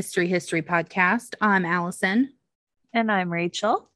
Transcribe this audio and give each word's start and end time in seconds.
Mystery 0.00 0.28
History 0.28 0.62
Podcast. 0.62 1.34
I'm 1.42 1.66
Allison. 1.66 2.32
And 2.94 3.12
I'm 3.12 3.30
Rachel. 3.30 3.90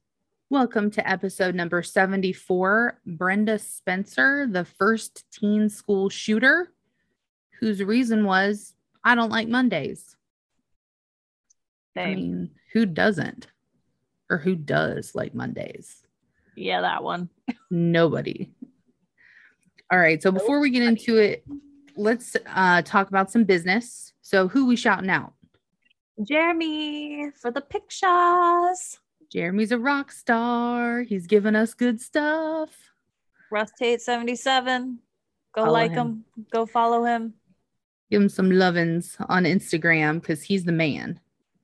Welcome 0.51 0.91
to 0.91 1.09
episode 1.09 1.55
number 1.55 1.81
74 1.81 2.99
Brenda 3.07 3.57
Spencer, 3.57 4.45
the 4.47 4.65
first 4.65 5.25
teen 5.31 5.67
school 5.67 6.09
shooter, 6.09 6.71
whose 7.59 7.81
reason 7.81 8.23
was 8.23 8.75
I 9.03 9.15
don't 9.15 9.31
like 9.31 9.47
Mondays. 9.47 10.15
Same. 11.97 12.07
I 12.07 12.15
mean, 12.15 12.51
who 12.73 12.85
doesn't? 12.85 13.47
Or 14.29 14.37
who 14.37 14.53
does 14.53 15.15
like 15.15 15.33
Mondays? 15.33 16.03
yeah, 16.55 16.81
that 16.81 17.03
one. 17.03 17.29
Nobody. 17.71 18.51
All 19.91 19.97
right. 19.97 20.21
So 20.21 20.31
before 20.31 20.59
we 20.59 20.69
get 20.69 20.83
into 20.83 21.17
it, 21.17 21.43
let's 21.97 22.37
uh, 22.45 22.83
talk 22.83 23.09
about 23.09 23.31
some 23.31 23.43
business. 23.43 24.13
So 24.21 24.47
who 24.47 24.67
we 24.67 24.75
shouting 24.75 25.09
out? 25.09 25.33
Jeremy 26.23 27.31
for 27.41 27.51
the 27.51 27.61
pictures. 27.61 28.99
Jeremy's 29.31 29.71
a 29.71 29.79
rock 29.79 30.11
star. 30.11 31.01
He's 31.01 31.27
giving 31.27 31.55
us 31.55 31.73
good 31.73 31.99
stuff. 31.99 32.69
Russ 33.51 33.71
Tate 33.77 34.01
77. 34.01 34.99
Go 35.53 35.61
Follow 35.61 35.73
like 35.73 35.91
him. 35.91 35.97
him. 35.97 36.45
Go 36.51 36.65
follow 36.65 37.03
him. 37.03 37.33
Give 38.09 38.21
him 38.21 38.29
some 38.29 38.49
lovins 38.49 39.15
on 39.29 39.43
Instagram 39.43 40.21
because 40.21 40.43
he's 40.43 40.63
the 40.63 40.71
man. 40.71 41.19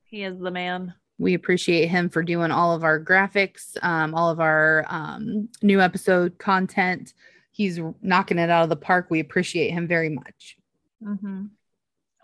He 0.06 0.24
is 0.24 0.40
the 0.40 0.52
man. 0.52 0.94
We 1.18 1.36
appreciate 1.36 1.88
him 1.88 2.10
for 2.10 2.24
doing 2.24 2.52
all 2.52 2.74
of 2.74 2.84
our 2.84 3.00
graphics, 3.00 3.82
um, 3.84 4.16
all 4.16 4.30
of 4.30 4.40
our 4.40 4.86
um, 4.90 5.50
new 5.62 5.80
episode 5.80 6.38
content. 6.40 7.14
He's 7.52 7.80
knocking 8.02 8.40
it 8.40 8.50
out 8.50 8.64
of 8.64 8.70
the 8.70 8.76
park. 8.76 9.08
We 9.10 9.20
appreciate 9.20 9.72
him 9.72 9.88
very 9.88 10.10
much. 10.10 10.58
Mm-hmm. 11.04 11.46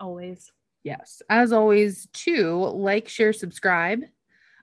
Always. 0.00 0.50
Yes. 0.84 1.22
As 1.28 1.52
always, 1.52 2.08
too, 2.12 2.64
like, 2.74 3.08
share, 3.08 3.32
subscribe. 3.32 4.02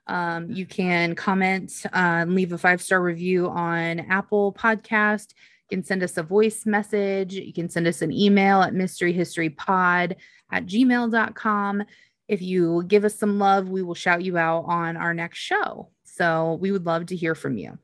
Um, 0.06 0.50
you 0.50 0.66
can 0.66 1.14
comment, 1.14 1.72
uh, 1.92 2.24
leave 2.28 2.52
a 2.52 2.58
five 2.58 2.80
star 2.80 3.02
review 3.02 3.48
on 3.48 4.00
Apple 4.00 4.52
Podcast. 4.52 5.34
You 5.68 5.78
can 5.78 5.84
send 5.84 6.02
us 6.02 6.16
a 6.16 6.22
voice 6.22 6.64
message. 6.64 7.34
You 7.34 7.52
can 7.52 7.68
send 7.68 7.86
us 7.86 8.02
an 8.02 8.12
email 8.12 8.62
at 8.62 8.72
mysteryhistorypod 8.72 10.16
at 10.52 10.66
gmail.com. 10.66 11.82
If 12.28 12.42
you 12.42 12.84
give 12.86 13.04
us 13.04 13.16
some 13.16 13.38
love, 13.38 13.68
we 13.68 13.82
will 13.82 13.94
shout 13.94 14.22
you 14.22 14.38
out 14.38 14.64
on 14.66 14.96
our 14.96 15.14
next 15.14 15.38
show. 15.38 15.90
So 16.04 16.58
we 16.60 16.72
would 16.72 16.86
love 16.86 17.06
to 17.06 17.16
hear 17.16 17.34
from 17.34 17.58
you. 17.58 17.78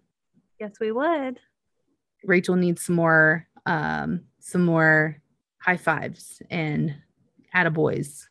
Yes, 0.60 0.74
we 0.80 0.92
would. 0.92 1.38
Rachel 2.24 2.56
needs 2.56 2.84
some 2.84 2.96
more, 2.96 3.48
um, 3.66 4.22
some 4.38 4.64
more 4.64 5.20
high 5.58 5.76
fives 5.76 6.40
and 6.50 6.94
attaboys. 7.54 8.26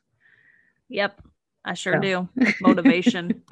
Yep. 0.89 1.21
I 1.63 1.73
sure 1.75 1.95
So. 1.95 2.01
do. 2.01 2.29
Motivation. 2.61 3.43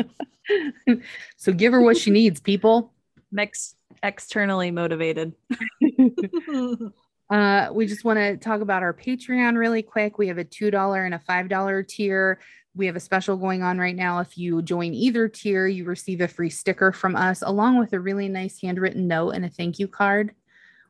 so 1.38 1.54
give 1.54 1.74
her 1.74 1.82
what 1.82 1.98
she 1.98 2.10
needs, 2.12 2.40
people. 2.40 2.92
Mix 3.32 3.76
externally 4.04 4.72
motivated. 4.72 5.34
Uh, 7.32 7.70
we 7.72 7.86
just 7.86 8.04
want 8.04 8.18
to 8.18 8.38
talk 8.38 8.60
about 8.62 8.82
our 8.82 8.92
Patreon 8.92 9.56
really 9.56 9.84
quick. 9.84 10.18
We 10.18 10.30
have 10.30 10.40
a 10.40 10.44
$2 10.44 11.06
and 11.06 11.14
a 11.14 11.20
$5 11.20 11.88
tier. 11.88 12.40
We 12.76 12.88
have 12.88 12.96
a 12.96 13.00
special 13.00 13.38
going 13.38 13.62
on 13.62 13.78
right 13.78 13.96
now. 13.96 14.18
If 14.18 14.36
you 14.36 14.64
join 14.64 14.96
either 14.96 15.28
tier, 15.28 15.68
you 15.68 15.86
receive 15.86 16.22
a 16.22 16.28
free 16.28 16.50
sticker 16.50 16.92
from 16.92 17.16
us, 17.16 17.44
along 17.44 17.78
with 17.78 17.94
a 17.94 18.00
really 18.00 18.30
nice 18.30 18.60
handwritten 18.60 19.08
note 19.08 19.32
and 19.36 19.46
a 19.46 19.50
thank 19.50 19.78
you 19.78 19.88
card, 19.88 20.34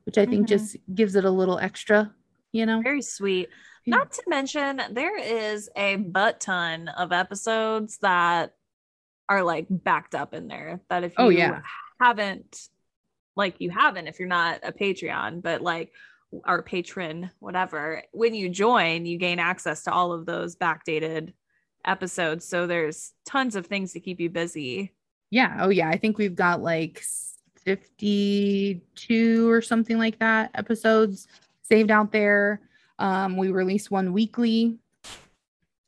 which 0.06 0.18
I 0.18 0.26
think 0.26 0.46
Mhm. 0.46 0.50
just 0.50 0.78
gives 0.96 1.16
it 1.18 1.26
a 1.26 1.30
little 1.30 1.60
extra, 1.60 2.14
you 2.54 2.66
know? 2.66 2.82
Very 2.82 3.02
sweet. 3.02 3.50
Yeah. 3.90 3.98
Not 3.98 4.12
to 4.14 4.24
mention, 4.28 4.82
there 4.92 5.18
is 5.18 5.70
a 5.76 5.96
butt 5.98 6.40
ton 6.40 6.88
of 6.88 7.12
episodes 7.12 7.98
that 8.00 8.56
are 9.28 9.44
like 9.44 9.68
backed 9.70 10.16
up 10.16 10.34
in 10.34 10.48
there. 10.48 10.82
That 10.90 11.04
if 11.04 11.14
oh, 11.18 11.30
you 11.30 11.38
Oh, 11.38 11.42
yeah. 11.42 11.62
haven't, 12.00 12.68
like, 13.36 13.60
you 13.60 13.70
haven't 13.70 14.08
if 14.08 14.20
you're 14.20 14.28
not 14.28 14.60
a 14.64 14.72
Patreon, 14.72 15.42
but 15.42 15.62
like, 15.62 15.92
our 16.44 16.62
patron, 16.62 17.32
whatever, 17.40 18.04
when 18.12 18.36
you 18.36 18.50
join, 18.50 19.08
you 19.08 19.18
gain 19.18 19.40
access 19.40 19.84
to 19.84 19.92
all 19.92 20.12
of 20.12 20.28
those 20.28 20.56
backdated 20.56 21.34
episodes. 21.86 22.46
So 22.48 22.68
there's 22.68 23.14
tons 23.26 23.56
of 23.56 23.66
things 23.66 23.94
to 23.94 24.00
keep 24.00 24.20
you 24.20 24.30
busy. 24.30 24.94
Yeah. 25.32 25.58
Oh, 25.62 25.70
yeah. 25.70 25.90
I 25.90 25.98
think 25.98 26.20
we've 26.20 26.36
got 26.36 26.62
like 26.62 27.04
52 27.66 29.50
or 29.50 29.62
something 29.62 29.98
like 29.98 30.20
that 30.20 30.52
episodes 30.54 31.28
saved 31.64 31.90
out 31.90 32.12
there. 32.12 32.62
Um, 33.00 33.38
we 33.38 33.50
release 33.50 33.90
one 33.90 34.14
weekly. 34.14 34.78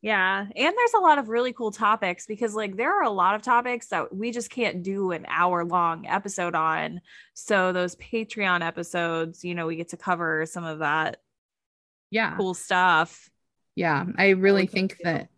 Yeah. 0.00 0.40
And 0.40 0.74
there's 0.76 0.94
a 0.94 0.98
lot 0.98 1.18
of 1.18 1.28
really 1.28 1.52
cool 1.52 1.70
topics 1.70 2.26
because, 2.26 2.56
like, 2.56 2.76
there 2.76 2.98
are 2.98 3.04
a 3.04 3.10
lot 3.10 3.36
of 3.36 3.42
topics 3.42 3.86
that 3.88 4.12
we 4.12 4.32
just 4.32 4.50
can't 4.50 4.82
do 4.82 5.12
an 5.12 5.26
hour 5.28 5.64
long 5.64 6.06
episode 6.06 6.56
on. 6.56 7.00
So, 7.34 7.72
those 7.72 7.94
Patreon 7.94 8.66
episodes, 8.66 9.44
you 9.44 9.54
know, 9.54 9.68
we 9.68 9.76
get 9.76 9.90
to 9.90 9.96
cover 9.96 10.44
some 10.46 10.64
of 10.64 10.80
that 10.80 11.18
Yeah. 12.10 12.36
cool 12.36 12.54
stuff. 12.54 13.30
Yeah. 13.76 14.04
I 14.18 14.30
really 14.30 14.66
think 14.66 14.96
do. 14.98 15.04
that, 15.04 15.28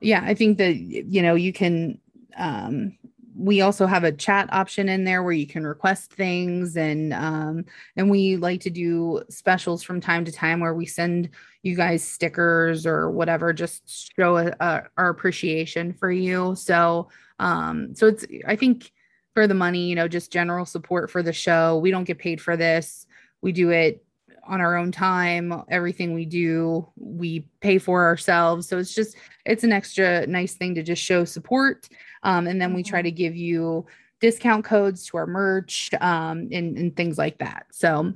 yeah, 0.00 0.22
I 0.24 0.34
think 0.34 0.58
that, 0.58 0.74
you 0.74 1.22
know, 1.22 1.36
you 1.36 1.52
can, 1.52 2.00
um, 2.36 2.96
we 3.36 3.60
also 3.60 3.86
have 3.86 4.04
a 4.04 4.12
chat 4.12 4.48
option 4.52 4.88
in 4.88 5.04
there 5.04 5.22
where 5.22 5.32
you 5.32 5.46
can 5.46 5.66
request 5.66 6.12
things 6.12 6.76
and 6.76 7.12
um 7.12 7.64
and 7.96 8.10
we 8.10 8.36
like 8.36 8.60
to 8.60 8.70
do 8.70 9.22
specials 9.28 9.82
from 9.82 10.00
time 10.00 10.24
to 10.24 10.32
time 10.32 10.60
where 10.60 10.74
we 10.74 10.86
send 10.86 11.30
you 11.62 11.76
guys 11.76 12.02
stickers 12.02 12.86
or 12.86 13.10
whatever 13.10 13.52
just 13.52 14.12
show 14.16 14.36
a, 14.38 14.54
a, 14.60 14.82
our 14.96 15.10
appreciation 15.10 15.92
for 15.92 16.10
you. 16.10 16.54
So 16.56 17.08
um 17.38 17.94
so 17.94 18.06
it's 18.06 18.26
i 18.46 18.54
think 18.54 18.92
for 19.34 19.46
the 19.46 19.54
money 19.54 19.88
you 19.88 19.94
know 19.94 20.08
just 20.08 20.32
general 20.32 20.66
support 20.66 21.10
for 21.10 21.22
the 21.22 21.32
show. 21.32 21.78
We 21.78 21.90
don't 21.90 22.04
get 22.04 22.18
paid 22.18 22.40
for 22.40 22.56
this. 22.56 23.06
We 23.40 23.52
do 23.52 23.70
it 23.70 24.04
on 24.46 24.60
our 24.60 24.76
own 24.76 24.90
time. 24.90 25.62
Everything 25.68 26.14
we 26.14 26.24
do 26.26 26.88
we 26.96 27.46
pay 27.60 27.78
for 27.78 28.04
ourselves. 28.04 28.68
So 28.68 28.78
it's 28.78 28.94
just 28.94 29.16
it's 29.46 29.64
an 29.64 29.72
extra 29.72 30.26
nice 30.26 30.54
thing 30.54 30.74
to 30.74 30.82
just 30.82 31.02
show 31.02 31.24
support 31.24 31.88
um, 32.22 32.46
and 32.46 32.60
then 32.60 32.74
we 32.74 32.82
try 32.82 33.00
Mhm. 33.00 33.04
to 33.04 33.10
give 33.12 33.36
you 33.36 33.86
discount 34.20 34.64
codes 34.64 35.06
to 35.06 35.16
our 35.16 35.26
merch 35.26 35.90
um, 36.00 36.48
and, 36.52 36.76
and 36.78 36.94
things 36.96 37.16
like 37.18 37.38
that 37.38 37.66
so 37.72 38.12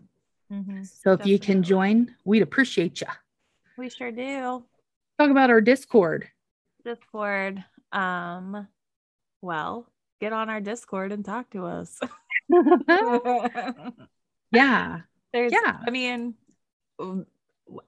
so 0.84 1.12
if 1.12 1.26
you 1.26 1.38
can 1.38 1.62
join 1.62 2.14
we'd 2.24 2.42
appreciate 2.42 3.00
you 3.00 3.06
We 3.78 3.88
sure 3.90 4.12
do. 4.12 4.62
talk 5.18 5.30
about 5.30 5.50
our 5.50 5.60
discord 5.60 6.28
Discord. 6.84 7.64
Um, 7.92 8.68
well, 9.40 9.86
get 10.20 10.34
on 10.34 10.50
our 10.50 10.60
Discord 10.60 11.12
and 11.12 11.24
talk 11.24 11.48
to 11.50 11.64
us. 11.64 11.98
yeah 14.52 15.00
There's, 15.32 15.50
Yeah. 15.52 15.78
I 15.86 15.90
mean, 15.90 16.34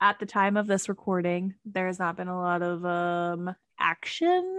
at 0.01 0.19
the 0.19 0.25
time 0.27 0.57
of 0.57 0.67
this 0.67 0.89
recording, 0.89 1.55
there 1.67 1.87
has 1.87 1.99
not 1.99 2.17
been 2.17 2.29
a 2.29 2.39
lot 2.39 2.63
of 2.63 2.85
um 2.87 3.55
action 3.79 4.57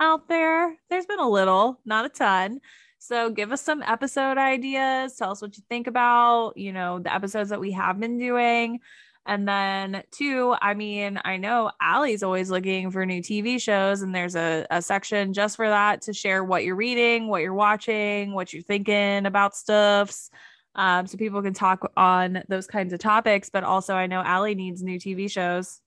out 0.00 0.28
there. 0.28 0.76
There's 0.90 1.06
been 1.06 1.20
a 1.20 1.28
little, 1.28 1.80
not 1.84 2.06
a 2.06 2.08
ton. 2.08 2.60
So 2.98 3.30
give 3.30 3.52
us 3.52 3.62
some 3.62 3.82
episode 3.82 4.38
ideas. 4.38 5.16
Tell 5.16 5.30
us 5.30 5.42
what 5.42 5.56
you 5.56 5.62
think 5.68 5.86
about, 5.86 6.56
you 6.56 6.72
know, 6.72 6.98
the 6.98 7.14
episodes 7.14 7.50
that 7.50 7.60
we 7.60 7.72
have 7.72 8.00
been 8.00 8.18
doing. 8.18 8.80
And 9.26 9.46
then 9.46 10.02
two, 10.12 10.54
I 10.60 10.74
mean, 10.74 11.20
I 11.24 11.36
know 11.36 11.70
Allie's 11.80 12.22
always 12.22 12.50
looking 12.50 12.90
for 12.90 13.04
new 13.04 13.20
TV 13.20 13.60
shows, 13.60 14.02
and 14.02 14.14
there's 14.14 14.36
a, 14.36 14.66
a 14.70 14.80
section 14.80 15.32
just 15.32 15.56
for 15.56 15.68
that 15.68 16.02
to 16.02 16.12
share 16.12 16.44
what 16.44 16.64
you're 16.64 16.76
reading, 16.76 17.28
what 17.28 17.42
you're 17.42 17.52
watching, 17.52 18.32
what 18.34 18.52
you're 18.52 18.62
thinking 18.62 19.26
about 19.26 19.56
stuffs 19.56 20.30
um, 20.76 21.08
so 21.08 21.16
people 21.16 21.42
can 21.42 21.54
talk 21.54 21.90
on 21.96 22.44
those 22.48 22.68
kinds 22.68 22.92
of 22.92 23.00
topics. 23.00 23.50
But 23.50 23.64
also, 23.64 23.94
I 23.94 24.06
know 24.06 24.22
Allie 24.22 24.54
needs 24.54 24.82
new 24.82 24.98
TV 24.98 25.28
shows. 25.28 25.80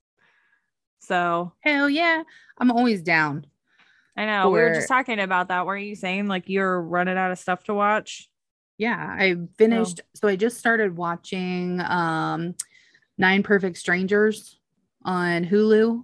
So 1.00 1.52
hell 1.60 1.88
yeah 1.88 2.22
i'm 2.58 2.70
always 2.70 3.02
down 3.02 3.46
I 4.20 4.26
know 4.26 4.50
we 4.50 4.60
were 4.60 4.74
just 4.74 4.88
talking 4.88 5.18
about 5.20 5.48
that. 5.48 5.66
Weren't 5.66 5.86
you 5.86 5.94
saying 5.94 6.26
like 6.28 6.48
you're 6.48 6.80
running 6.80 7.16
out 7.16 7.30
of 7.32 7.38
stuff 7.38 7.64
to 7.64 7.74
watch? 7.74 8.28
yeah 8.78 9.14
i 9.18 9.36
finished 9.58 10.00
so 10.14 10.26
i 10.26 10.34
just 10.36 10.56
started 10.56 10.96
watching 10.96 11.80
um 11.82 12.54
nine 13.18 13.42
perfect 13.42 13.76
strangers 13.76 14.58
on 15.04 15.44
hulu 15.44 16.02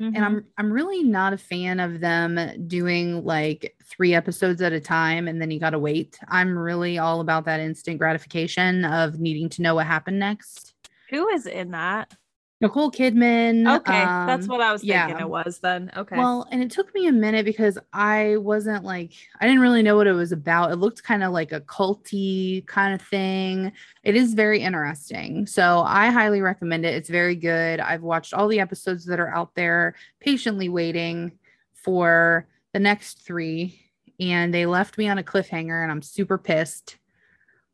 Mm-hmm. 0.00 0.16
and 0.16 0.24
I'm 0.24 0.44
I'm 0.58 0.72
really 0.72 1.04
not 1.04 1.32
a 1.34 1.38
fan 1.38 1.78
of 1.78 2.00
them 2.00 2.66
doing 2.66 3.24
like 3.24 3.76
three 3.84 4.12
episodes 4.12 4.60
at 4.60 4.72
a 4.72 4.80
time 4.80 5.28
and 5.28 5.40
then 5.40 5.52
you 5.52 5.60
got 5.60 5.70
to 5.70 5.78
wait. 5.78 6.18
I'm 6.26 6.58
really 6.58 6.98
all 6.98 7.20
about 7.20 7.44
that 7.44 7.60
instant 7.60 7.98
gratification 7.98 8.84
of 8.84 9.20
needing 9.20 9.48
to 9.50 9.62
know 9.62 9.76
what 9.76 9.86
happened 9.86 10.18
next. 10.18 10.74
who 11.10 11.28
is 11.28 11.46
in 11.46 11.70
that? 11.70 12.12
Nicole 12.60 12.90
Kidman. 12.90 13.76
Okay, 13.76 13.92
that's 13.92 14.44
um, 14.44 14.48
what 14.48 14.60
I 14.60 14.72
was 14.72 14.80
thinking 14.80 15.16
yeah. 15.16 15.20
it 15.20 15.28
was 15.28 15.58
then. 15.58 15.90
Okay. 15.96 16.16
Well, 16.16 16.46
and 16.50 16.62
it 16.62 16.70
took 16.70 16.94
me 16.94 17.08
a 17.08 17.12
minute 17.12 17.44
because 17.44 17.78
I 17.92 18.36
wasn't 18.36 18.84
like 18.84 19.12
I 19.40 19.46
didn't 19.46 19.60
really 19.60 19.82
know 19.82 19.96
what 19.96 20.06
it 20.06 20.12
was 20.12 20.32
about. 20.32 20.70
It 20.70 20.76
looked 20.76 21.02
kind 21.02 21.22
of 21.22 21.32
like 21.32 21.52
a 21.52 21.60
culty 21.60 22.64
kind 22.66 22.94
of 22.94 23.06
thing. 23.06 23.72
It 24.02 24.16
is 24.16 24.34
very 24.34 24.60
interesting. 24.60 25.46
So 25.46 25.82
I 25.86 26.10
highly 26.10 26.40
recommend 26.40 26.86
it. 26.86 26.94
It's 26.94 27.10
very 27.10 27.36
good. 27.36 27.80
I've 27.80 28.02
watched 28.02 28.32
all 28.32 28.48
the 28.48 28.60
episodes 28.60 29.04
that 29.06 29.20
are 29.20 29.34
out 29.34 29.54
there, 29.54 29.94
patiently 30.20 30.68
waiting 30.68 31.32
for 31.74 32.46
the 32.72 32.80
next 32.80 33.26
3 33.26 33.78
and 34.20 34.54
they 34.54 34.66
left 34.66 34.96
me 34.98 35.08
on 35.08 35.18
a 35.18 35.22
cliffhanger 35.22 35.82
and 35.82 35.90
I'm 35.90 36.02
super 36.02 36.38
pissed. 36.38 36.96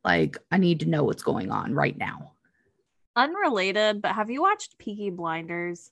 Like 0.05 0.38
I 0.50 0.59
need 0.59 0.81
to 0.81 0.88
know 0.88 1.05
what's 1.05 1.23
going 1.23 1.50
on 1.50 1.75
right 1.75 1.97
now. 1.97 2.33
Unrelated, 3.17 4.03
but 4.03 4.12
have 4.12 4.31
you 4.31 4.43
watched 4.43 4.79
Peaky 4.79 5.11
Blinders? 5.11 5.91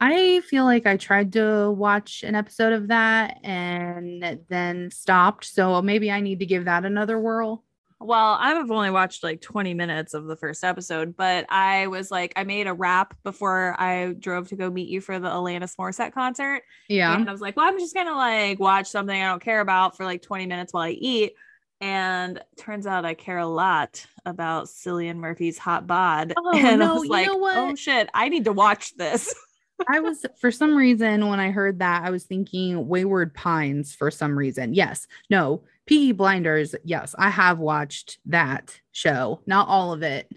I 0.00 0.40
feel 0.40 0.64
like 0.64 0.86
I 0.86 0.96
tried 0.96 1.32
to 1.32 1.70
watch 1.72 2.22
an 2.22 2.34
episode 2.34 2.72
of 2.72 2.88
that 2.88 3.38
and 3.42 4.40
then 4.48 4.90
stopped. 4.90 5.44
So 5.44 5.82
maybe 5.82 6.10
I 6.10 6.20
need 6.20 6.38
to 6.38 6.46
give 6.46 6.66
that 6.66 6.84
another 6.84 7.18
whirl. 7.18 7.64
Well, 8.00 8.36
I've 8.38 8.70
only 8.70 8.90
watched 8.90 9.24
like 9.24 9.40
20 9.40 9.74
minutes 9.74 10.14
of 10.14 10.26
the 10.26 10.36
first 10.36 10.62
episode, 10.62 11.16
but 11.16 11.46
I 11.48 11.88
was 11.88 12.12
like, 12.12 12.32
I 12.36 12.44
made 12.44 12.68
a 12.68 12.72
wrap 12.72 13.16
before 13.24 13.74
I 13.76 14.14
drove 14.16 14.48
to 14.50 14.56
go 14.56 14.70
meet 14.70 14.88
you 14.88 15.00
for 15.00 15.18
the 15.18 15.28
Alanis 15.28 15.74
Morissette 15.76 16.12
concert. 16.12 16.62
Yeah. 16.88 17.16
And 17.16 17.28
I 17.28 17.32
was 17.32 17.40
like, 17.40 17.56
well, 17.56 17.66
I'm 17.66 17.78
just 17.80 17.96
gonna 17.96 18.14
like 18.14 18.60
watch 18.60 18.86
something 18.86 19.20
I 19.20 19.26
don't 19.26 19.42
care 19.42 19.60
about 19.60 19.96
for 19.96 20.04
like 20.04 20.22
20 20.22 20.46
minutes 20.46 20.72
while 20.72 20.84
I 20.84 20.90
eat. 20.90 21.32
And 21.80 22.42
turns 22.56 22.86
out 22.86 23.04
I 23.04 23.14
care 23.14 23.38
a 23.38 23.46
lot 23.46 24.04
about 24.24 24.66
Cillian 24.66 25.16
Murphy's 25.16 25.58
hot 25.58 25.86
bod. 25.86 26.34
Oh, 26.38 26.56
and 26.56 26.66
I 26.82 26.86
no, 26.86 26.94
was 26.94 27.04
you 27.04 27.10
like, 27.10 27.26
know 27.26 27.36
what? 27.36 27.56
oh 27.56 27.74
shit, 27.74 28.08
I 28.14 28.28
need 28.28 28.44
to 28.44 28.52
watch 28.52 28.96
this. 28.96 29.34
I 29.88 30.00
was, 30.00 30.24
for 30.40 30.50
some 30.50 30.76
reason, 30.76 31.28
when 31.28 31.38
I 31.38 31.50
heard 31.50 31.78
that, 31.78 32.02
I 32.04 32.10
was 32.10 32.24
thinking 32.24 32.88
Wayward 32.88 33.32
Pines 33.34 33.94
for 33.94 34.10
some 34.10 34.36
reason. 34.36 34.74
Yes. 34.74 35.06
No. 35.30 35.62
Peaky 35.86 36.12
Blinders. 36.12 36.74
Yes. 36.84 37.14
I 37.16 37.30
have 37.30 37.58
watched 37.58 38.18
that 38.26 38.80
show. 38.92 39.40
Not 39.46 39.68
all 39.68 39.92
of 39.92 40.02
it. 40.02 40.30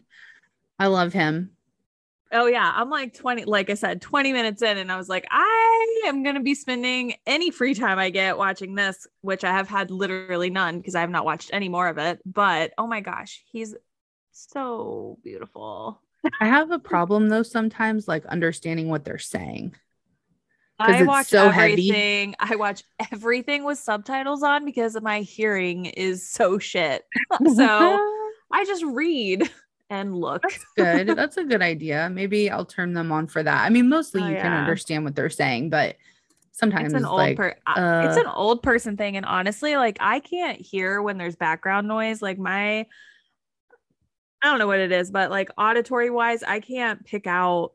I 0.77 0.87
love 0.87 1.11
him. 1.13 1.51
Oh 2.33 2.45
yeah, 2.45 2.72
I'm 2.75 2.89
like 2.89 3.13
20 3.13 3.45
like 3.45 3.69
I 3.69 3.74
said 3.74 4.01
20 4.01 4.33
minutes 4.33 4.62
in 4.62 4.78
and 4.78 4.92
I 4.92 4.98
was 4.98 5.10
like 5.10 5.25
I 5.30 6.04
am 6.06 6.24
going 6.24 6.36
to 6.36 6.42
be 6.42 6.56
spending 6.56 7.16
any 7.25 7.51
free 7.51 7.74
time 7.74 8.00
I 8.00 8.10
get 8.10 8.38
watching 8.38 8.75
this 8.75 9.07
which 9.22 9.44
I 9.44 9.51
have 9.51 9.68
had 9.68 9.92
literally 9.92 10.50
none 10.50 10.80
because 10.80 10.95
I 10.95 11.01
have 11.01 11.10
not 11.10 11.25
watched 11.25 11.50
any 11.54 11.69
more 11.69 11.88
of 11.88 11.98
it 11.98 12.19
but 12.25 12.74
oh 12.78 12.88
my 12.88 13.01
gosh, 13.01 13.44
he's 13.51 13.75
so 14.31 15.18
beautiful. 15.24 16.01
I 16.39 16.48
have 16.48 16.72
a 16.72 16.80
problem 16.80 17.30
though 17.30 17.44
sometimes, 17.44 18.07
like 18.07 18.25
understanding 18.25 18.89
what 18.89 19.04
they're 19.04 19.18
saying. 19.18 19.75
I 20.80 21.04
watch 21.04 21.28
so 21.28 21.50
heavy. 21.50 21.74
everything. 21.74 22.36
I 22.39 22.56
watch 22.56 22.83
everything 23.12 23.63
with 23.63 23.78
subtitles 23.78 24.42
on 24.42 24.66
because 24.66 25.00
my 25.01 25.22
hearing 25.22 25.86
is 25.86 26.28
so 26.28 26.57
shit. 26.57 27.06
so 27.56 28.00
I 28.51 28.66
just 28.66 28.83
read 28.83 29.50
and 29.91 30.15
look. 30.15 30.41
good. 30.75 31.07
That's 31.09 31.38
a 31.38 31.43
good 31.43 31.61
idea. 31.61 32.09
Maybe 32.11 32.49
I'll 32.49 32.65
turn 32.65 32.93
them 32.93 33.11
on 33.11 33.27
for 33.27 33.43
that. 33.43 33.63
I 33.65 33.69
mean, 33.69 33.89
mostly 33.89 34.23
Oh, 34.23 34.27
you 34.27 34.35
can 34.38 34.51
understand 34.53 35.03
what 35.03 35.15
they're 35.15 35.29
saying, 35.29 35.69
but 35.69 35.97
sometimes 36.53 36.93
it's 36.93 37.01
an 37.01 37.05
old 37.05 37.17
like, 37.17 37.38
per- 37.38 37.55
I- 37.67 38.05
it's 38.07 38.17
uh, 38.17 38.21
an 38.21 38.27
old 38.27 38.61
person 38.63 38.97
thing 38.97 39.15
and 39.17 39.25
honestly 39.25 39.77
like 39.77 39.97
i 40.01 40.19
can't 40.19 40.59
hear 40.59 41.01
when 41.01 41.17
there's 41.17 41.35
background 41.38 41.88
noise 41.88 42.21
like 42.21 42.38
my 42.38 42.79
i 42.81 42.85
don't 44.43 44.59
know 44.59 44.67
what 44.67 44.79
it 44.79 44.91
is 44.91 45.09
but 45.11 45.31
like 45.31 45.49
auditory 45.57 46.09
wise 46.09 46.44
i 46.44 46.59
can't 46.59 47.03
pick 47.05 47.25
out 47.25 47.71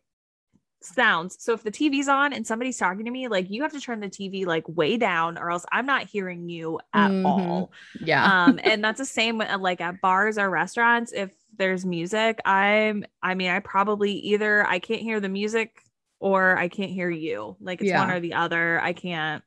sounds 0.82 1.36
so 1.42 1.54
if 1.54 1.62
the 1.64 1.70
tv's 1.70 2.06
on 2.06 2.34
and 2.34 2.46
somebody's 2.46 2.76
talking 2.76 3.06
to 3.06 3.10
me 3.10 3.28
like 3.28 3.50
you 3.50 3.62
have 3.62 3.72
to 3.72 3.80
turn 3.80 3.98
the 3.98 4.08
tv 4.08 4.44
like 4.46 4.68
way 4.68 4.98
down 4.98 5.38
or 5.38 5.50
else 5.50 5.64
i'm 5.72 5.86
not 5.86 6.02
hearing 6.04 6.48
you 6.48 6.78
at 6.92 7.10
Mhm. 7.10 7.24
all 7.24 7.72
yeah. 7.98 8.44
um 8.46 8.60
and 8.62 8.84
that's 8.84 8.98
the 8.98 9.06
same 9.06 9.38
with, 9.38 9.48
like 9.58 9.80
at 9.80 10.00
bars 10.02 10.36
or 10.38 10.48
restaurants 10.50 11.12
if 11.12 11.30
there's 11.58 11.84
music 11.84 12.40
i'm 12.44 13.04
i 13.22 13.34
mean 13.34 13.50
i 13.50 13.58
probably 13.60 14.12
either 14.12 14.66
i 14.66 14.78
can't 14.78 15.00
hear 15.00 15.20
the 15.20 15.28
music 15.28 15.82
or 16.18 16.56
i 16.56 16.68
can't 16.68 16.90
hear 16.90 17.10
you. 17.10 17.56
Like 17.60 17.82
it's 17.82 17.92
one 17.92 18.10
or 18.10 18.20
the 18.20 18.34
other. 18.34 18.80
I 18.80 18.92
can't 18.92 19.42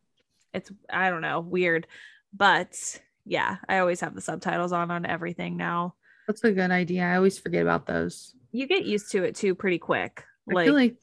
it's 0.53 0.71
i 0.89 1.09
don't 1.09 1.21
know 1.21 1.39
weird. 1.39 1.87
But 2.33 2.99
yeah 3.25 3.57
i 3.67 3.79
always 3.79 4.01
have 4.01 4.15
the 4.15 4.21
subtitles 4.21 4.71
on 4.71 4.91
on 4.91 5.05
everything 5.05 5.57
now. 5.57 5.95
That's 6.27 6.43
a 6.43 6.51
good 6.51 6.71
idea. 6.71 7.03
I 7.03 7.15
always 7.15 7.39
forget 7.39 7.63
about 7.63 7.87
those. 7.87 8.35
you 8.51 8.67
get 8.67 8.85
used 8.85 9.11
to 9.11 9.23
it 9.23 9.35
too 9.35 9.55
pretty 9.55 9.79
quick. 9.79 10.23
I 10.49 10.53
like, 10.53 10.65
feel 10.65 10.75
like 10.75 10.97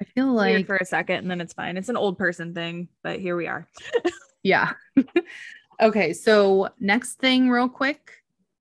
I 0.00 0.04
feel 0.04 0.32
like 0.32 0.66
for 0.66 0.76
a 0.76 0.84
second 0.84 1.16
and 1.16 1.30
then 1.30 1.40
it's 1.40 1.52
fine. 1.52 1.76
It's 1.76 1.88
an 1.88 1.96
old 1.96 2.18
person 2.18 2.54
thing 2.54 2.88
but 3.02 3.20
here 3.20 3.36
we 3.36 3.46
are. 3.46 3.66
Yeah. 4.46 4.74
okay, 5.82 6.12
so 6.12 6.68
next 6.78 7.14
thing 7.14 7.50
real 7.50 7.68
quick, 7.68 8.12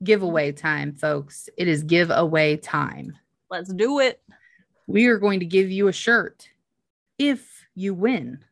giveaway 0.04 0.52
time, 0.52 0.94
folks. 0.94 1.50
It 1.58 1.68
is 1.68 1.84
giveaway 1.84 2.58
time. 2.58 3.18
let's 3.50 3.74
do 3.74 4.00
it 4.00 4.22
We 4.88 5.08
are 5.08 5.18
going 5.18 5.40
to 5.40 5.46
give 5.46 5.72
you 5.72 5.88
a 5.88 5.94
shirt 5.94 6.50
if 7.18 7.66
you 7.76 7.94
win. 7.94 8.44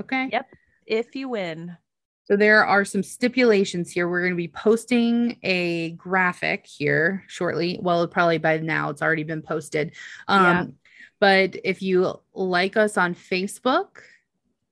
Okay? 0.00 0.28
Yep. 0.32 0.46
if 0.86 1.14
you 1.14 1.28
win 1.28 1.76
So 2.24 2.36
there 2.36 2.64
are 2.64 2.84
some 2.84 3.02
stipulations 3.02 3.90
here. 3.90 4.08
We're 4.08 4.20
going 4.20 4.32
to 4.32 4.36
be 4.36 4.48
posting 4.48 5.38
a 5.42 5.90
graphic 5.92 6.66
here 6.66 7.24
shortly. 7.26 7.78
Well, 7.82 8.06
probably 8.08 8.38
by 8.38 8.58
now 8.58 8.90
it's 8.90 9.02
already 9.02 9.24
been 9.24 9.42
posted. 9.42 9.92
Um, 10.28 10.44
Yeah. 10.44 10.66
But 11.20 11.56
if 11.62 11.82
you 11.82 12.20
like 12.34 12.76
us 12.76 12.96
on 12.96 13.14
Facebook 13.14 13.98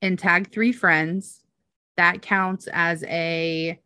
and 0.03 0.19
tag 0.19 0.51
three 0.51 0.73
friends, 0.73 1.45
that 1.97 2.23
counts 2.23 2.69
as 2.73 3.05
a 3.05 3.79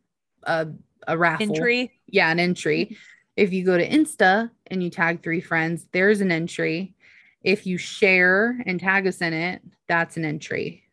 a, 0.45 0.69
a 1.09 1.17
raffle. 1.19 1.49
entry 1.55 1.93
Yeah, 2.07 2.31
an 2.31 2.39
entry. 2.41 2.87
Mm-hmm. 2.87 2.95
If 3.37 3.53
you 3.53 3.65
go 3.65 3.77
to 3.77 3.89
Insta 3.89 4.51
and 4.69 4.83
you 4.83 4.91
tag 4.91 5.23
three 5.23 5.41
friends, 5.41 5.87
there's 5.93 6.21
an 6.21 6.31
entry. 6.31 6.95
If 7.43 7.67
you 7.67 7.79
share 7.79 8.59
and 8.65 8.79
tag 8.79 9.07
us 9.07 9.21
in 9.21 9.33
it, 9.33 9.61
that's 9.89 10.17
an 10.17 10.25
entry. 10.25 10.85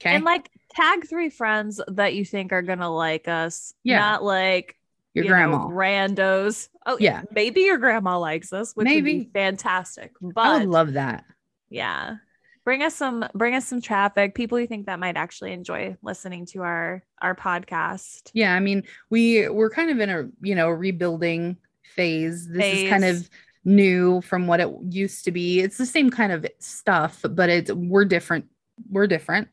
Okay. 0.00 0.14
And 0.14 0.24
like 0.24 0.50
tag 0.74 1.06
three 1.06 1.28
friends 1.30 1.80
that 1.88 2.14
you 2.14 2.24
think 2.24 2.52
are 2.52 2.62
gonna 2.62 2.90
like 2.92 3.28
us. 3.28 3.74
Yeah. 3.84 3.98
Not 3.98 4.24
like 4.24 4.76
Your 5.14 5.24
you 5.24 5.30
know, 5.30 5.36
grandma. 5.36 5.68
randos. 5.68 6.68
Oh 6.86 6.96
Yeah. 6.98 7.22
Maybe 7.32 7.60
your 7.62 7.76
grandma 7.78 8.18
likes 8.18 8.52
us, 8.52 8.74
which 8.74 8.88
would 8.88 9.04
be 9.04 9.28
fantastic. 9.32 10.12
I 10.36 10.58
would 10.60 10.68
love 10.68 10.94
that. 10.94 11.24
yeah. 11.68 12.16
Bring 12.64 12.82
us 12.82 12.94
some 12.94 13.26
bring 13.34 13.54
us 13.54 13.66
some 13.66 13.80
traffic. 13.80 14.34
People 14.34 14.60
you 14.60 14.66
think 14.66 14.86
that 14.86 14.98
might 14.98 15.16
actually 15.16 15.52
enjoy 15.52 15.96
listening 16.02 16.46
to 16.46 16.62
our 16.62 17.04
our 17.20 17.34
podcast. 17.34 18.30
Yeah, 18.34 18.54
I 18.54 18.60
mean, 18.60 18.84
we 19.08 19.48
we're 19.48 19.70
kind 19.70 19.90
of 19.90 19.98
in 20.00 20.10
a 20.10 20.28
you 20.40 20.54
know 20.54 20.68
rebuilding 20.68 21.56
phase. 21.94 22.48
This 22.48 22.80
is 22.80 22.90
kind 22.90 23.04
of 23.04 23.28
new 23.64 24.20
from 24.22 24.46
what 24.46 24.60
it 24.60 24.68
used 24.88 25.24
to 25.24 25.32
be. 25.32 25.60
It's 25.60 25.78
the 25.78 25.86
same 25.86 26.10
kind 26.10 26.32
of 26.32 26.46
stuff, 26.58 27.24
but 27.28 27.48
it's 27.48 27.72
we're 27.72 28.04
different. 28.04 28.46
We're 28.90 29.06
different. 29.06 29.48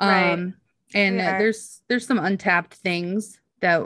Right. 0.00 0.32
Um 0.32 0.54
and 0.94 1.18
there's 1.18 1.80
there's 1.88 2.06
some 2.06 2.18
untapped 2.18 2.74
things 2.74 3.38
that 3.60 3.82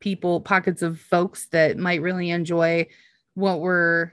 people 0.00 0.40
pockets 0.40 0.82
of 0.82 1.00
folks 1.00 1.46
that 1.48 1.78
might 1.78 2.02
really 2.02 2.30
enjoy 2.30 2.86
what 3.34 3.60
we're 3.60 4.12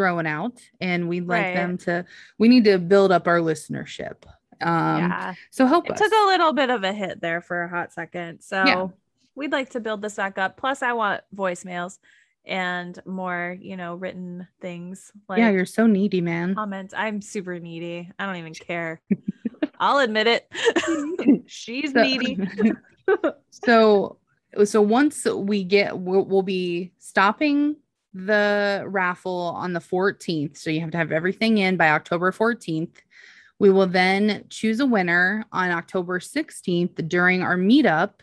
throwing 0.00 0.26
out 0.26 0.58
and 0.80 1.08
we'd 1.10 1.26
like 1.26 1.42
Right. 1.42 1.54
them 1.54 1.76
to 1.78 2.06
we 2.38 2.48
need 2.48 2.64
to 2.64 2.78
build 2.78 3.12
up 3.12 3.26
our 3.28 3.40
listenership. 3.40 4.24
Um 4.62 4.98
yeah. 4.98 5.34
so 5.50 5.66
help 5.66 5.84
It 5.86 5.92
us. 5.92 5.98
took 5.98 6.10
a 6.12 6.26
little 6.28 6.54
bit 6.54 6.70
of 6.70 6.84
a 6.84 6.92
hit 6.92 7.20
there 7.20 7.42
for 7.42 7.64
a 7.64 7.68
hot 7.68 7.92
second. 7.92 8.40
So 8.40 8.64
Yeah. 8.64 8.86
we'd 9.34 9.52
like 9.52 9.70
to 9.70 9.80
build 9.80 10.00
this 10.00 10.14
back 10.16 10.38
up. 10.38 10.56
Plus, 10.56 10.82
I 10.82 10.92
want 10.94 11.20
voicemails 11.34 11.98
and 12.46 12.98
more, 13.04 13.58
you 13.60 13.76
know, 13.76 13.94
written 13.96 14.48
things 14.62 15.12
like 15.28 15.38
yeah, 15.38 15.50
you're 15.50 15.66
so 15.66 15.86
needy, 15.86 16.22
man. 16.22 16.54
comments. 16.54 16.94
I'm 16.96 17.20
super 17.20 17.58
needy. 17.58 18.10
I 18.18 18.24
don't 18.24 18.36
even 18.36 18.54
care. 18.70 19.02
I'll 19.78 19.98
admit 19.98 20.26
it. 20.26 20.48
She's 21.46 21.92
So- 21.92 22.02
needy. 22.02 22.38
so 23.50 24.16
so 24.64 24.80
once 24.82 25.24
we 25.26 25.62
get 25.64 25.96
we'll, 25.98 26.24
we'll 26.24 26.42
be 26.42 26.92
stopping 26.98 27.76
the 28.12 28.82
raffle 28.88 29.52
on 29.56 29.72
the 29.72 29.80
14th 29.80 30.56
so 30.56 30.68
you 30.70 30.80
have 30.80 30.90
to 30.90 30.98
have 30.98 31.12
everything 31.12 31.58
in 31.58 31.76
by 31.76 31.90
october 31.90 32.32
14th 32.32 32.96
we 33.60 33.70
will 33.70 33.86
then 33.86 34.44
choose 34.50 34.80
a 34.80 34.86
winner 34.86 35.44
on 35.52 35.70
october 35.70 36.18
16th 36.18 37.08
during 37.08 37.42
our 37.42 37.56
meetup 37.56 38.14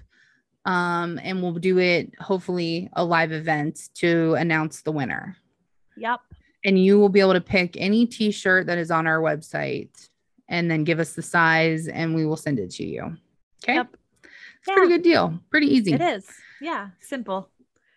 um, 0.65 1.17
and 1.23 1.41
we'll 1.41 1.53
do 1.53 1.77
it 1.79 2.11
hopefully 2.19 2.89
a 2.93 3.05
live 3.05 3.31
event 3.31 3.89
to 3.95 4.33
announce 4.35 4.81
the 4.81 4.91
winner 4.91 5.37
Yep. 5.95 6.19
and 6.65 6.77
you 6.83 6.99
will 6.99 7.09
be 7.09 7.21
able 7.21 7.33
to 7.33 7.41
pick 7.41 7.75
any 7.77 8.05
t-shirt 8.05 8.67
that 8.67 8.77
is 8.77 8.91
on 8.91 9.07
our 9.07 9.19
website 9.19 10.09
and 10.49 10.69
then 10.69 10.83
give 10.83 10.99
us 10.99 11.13
the 11.13 11.21
size 11.21 11.87
and 11.87 12.13
we 12.13 12.25
will 12.25 12.35
send 12.35 12.59
it 12.59 12.71
to 12.71 12.83
you 12.85 13.15
okay 13.63 13.75
Yep. 13.75 13.95
it's 14.25 14.67
a 14.67 14.73
pretty 14.73 14.89
good 14.89 15.01
deal 15.03 15.39
pretty 15.49 15.67
easy 15.67 15.93
It 15.93 16.01
is. 16.01 16.27
Yeah. 16.59 16.89
Simple. 16.99 17.49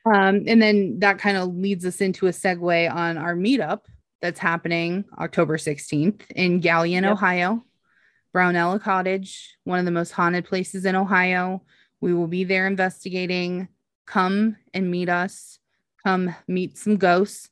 Um, 0.07 0.45
and 0.47 0.61
then 0.63 0.99
that 1.01 1.19
kind 1.19 1.37
of 1.37 1.55
leads 1.55 1.85
us 1.85 2.01
into 2.01 2.27
a 2.27 2.31
segue 2.31 2.93
on 2.93 3.19
our 3.19 3.35
meetup 3.35 3.81
that's 4.23 4.39
happening 4.39 5.05
October 5.19 5.57
16th 5.57 6.23
in 6.35 6.61
Galion, 6.61 7.03
Yep. 7.03 7.13
Ohio. 7.13 7.65
Brownella 8.35 8.81
Cottage, 8.81 9.57
one 9.65 9.81
of 9.81 9.85
the 9.85 9.91
most 9.91 10.13
haunted 10.13 10.45
places 10.45 10.85
in 10.85 10.95
Ohio. 10.95 11.63
We 12.01 12.15
will 12.15 12.29
be 12.29 12.45
there 12.45 12.67
investigating. 12.69 13.67
Come 14.07 14.57
and 14.73 14.91
meet 14.91 15.09
us. 15.09 15.59
Come 16.05 16.35
meet 16.47 16.79
some 16.79 16.97
ghosts 16.97 17.51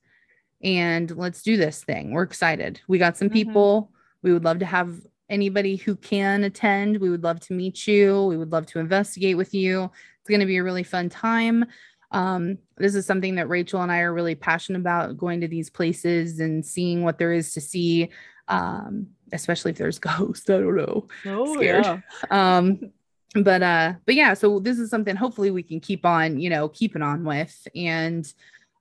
and 0.63 1.11
let's 1.17 1.43
do 1.43 1.57
this 1.57 1.83
thing. 1.85 2.13
We're 2.13 2.23
excited. 2.23 2.81
We 2.89 2.99
got 2.99 3.17
some 3.17 3.29
Mhm. 3.29 3.33
people. 3.33 3.93
We 4.23 4.33
would 4.33 4.45
love 4.45 4.61
to 4.61 4.67
have 4.67 5.01
anybody 5.29 5.77
who 5.77 5.97
can 5.97 6.45
attend. 6.45 6.99
We 6.99 7.11
would 7.11 7.23
love 7.25 7.41
to 7.41 7.53
meet 7.53 7.87
you. 7.87 8.25
We 8.25 8.37
would 8.37 8.53
love 8.53 8.67
to 8.67 8.79
investigate 8.79 9.37
with 9.37 9.53
you. 9.55 9.91
It's 10.21 10.29
going 10.29 10.41
to 10.41 10.47
be 10.47 10.57
a 10.57 10.65
really 10.65 10.83
fun 10.85 11.09
time. 11.09 11.65
Um, 12.11 12.59
this 12.77 12.95
is 12.95 13.05
something 13.07 13.35
that 13.35 13.49
Rachel 13.49 13.83
and 13.83 13.93
I 13.93 14.01
are 14.01 14.15
really 14.15 14.35
passionate 14.35 14.79
about 14.81 15.19
going 15.19 15.41
to 15.43 15.49
these 15.49 15.69
places 15.69 16.41
and 16.41 16.65
seeing 16.65 17.03
what 17.05 17.19
there 17.19 17.33
is 17.33 17.53
to 17.55 17.61
see, 17.61 18.09
um, 18.49 19.09
especially 19.33 19.73
if 19.73 19.79
there's 19.79 19.99
ghosts. 19.99 20.49
I 20.49 20.55
don't 20.55 20.77
know. 20.77 21.07
Oh 21.27 21.55
Scared. 21.55 22.03
Um, 22.31 22.93
but 23.35 23.63
uh, 23.63 23.93
but 24.07 24.15
yeah, 24.15 24.33
so 24.33 24.59
this 24.59 24.79
is 24.79 24.89
something 24.89 25.15
hopefully 25.15 25.51
we 25.51 25.63
can 25.63 25.81
keep 25.81 26.07
on, 26.07 26.41
you 26.41 26.49
know, 26.49 26.69
keeping 26.71 27.03
on 27.03 27.25
with, 27.25 27.69
and 27.75 28.33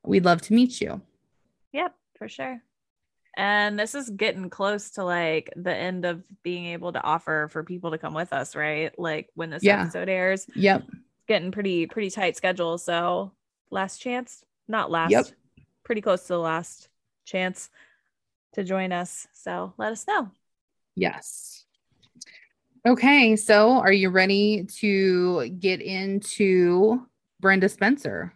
we'd 0.06 0.24
love 0.24 0.42
to 0.44 0.54
meet 0.54 0.80
you. 0.80 1.02
Yep, 1.74 1.94
for 2.18 2.30
sure. 2.30 2.62
And 3.36 3.78
this 3.78 3.94
is 3.94 4.10
getting 4.10 4.50
close 4.50 4.92
to 4.92 5.04
like 5.04 5.52
the 5.58 5.76
end 5.76 6.06
of 6.06 6.24
being 6.44 6.68
able 6.68 6.94
to 6.94 7.04
offer 7.04 7.50
for 7.52 7.62
people 7.64 7.92
to 7.92 7.98
come 7.98 8.14
with 8.14 8.32
us, 8.34 8.56
right? 8.56 8.98
Like 8.98 9.30
when 9.36 9.50
this 9.50 9.64
Yeah. 9.64 9.82
episode 9.84 10.08
airs, 10.10 10.48
Yep. 10.56 10.86
Getting 11.28 11.52
pretty 11.52 11.86
pretty 11.88 12.10
tight 12.10 12.36
schedule. 12.36 12.78
So 12.78 13.32
last 13.70 13.98
chance, 14.00 14.44
not 14.68 14.90
last, 14.92 15.12
Yep. 15.12 15.26
pretty 15.84 16.02
close 16.02 16.22
to 16.24 16.34
the 16.34 16.40
last 16.40 16.90
chance 17.26 17.70
to 18.54 18.64
join 18.64 18.92
us. 18.92 19.28
So 19.34 19.74
let 19.78 19.92
us 19.92 20.06
know. 20.08 20.32
Yes. 20.96 21.66
Okay, 22.88 23.36
so 23.36 23.72
are 23.80 23.92
you 23.92 24.10
ready 24.10 24.66
to 24.80 25.50
get 25.50 25.82
into 25.82 27.06
Brenda 27.40 27.68
Spencer? 27.68 28.34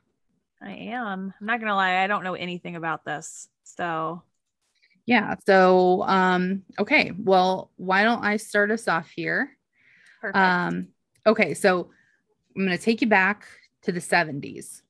I 0.61 0.71
am. 0.73 1.33
I'm 1.39 1.47
not 1.47 1.59
gonna 1.59 1.75
lie, 1.75 2.03
I 2.03 2.07
don't 2.07 2.23
know 2.23 2.33
anything 2.35 2.75
about 2.75 3.05
this. 3.05 3.47
So 3.63 4.21
Yeah. 5.07 5.35
So, 5.47 6.03
um, 6.03 6.63
okay. 6.77 7.11
Well, 7.17 7.71
why 7.77 8.03
don't 8.03 8.23
I 8.23 8.37
start 8.37 8.69
us 8.71 8.87
off 8.87 9.09
here? 9.09 9.57
perfect. 10.19 10.37
Um, 10.37 10.87
okay. 11.25 11.53
So 11.55 11.89
I'm 12.55 12.65
going 12.65 12.77
to 12.77 12.83
take 12.83 13.01
you 13.01 13.07
back 13.07 13.45
to 13.83 13.91
the 13.91 13.99
70s. 13.99 14.81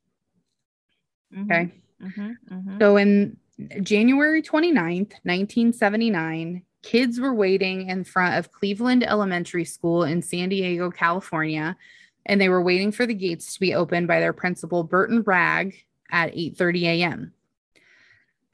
Okay. 1.38 1.72
Mhm, 2.02 2.36
mhm. 2.50 2.80
So 2.80 2.98
in 2.98 3.38
January 3.84 4.42
29th, 4.42 5.14
1979, 5.24 6.64
kids 6.82 7.20
were 7.20 7.34
waiting 7.34 7.88
in 7.90 8.04
front 8.04 8.38
of 8.38 8.52
Cleveland 8.52 9.04
Elementary 9.04 9.66
School 9.66 10.04
in 10.04 10.22
San 10.22 10.50
Diego, 10.50 10.90
California, 10.90 11.78
and 12.26 12.42
they 12.42 12.50
were 12.50 12.62
waiting 12.62 12.92
for 12.92 13.06
the 13.06 13.14
gates 13.14 13.54
to 13.54 13.60
be 13.60 13.74
opened 13.74 14.08
by 14.08 14.20
their 14.20 14.34
principal, 14.34 14.84
Burton 14.84 15.22
Wragg, 15.22 15.76
at 16.12 16.34
8:30 16.36 16.86
a.m. 16.88 17.34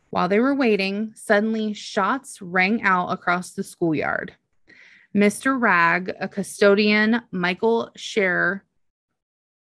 While 0.09 0.29
they 0.29 0.39
were 0.39 0.55
waiting, 0.55 1.13
suddenly 1.15 1.73
shots 1.73 2.41
rang 2.41 2.83
out 2.83 3.09
across 3.09 3.51
the 3.51 3.63
schoolyard. 3.63 4.35
Mr. 5.15 5.59
Wragg, 5.59 6.13
a 6.19 6.27
custodian, 6.27 7.21
Michael 7.31 7.91
Scherer, 7.95 8.63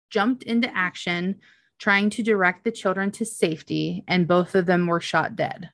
jumped 0.10 0.44
into 0.44 0.76
action, 0.76 1.40
trying 1.78 2.10
to 2.12 2.24
direct 2.24 2.64
the 2.64 2.72
children 2.72 3.12
to 3.12 3.26
safety, 3.26 4.04
and 4.08 4.28
both 4.28 4.56
of 4.56 4.66
them 4.66 4.88
were 4.88 5.00
shot 5.00 5.36
dead. 5.36 5.70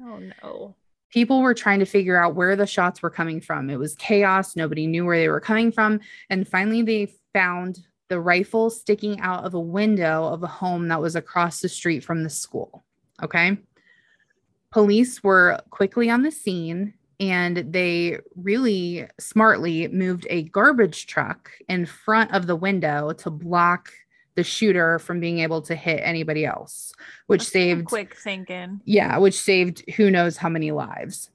Oh 0.00 0.18
no. 0.42 0.74
People 1.10 1.42
were 1.42 1.54
trying 1.54 1.78
to 1.78 1.86
figure 1.86 2.20
out 2.20 2.34
where 2.34 2.56
the 2.56 2.66
shots 2.66 3.00
were 3.00 3.10
coming 3.10 3.40
from. 3.40 3.70
It 3.70 3.78
was 3.78 3.94
chaos. 3.94 4.56
Nobody 4.56 4.86
knew 4.86 5.04
where 5.04 5.18
they 5.18 5.28
were 5.28 5.40
coming 5.40 5.70
from. 5.70 6.00
And 6.28 6.48
finally, 6.48 6.82
they 6.82 7.12
found 7.32 7.78
the 8.08 8.18
rifle 8.18 8.68
sticking 8.68 9.20
out 9.20 9.44
of 9.44 9.54
a 9.54 9.60
window 9.60 10.24
of 10.24 10.42
a 10.42 10.48
home 10.48 10.88
that 10.88 11.00
was 11.00 11.14
across 11.14 11.60
the 11.60 11.68
street 11.68 12.02
from 12.02 12.24
the 12.24 12.30
school. 12.30 12.84
Okay. 13.22 13.58
Police 14.72 15.22
were 15.22 15.60
quickly 15.70 16.10
on 16.10 16.22
the 16.22 16.32
scene 16.32 16.94
and 17.20 17.56
they 17.72 18.18
really 18.36 19.06
smartly 19.18 19.88
moved 19.88 20.26
a 20.30 20.42
garbage 20.44 21.06
truck 21.06 21.50
in 21.68 21.86
front 21.86 22.32
of 22.32 22.46
the 22.46 22.56
window 22.56 23.12
to 23.12 23.30
block 23.30 23.92
the 24.34 24.42
shooter 24.44 24.98
from 24.98 25.20
being 25.20 25.38
able 25.38 25.62
to 25.62 25.74
hit 25.76 26.00
anybody 26.02 26.44
else, 26.44 26.92
which 27.28 27.42
That's 27.42 27.52
saved 27.52 27.84
quick 27.86 28.16
thinking. 28.16 28.80
yeah, 28.84 29.16
which 29.18 29.34
saved 29.40 29.88
who 29.96 30.10
knows 30.10 30.36
how 30.38 30.48
many 30.48 30.72
lives. 30.72 31.30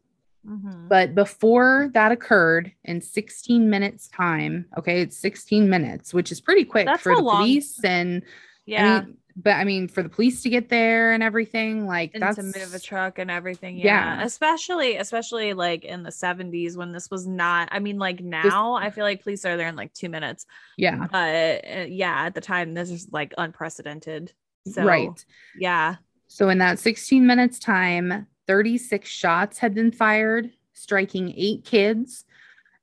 Mhm. 0.45 0.87
But 0.89 1.15
before 1.15 1.89
that 1.93 2.11
occurred 2.11 2.71
in 2.83 3.01
16 3.01 3.69
minutes 3.69 4.07
time, 4.09 4.65
okay, 4.77 5.01
it's 5.01 5.17
16 5.17 5.69
minutes, 5.69 6.13
which 6.13 6.31
is 6.31 6.41
pretty 6.41 6.65
quick 6.65 6.87
That's 6.87 7.01
for 7.03 7.15
the 7.15 7.21
long- 7.21 7.37
police 7.43 7.81
and 7.83 8.21
Yeah. 8.65 8.97
I 8.97 9.05
mean, 9.05 9.17
but 9.41 9.51
I 9.51 9.63
mean 9.63 9.87
for 9.87 10.03
the 10.03 10.09
police 10.09 10.43
to 10.43 10.49
get 10.49 10.67
there 10.67 11.13
and 11.13 11.23
everything, 11.23 11.87
like 11.87 12.11
and 12.13 12.21
that's 12.21 12.35
to 12.35 12.43
move 12.43 12.73
a 12.73 12.79
truck 12.79 13.19
and 13.19 13.31
everything. 13.31 13.77
Yeah. 13.77 14.17
Yeah. 14.17 14.23
Especially, 14.23 14.97
especially 14.97 15.53
like 15.53 15.85
in 15.85 16.03
the 16.03 16.09
70s 16.09 16.75
when 16.75 16.91
this 16.91 17.09
was 17.09 17.25
not, 17.25 17.69
I 17.71 17.79
mean, 17.79 17.97
like 17.97 18.19
now 18.19 18.73
I 18.73 18.89
feel 18.89 19.05
like 19.05 19.23
police 19.23 19.45
are 19.45 19.55
there 19.55 19.69
in 19.69 19.77
like 19.77 19.93
two 19.93 20.09
minutes. 20.09 20.45
yeah, 20.77 21.07
But 21.09 21.65
uh, 21.65 21.85
yeah, 21.87 22.25
at 22.25 22.35
the 22.35 22.41
time, 22.41 22.73
this 22.73 22.91
is 22.91 23.07
like 23.11 23.33
unprecedented. 23.37 24.33
So, 24.67 24.83
right. 24.83 25.25
Yeah. 25.57 25.95
So 26.27 26.49
in 26.49 26.57
that 26.57 26.79
16 26.79 27.25
minutes 27.25 27.59
time, 27.59 28.27
36 28.47 29.09
shots 29.09 29.59
had 29.59 29.73
been 29.73 29.91
fired, 29.91 30.51
striking 30.73 31.33
eight 31.37 31.63
kids, 31.63 32.25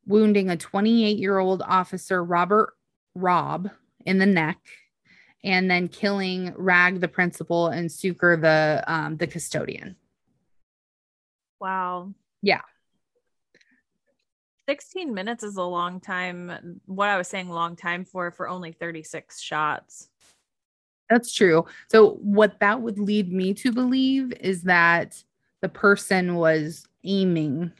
wounding 0.06 0.48
a 0.48 0.56
28 0.56 1.18
year 1.18 1.38
old 1.38 1.62
officer, 1.62 2.24
Robert 2.24 2.72
Robb, 3.14 3.70
in 4.06 4.18
the 4.18 4.26
neck, 4.26 4.58
and 5.46 5.70
then 5.70 5.86
killing 5.86 6.52
Wragg, 6.56 7.00
the 7.00 7.08
principal, 7.08 7.68
and 7.68 7.88
Suchar, 7.88 8.38
the 8.40 8.84
um, 8.86 9.16
the 9.16 9.26
custodian. 9.26 9.96
Wow. 11.60 12.12
Yeah. 12.42 12.60
16 14.68 15.14
minutes 15.14 15.44
is 15.44 15.56
a 15.56 15.62
long 15.62 16.00
time. 16.00 16.80
What 16.86 17.08
I 17.08 17.16
was 17.16 17.28
saying, 17.28 17.48
long 17.48 17.76
time 17.76 18.04
for 18.04 18.32
for 18.32 18.48
only 18.48 18.72
36 18.72 19.40
shots. 19.40 20.10
That's 21.08 21.32
true. 21.32 21.64
So 21.88 22.14
what 22.14 22.58
that 22.58 22.82
would 22.82 22.98
lead 22.98 23.32
me 23.32 23.54
to 23.54 23.70
believe 23.70 24.32
is 24.40 24.62
that 24.62 25.22
the 25.62 25.68
person 25.68 26.34
was 26.34 26.84
aiming 27.04 27.70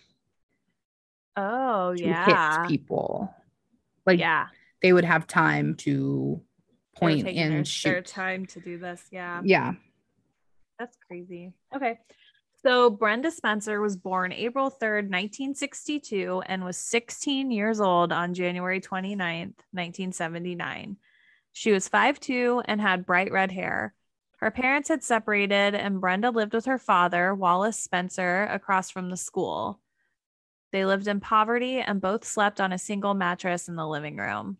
Oh, 1.37 1.95
to 1.95 2.03
yeah. 2.03 2.63
hit 2.63 2.69
people. 2.69 3.35
Like 4.07 4.21
yeah. 4.21 4.47
they 4.81 4.93
would 4.93 5.05
have 5.05 5.27
time 5.27 5.75
to 5.79 6.41
point 6.97 7.27
and 7.27 7.67
shoot. 7.67 7.89
their 7.89 8.03
time 8.03 8.47
to 8.47 8.61
do 8.61 8.79
this. 8.79 9.03
Yeah. 9.11 9.41
Yeah. 9.45 9.75
That's 10.79 10.97
crazy. 11.07 11.53
Okay. 11.75 11.99
So 12.63 12.91
Brenda 12.91 13.31
Spencer 13.31 13.81
was 13.81 13.97
born 13.97 14.33
April 14.33 14.71
3rd, 14.71 15.09
1962, 15.09 16.43
and 16.47 16.65
was 16.65 16.77
16 16.77 17.51
years 17.51 17.81
old 17.81 18.13
on 18.13 18.35
January 18.35 18.81
29th, 18.81 19.55
1979. 19.73 20.97
She 21.53 21.73
was 21.73 21.89
5'2 21.89 22.63
and 22.67 22.81
had 22.81 23.07
bright 23.07 23.31
red 23.31 23.53
hair. 23.53 23.95
Her 24.39 24.51
parents 24.51 24.89
had 24.89 25.03
separated, 25.03 25.75
and 25.75 26.01
Brenda 26.01 26.31
lived 26.31 26.53
with 26.53 26.67
her 26.67 26.79
father, 26.79 27.35
Wallace 27.35 27.79
Spencer, 27.79 28.45
across 28.45 28.91
from 28.91 29.11
the 29.11 29.17
school. 29.17 29.81
They 30.73 30.85
lived 30.85 31.09
in 31.09 31.21
poverty 31.21 31.79
and 31.81 32.01
both 32.01 32.25
slept 32.25 32.61
on 32.61 32.73
a 32.73 32.79
single 32.79 33.15
mattress 33.15 33.69
in 33.69 33.77
the 33.77 33.87
living 33.87 34.17
room. 34.17 34.59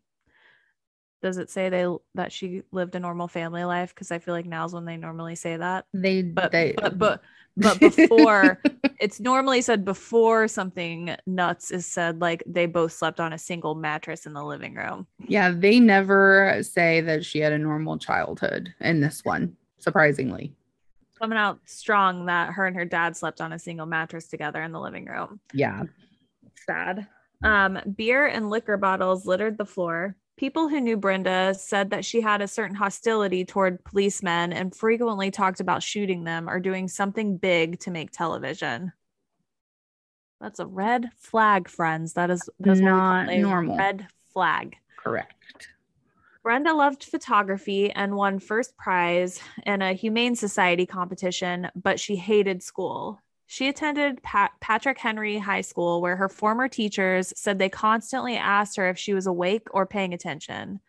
Does 1.23 1.39
it 1.39 1.51
say 1.51 1.69
they 1.69 1.87
that 2.15 2.33
she 2.33 2.63
lived 2.73 2.95
a 2.95 3.01
normal 3.01 3.29
family 3.29 3.65
life? 3.65 3.95
Because 3.95 4.11
I 4.11 4.19
feel 4.19 4.35
like 4.35 4.47
now's 4.47 4.75
when 4.75 4.85
they 4.85 4.97
normally 4.97 5.35
say 5.35 5.57
that 5.57 5.87
They 5.93 6.23
but 6.23 6.53
they 6.53 6.75
but 6.77 6.99
but 6.99 7.23
but 7.57 7.81
before 7.81 8.61
it's 9.01 9.21
normally 9.21 9.61
said 9.61 9.85
before 9.85 10.49
something 10.49 11.15
nuts 11.27 11.71
is 11.71 11.87
said 11.87 12.21
like 12.21 12.43
they 12.47 12.67
both 12.67 12.93
slept 12.93 13.21
on 13.21 13.33
a 13.33 13.39
single 13.39 13.75
mattress 13.75 14.27
in 14.27 14.33
the 14.33 14.45
living 14.45 14.75
room 14.75 15.07
yeah, 15.29 15.51
they 15.51 15.81
never 15.81 16.59
say 16.63 17.01
that 17.01 17.25
she 17.25 17.39
had 17.41 17.53
a 17.53 17.59
normal 17.59 17.99
childhood 17.99 18.73
in 18.81 19.01
this 19.01 19.25
one, 19.25 19.57
surprisingly. 19.79 20.55
coming 21.19 21.39
out 21.39 21.59
strong 21.65 22.27
that 22.27 22.53
her 22.53 22.67
and 22.67 22.77
her 22.77 22.85
dad 22.85 23.17
slept 23.17 23.41
on 23.41 23.53
a 23.53 23.59
single 23.59 23.87
mattress 23.87 24.29
together 24.29 24.63
in 24.63 24.73
the 24.73 24.81
living 24.81 25.07
room 25.07 25.41
Yeah. 25.53 25.85
sad 26.67 27.07
um 27.43 27.79
beer 27.97 28.27
and 28.27 28.51
liquor 28.51 28.77
bottles 28.77 29.27
littered 29.27 29.57
the 29.59 29.67
floor 29.67 30.17
people 30.37 30.69
who 30.69 30.81
knew 30.81 30.97
brenda 30.97 31.55
said 31.55 31.91
that 31.91 32.05
she 32.05 32.21
had 32.21 32.41
a 32.43 32.49
certain 32.49 32.77
hostility 32.77 33.45
toward 33.45 33.83
policemen 33.85 34.53
and 34.53 34.75
frequently 34.75 35.31
talked 35.31 35.61
about 35.61 35.83
shooting 35.83 36.25
them 36.25 36.49
or 36.49 36.61
doing 36.61 36.89
something 36.89 37.37
big 37.37 37.79
to 37.81 37.91
make 37.91 38.11
television 38.11 38.93
that's 40.41 40.59
a 40.59 40.67
red 40.67 41.11
flag 41.17 41.69
friends 41.69 42.13
that 42.15 42.31
is 42.31 42.49
that's 42.61 42.81
what 42.81 42.85
we 42.87 42.91
call 42.91 42.99
Not 42.99 43.31
a 43.31 43.39
normal. 43.39 43.79
red 43.79 44.07
flag 44.33 44.77
Correct. 45.07 45.69
Brenda 46.43 46.73
loved 46.75 47.05
photography 47.05 47.93
and 47.93 48.17
won 48.17 48.41
first 48.41 48.77
prize 48.77 49.41
in 49.65 49.83
a 49.83 49.93
Humane 49.93 50.35
Society 50.35 50.85
competition, 50.85 51.69
but 51.77 52.01
she 52.01 52.17
hated 52.17 52.61
school. 52.61 53.21
She 53.47 53.69
attended 53.69 54.23
Pat- 54.23 54.53
Patrick 54.61 54.99
Henry 54.99 55.39
High 55.39 55.61
School, 55.61 56.01
where 56.01 56.17
her 56.17 56.29
former 56.29 56.69
teachers 56.69 57.33
said 57.37 57.59
they 57.59 57.69
constantly 57.69 58.37
asked 58.37 58.77
her 58.77 58.89
if 58.89 58.99
she 58.99 59.15
was 59.15 59.27
awake 59.27 59.69
or 59.71 59.87
paying 59.87 60.13
attention. 60.13 60.81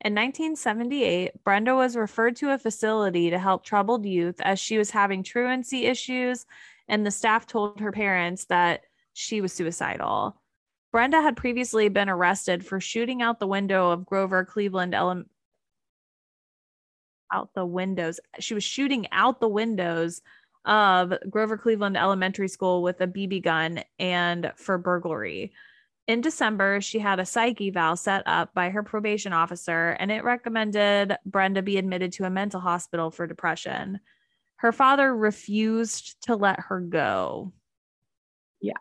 In 0.00 0.14
1978, 0.14 1.44
Brenda 1.44 1.74
was 1.74 1.96
referred 1.96 2.36
to 2.36 2.52
a 2.52 2.58
facility 2.58 3.30
to 3.30 3.38
help 3.38 3.64
troubled 3.64 4.06
youth 4.06 4.40
as 4.40 4.58
she 4.58 4.78
was 4.78 4.90
having 4.90 5.22
truancy 5.22 5.86
issues, 5.86 6.46
and 6.88 7.04
the 7.04 7.10
staff 7.10 7.46
told 7.46 7.80
her 7.80 7.92
parents 7.92 8.46
that 8.46 8.84
she 9.12 9.40
was 9.40 9.52
suicidal. 9.52 10.40
Brenda 10.92 11.20
had 11.20 11.36
previously 11.36 11.88
been 11.88 12.08
arrested 12.08 12.64
for 12.64 12.80
shooting 12.80 13.20
out 13.20 13.40
the 13.40 13.46
window 13.46 13.90
of 13.90 14.06
Grover 14.06 14.44
Cleveland 14.44 14.94
Ele- 14.94 15.24
out 17.30 17.52
the 17.54 17.66
windows. 17.66 18.20
She 18.38 18.54
was 18.54 18.64
shooting 18.64 19.06
out 19.12 19.40
the 19.40 19.48
windows 19.48 20.22
of 20.64 21.12
Grover 21.30 21.56
Cleveland 21.56 21.96
Elementary 21.96 22.48
School 22.48 22.82
with 22.82 23.00
a 23.00 23.06
BB 23.06 23.42
gun 23.42 23.82
and 23.98 24.52
for 24.56 24.78
burglary. 24.78 25.52
In 26.06 26.22
December, 26.22 26.80
she 26.80 26.98
had 26.98 27.20
a 27.20 27.26
psych 27.26 27.60
eval 27.60 27.94
set 27.96 28.22
up 28.26 28.54
by 28.54 28.70
her 28.70 28.82
probation 28.82 29.34
officer, 29.34 29.90
and 30.00 30.10
it 30.10 30.24
recommended 30.24 31.16
Brenda 31.26 31.60
be 31.60 31.76
admitted 31.76 32.12
to 32.12 32.24
a 32.24 32.30
mental 32.30 32.60
hospital 32.60 33.10
for 33.10 33.26
depression. 33.26 34.00
Her 34.56 34.72
father 34.72 35.14
refused 35.14 36.22
to 36.22 36.34
let 36.34 36.58
her 36.60 36.80
go. 36.80 37.52
Yeah. 38.60 38.72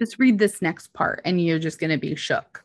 Just 0.00 0.18
read 0.18 0.38
this 0.38 0.60
next 0.60 0.92
part, 0.92 1.22
and 1.24 1.40
you're 1.40 1.58
just 1.60 1.78
going 1.78 1.90
to 1.90 1.98
be 1.98 2.16
shook. 2.16 2.64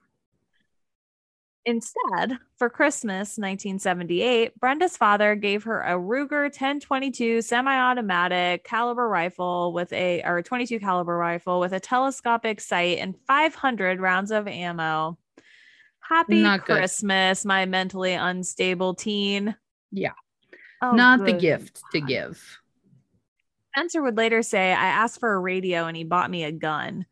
Instead, 1.67 2.37
for 2.57 2.69
Christmas 2.69 3.37
1978, 3.37 4.59
Brenda's 4.59 4.95
father 4.97 5.33
gave 5.33 5.63
her 5.63 5.81
a 5.81 5.93
Ruger 5.93 6.43
1022 6.43 7.41
semi-automatic 7.41 8.63
caliber 8.63 9.09
rifle 9.09 9.73
with 9.73 9.91
a 9.91 10.21
or 10.23 10.43
22 10.43 10.79
caliber 10.79 11.17
rifle 11.17 11.59
with 11.59 11.73
a 11.73 11.79
telescopic 11.79 12.61
sight 12.61 12.99
and 12.99 13.15
500 13.25 13.99
rounds 13.99 14.29
of 14.29 14.47
ammo. 14.47 15.17
Happy 15.99 16.43
Not 16.43 16.67
good. 16.67 16.77
Christmas, 16.77 17.43
my 17.45 17.65
mentally 17.65 18.13
unstable 18.13 18.93
teen. 18.93 19.55
Yeah. 19.91 20.13
Oh, 20.83 20.91
Not 20.91 21.25
the 21.25 21.31
good 21.31 21.41
gift 21.41 21.81
to 21.93 22.01
give. 22.01 22.59
Spencer 23.73 24.03
would 24.03 24.17
later 24.17 24.43
say, 24.43 24.71
I 24.71 24.85
asked 24.85 25.19
for 25.19 25.33
a 25.33 25.39
radio 25.39 25.87
and 25.87 25.97
he 25.97 26.03
bought 26.03 26.29
me 26.29 26.43
a 26.43 26.51
gun. 26.51 27.07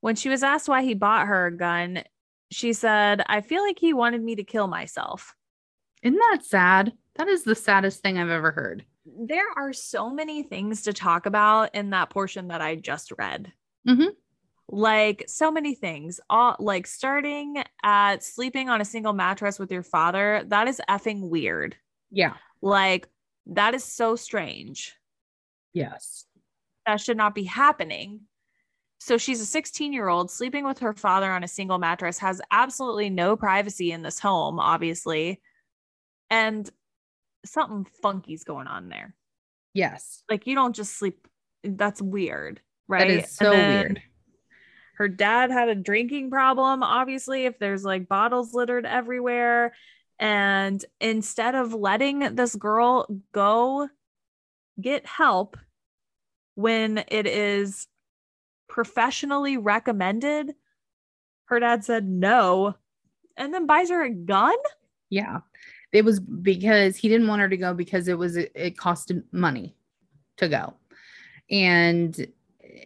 When 0.00 0.16
she 0.16 0.30
was 0.30 0.42
asked 0.42 0.70
why 0.70 0.82
he 0.82 0.94
bought 0.94 1.26
her 1.26 1.46
a 1.46 1.56
gun, 1.56 2.02
she 2.50 2.72
said, 2.72 3.22
I 3.26 3.40
feel 3.40 3.62
like 3.62 3.78
he 3.78 3.92
wanted 3.92 4.22
me 4.22 4.36
to 4.36 4.44
kill 4.44 4.66
myself. 4.66 5.34
Isn't 6.02 6.18
that 6.18 6.44
sad? 6.44 6.92
That 7.16 7.28
is 7.28 7.44
the 7.44 7.54
saddest 7.54 8.02
thing 8.02 8.18
I've 8.18 8.30
ever 8.30 8.50
heard. 8.50 8.84
There 9.04 9.46
are 9.56 9.72
so 9.72 10.10
many 10.10 10.42
things 10.42 10.82
to 10.82 10.92
talk 10.92 11.26
about 11.26 11.74
in 11.74 11.90
that 11.90 12.10
portion 12.10 12.48
that 12.48 12.60
I 12.60 12.76
just 12.76 13.12
read. 13.18 13.52
Mhm. 13.86 14.14
Like 14.68 15.24
so 15.26 15.50
many 15.50 15.74
things, 15.74 16.20
all 16.30 16.56
like 16.60 16.86
starting 16.86 17.62
at 17.82 18.22
sleeping 18.22 18.68
on 18.68 18.80
a 18.80 18.84
single 18.84 19.12
mattress 19.12 19.58
with 19.58 19.72
your 19.72 19.82
father. 19.82 20.44
That 20.46 20.68
is 20.68 20.80
effing 20.88 21.28
weird. 21.28 21.76
Yeah. 22.10 22.34
Like 22.62 23.08
that 23.46 23.74
is 23.74 23.84
so 23.84 24.16
strange. 24.16 24.96
Yes. 25.72 26.26
that 26.86 27.00
should 27.00 27.16
not 27.16 27.34
be 27.34 27.44
happening. 27.44 28.22
So 29.00 29.16
she's 29.16 29.40
a 29.40 29.46
16 29.46 29.92
year 29.94 30.08
old 30.08 30.30
sleeping 30.30 30.64
with 30.64 30.78
her 30.80 30.92
father 30.92 31.30
on 31.30 31.42
a 31.42 31.48
single 31.48 31.78
mattress, 31.78 32.18
has 32.18 32.40
absolutely 32.50 33.08
no 33.08 33.34
privacy 33.34 33.92
in 33.92 34.02
this 34.02 34.20
home, 34.20 34.60
obviously. 34.60 35.40
And 36.28 36.68
something 37.44 37.86
funky's 38.02 38.44
going 38.44 38.66
on 38.66 38.90
there. 38.90 39.14
Yes. 39.72 40.22
Like 40.30 40.46
you 40.46 40.54
don't 40.54 40.76
just 40.76 40.98
sleep. 40.98 41.26
That's 41.64 42.02
weird, 42.02 42.60
right? 42.88 43.08
That 43.08 43.24
is 43.24 43.34
so 43.34 43.50
weird. 43.50 44.02
Her 44.96 45.08
dad 45.08 45.50
had 45.50 45.70
a 45.70 45.74
drinking 45.74 46.30
problem, 46.30 46.82
obviously, 46.82 47.46
if 47.46 47.58
there's 47.58 47.84
like 47.84 48.06
bottles 48.06 48.52
littered 48.52 48.84
everywhere. 48.84 49.72
And 50.18 50.84
instead 51.00 51.54
of 51.54 51.72
letting 51.72 52.34
this 52.34 52.54
girl 52.54 53.06
go 53.32 53.88
get 54.78 55.06
help 55.06 55.56
when 56.54 57.02
it 57.08 57.26
is 57.26 57.86
professionally 58.70 59.58
recommended, 59.58 60.54
her 61.46 61.60
dad 61.60 61.84
said 61.84 62.08
no 62.08 62.76
and 63.36 63.52
then 63.52 63.66
buys 63.66 63.90
her 63.90 64.04
a 64.04 64.10
gun. 64.10 64.56
Yeah. 65.10 65.40
It 65.92 66.04
was 66.04 66.20
because 66.20 66.96
he 66.96 67.08
didn't 67.08 67.26
want 67.26 67.42
her 67.42 67.48
to 67.48 67.56
go 67.56 67.74
because 67.74 68.06
it 68.06 68.16
was 68.16 68.36
it 68.36 68.76
costed 68.76 69.24
money 69.32 69.74
to 70.36 70.48
go. 70.48 70.74
And 71.50 72.26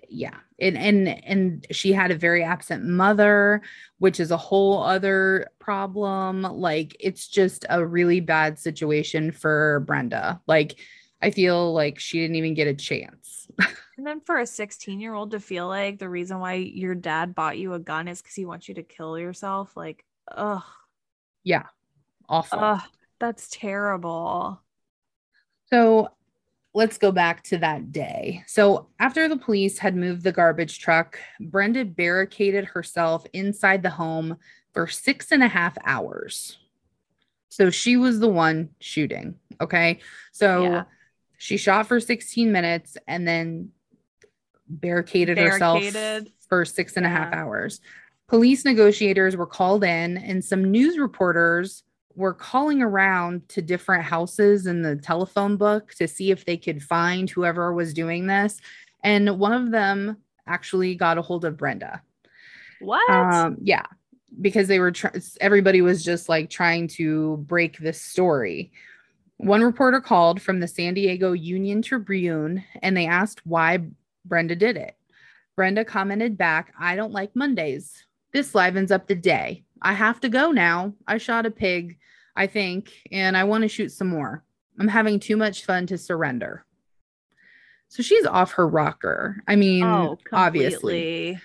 yeah. 0.09 0.37
And 0.59 0.79
and 0.79 1.09
and 1.09 1.67
she 1.71 1.93
had 1.93 2.11
a 2.11 2.17
very 2.17 2.43
absent 2.43 2.85
mother, 2.85 3.61
which 3.99 4.21
is 4.21 4.31
a 4.31 4.37
whole 4.39 4.83
other 4.83 5.49
problem. 5.59 6.43
Like 6.43 6.97
it's 6.99 7.29
just 7.29 7.67
a 7.69 7.85
really 7.85 8.21
bad 8.21 8.59
situation 8.59 9.33
for 9.33 9.81
Brenda. 9.81 10.41
Like 10.47 10.77
I 11.25 11.31
feel 11.31 11.73
like 11.73 11.99
she 11.99 12.21
didn't 12.21 12.37
even 12.37 12.55
get 12.55 12.69
a 12.69 12.75
chance. 12.75 13.49
And 13.97 14.05
then 14.05 14.21
for 14.21 14.39
a 14.39 14.47
16 14.47 14.99
year 14.99 15.15
old 15.15 15.31
to 15.31 15.41
feel 15.41 15.69
like 15.69 16.01
the 16.01 16.09
reason 16.09 16.41
why 16.41 16.55
your 16.55 16.97
dad 16.97 17.33
bought 17.33 17.59
you 17.59 17.75
a 17.75 17.79
gun 17.79 18.09
is 18.09 18.21
because 18.21 18.35
he 18.35 18.45
wants 18.45 18.69
you 18.69 18.75
to 18.75 18.83
kill 18.83 19.17
yourself, 19.17 19.77
like, 19.77 20.05
ugh, 20.29 20.65
Yeah. 21.45 21.67
Awful. 22.29 22.59
ugh, 22.59 22.81
that's 23.21 23.49
terrible. 23.51 24.61
So 25.71 26.09
let's 26.75 26.99
go 26.99 27.13
back 27.13 27.45
to 27.45 27.59
that 27.59 27.93
day. 27.93 28.43
So 28.49 28.89
after 28.99 29.29
the 29.29 29.37
police 29.37 29.79
had 29.79 29.95
moved 29.95 30.25
the 30.25 30.33
garbage 30.33 30.81
truck, 30.81 31.21
Brenda 31.41 31.85
barricaded 31.85 32.65
herself 32.65 33.25
inside 33.33 33.85
the 33.85 33.91
home 33.91 34.39
for 34.73 34.89
six 34.89 35.31
and 35.31 35.45
a 35.45 35.49
half 35.49 35.79
hours. 35.85 36.59
So 37.49 37.71
she 37.71 37.97
was 37.97 38.19
the 38.19 38.29
one 38.29 38.71
shooting. 38.81 39.37
Okay. 39.61 40.01
So 40.33 40.63
Yeah. 40.65 40.85
She 41.45 41.59
shot 41.59 41.87
for 41.87 42.01
16 42.01 42.51
minutes 42.51 42.97
and 43.07 43.29
then 43.29 43.69
barricaded, 44.67 45.37
herself 45.37 45.79
Barricaded. 45.79 46.33
for 46.49 46.65
six 46.65 46.97
and 46.97 47.05
a 47.05 47.09
half 47.11 47.35
Yeah. 47.35 47.43
hours. 47.43 47.83
Police 48.29 48.65
negotiators 48.65 49.37
were 49.37 49.45
called 49.47 49.85
in, 49.85 50.17
and 50.17 50.43
some 50.43 50.65
news 50.65 50.97
reporters 50.99 51.83
were 52.17 52.33
calling 52.33 52.81
around 52.81 53.47
to 53.51 53.61
different 53.61 54.05
houses 54.05 54.67
in 54.67 54.81
the 54.81 54.97
telephone 54.97 55.59
book 55.59 55.93
to 55.97 56.09
see 56.09 56.31
if 56.31 56.47
they 56.47 56.57
could 56.57 56.83
find 56.83 57.29
whoever 57.29 57.75
was 57.75 57.93
doing 57.93 58.27
this. 58.27 58.59
And 59.03 59.39
one 59.39 59.53
of 59.53 59.71
them 59.71 60.17
actually 60.47 60.95
got 60.95 61.19
a 61.19 61.23
hold 61.23 61.45
of 61.45 61.59
Brenda. 61.59 62.01
What? 62.81 63.11
Um, 63.11 63.59
yeah, 63.61 63.85
because 64.41 64.67
they 64.67 64.79
were 64.79 64.93
tr- 64.93 65.19
everybody 65.43 65.83
was 65.83 66.03
just 66.03 66.31
like 66.31 66.49
trying 66.49 66.89
to 66.89 67.37
break 67.47 67.77
this 67.77 68.01
story. 68.01 68.73
One 69.39 69.63
reporter 69.63 70.01
called 70.01 70.41
from 70.41 70.61
the 70.61 70.69
San 70.69 70.95
Diego 70.95 71.33
Union 71.33 71.83
Tribune 71.83 72.65
and 72.83 72.97
they 72.97 73.07
asked 73.07 73.45
why 73.45 73.85
Brenda 74.25 74.57
did 74.57 74.77
it. 74.77 74.97
Brenda 75.57 75.85
commented 75.85 76.37
back, 76.37 76.73
I 76.79 76.97
don't 76.97 77.13
like 77.13 77.37
Mondays. 77.37 78.07
This 78.33 78.55
livens 78.55 78.91
up 78.91 79.07
the 79.07 79.15
day. 79.15 79.65
I 79.81 79.93
have 79.93 80.21
to 80.21 80.29
go 80.29 80.51
now. 80.51 80.95
I 81.07 81.19
shot 81.19 81.47
a 81.47 81.51
pig, 81.51 81.99
I 82.35 82.47
think, 82.47 82.93
and 83.13 83.37
I 83.37 83.45
want 83.45 83.63
to 83.63 83.69
shoot 83.69 83.93
some 83.93 84.09
more. 84.09 84.43
I'm 84.79 84.89
having 84.89 85.21
too 85.21 85.37
much 85.37 85.65
fun 85.65 85.87
to 85.89 85.99
surrender. 85.99 86.65
So 87.89 88.03
she's 88.03 88.27
off 88.27 88.53
her 88.53 88.67
rocker. 88.67 89.43
I 89.47 89.55
mean, 89.57 89.85
oh, 89.85 90.19
obviously. 90.33 91.39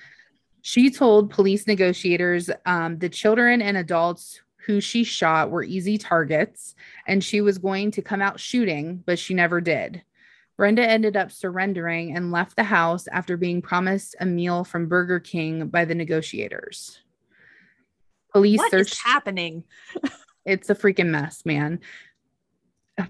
She 0.61 0.89
told 0.89 1.29
police 1.29 1.67
negotiators 1.67 2.49
um, 2.65 2.97
the 2.97 3.09
children 3.09 3.61
and 3.61 3.77
adults 3.77 4.41
who 4.69 4.79
she 4.79 5.03
shot 5.03 5.49
were 5.49 5.63
easy 5.63 5.97
targets 5.97 6.75
and 7.07 7.23
she 7.23 7.41
was 7.41 7.57
going 7.57 7.89
to 7.89 8.03
come 8.03 8.21
out 8.21 8.39
shooting, 8.39 9.01
but 9.03 9.17
she 9.17 9.33
never 9.33 9.59
did. 9.59 10.03
Brenda 10.57 10.87
ended 10.87 11.17
up 11.17 11.31
surrendering 11.31 12.15
and 12.15 12.31
left 12.31 12.55
the 12.55 12.63
house 12.63 13.07
after 13.07 13.35
being 13.35 13.63
promised 13.63 14.15
a 14.19 14.27
meal 14.27 14.63
from 14.63 14.87
Burger 14.87 15.19
King 15.19 15.69
by 15.69 15.85
the 15.85 15.95
negotiators. 15.95 16.99
Police 18.31 18.59
What 18.59 18.69
searched 18.69 19.01
happening? 19.03 19.63
it's 20.45 20.69
a 20.69 20.75
freaking 20.75 21.07
mess, 21.07 21.47
man. 21.47 21.79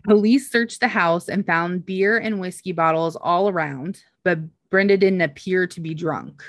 Police 0.06 0.50
searched 0.50 0.80
the 0.80 0.88
house 0.88 1.28
and 1.28 1.46
found 1.46 1.86
beer 1.86 2.18
and 2.18 2.40
whiskey 2.40 2.72
bottles 2.72 3.18
all 3.18 3.50
around, 3.50 4.02
but 4.24 4.40
Brenda 4.70 4.96
didn't 4.96 5.20
appear 5.20 5.68
to 5.68 5.82
be 5.82 5.94
drunk. 5.94 6.42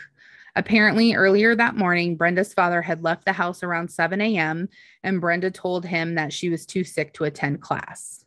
Apparently, 0.61 1.15
earlier 1.15 1.57
that 1.57 1.75
morning, 1.75 2.17
Brenda's 2.17 2.53
father 2.53 2.83
had 2.83 3.03
left 3.03 3.25
the 3.25 3.33
house 3.33 3.63
around 3.63 3.91
7 3.91 4.21
a.m., 4.21 4.69
and 5.03 5.19
Brenda 5.19 5.51
told 5.51 5.87
him 5.87 6.17
that 6.17 6.35
she 6.35 6.51
was 6.51 6.67
too 6.67 6.85
sick 6.85 7.15
to 7.15 7.25
attend 7.25 7.63
class. 7.63 8.27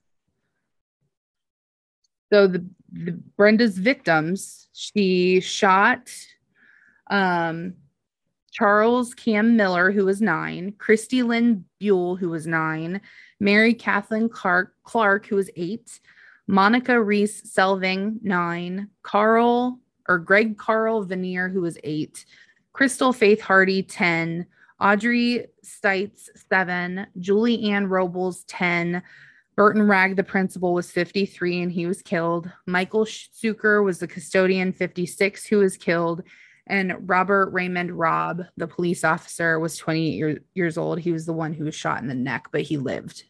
So, 2.32 2.48
the, 2.48 2.66
the 2.92 3.12
Brenda's 3.12 3.78
victims, 3.78 4.68
she 4.74 5.42
shot 5.42 6.10
um, 7.12 7.76
Charles 8.52 9.14
Cam 9.14 9.56
Miller, 9.56 9.92
who 9.92 10.04
was 10.04 10.20
nine, 10.20 10.74
Christy 10.80 11.22
Lynn 11.22 11.66
Buell, 11.80 12.16
who 12.16 12.30
was 12.30 12.48
nine, 12.48 13.02
Mary 13.40 13.76
Kathleen 13.76 14.28
Clark, 14.28 14.74
Clark, 14.84 15.28
who 15.28 15.36
was 15.36 15.52
eight, 15.56 16.00
Monica 16.48 17.00
Reese 17.00 17.44
Selvig, 17.44 18.24
nine, 18.24 18.90
Carl 19.04 19.80
or 20.08 20.20
Greg 20.20 20.58
Carl 20.58 21.04
Veneer, 21.04 21.50
who 21.50 21.62
was 21.62 21.78
eight, 21.84 22.26
Crystal 22.74 23.14
Faith 23.14 23.42
Hardy, 23.42 23.84
10, 23.84 24.46
Audrey 24.80 25.48
Stites, 25.64 26.30
seven, 26.50 27.08
Julie 27.20 27.72
Ann 27.72 27.88
Robles, 27.88 28.44
10, 28.46 29.02
Burton 29.56 29.84
Wragg, 29.84 30.16
the 30.16 30.24
principal, 30.24 30.74
was 30.74 30.92
53 30.92 31.62
and 31.62 31.72
he 31.72 31.86
was 31.86 32.02
killed. 32.02 32.52
Michael 32.66 33.06
Suchar 33.06 33.84
was 33.84 34.00
the 34.00 34.08
custodian, 34.08 34.74
56, 34.74 35.46
who 35.46 35.60
was 35.60 35.78
killed. 35.78 36.24
And 36.66 37.08
Robert 37.08 37.52
Raymond 37.52 37.92
Robb, 37.92 38.44
the 38.58 38.68
police 38.68 39.04
officer, 39.04 39.60
was 39.60 39.78
28 39.78 40.14
year, 40.14 40.40
years 40.56 40.78
old. 40.78 41.00
He 41.00 41.12
was 41.12 41.26
the 41.26 41.34
one 41.34 41.54
who 41.54 41.66
was 41.66 41.76
shot 41.76 42.02
in 42.02 42.08
the 42.08 42.16
neck, 42.16 42.48
but 42.52 42.62
he 42.62 42.78
lived. 42.78 43.26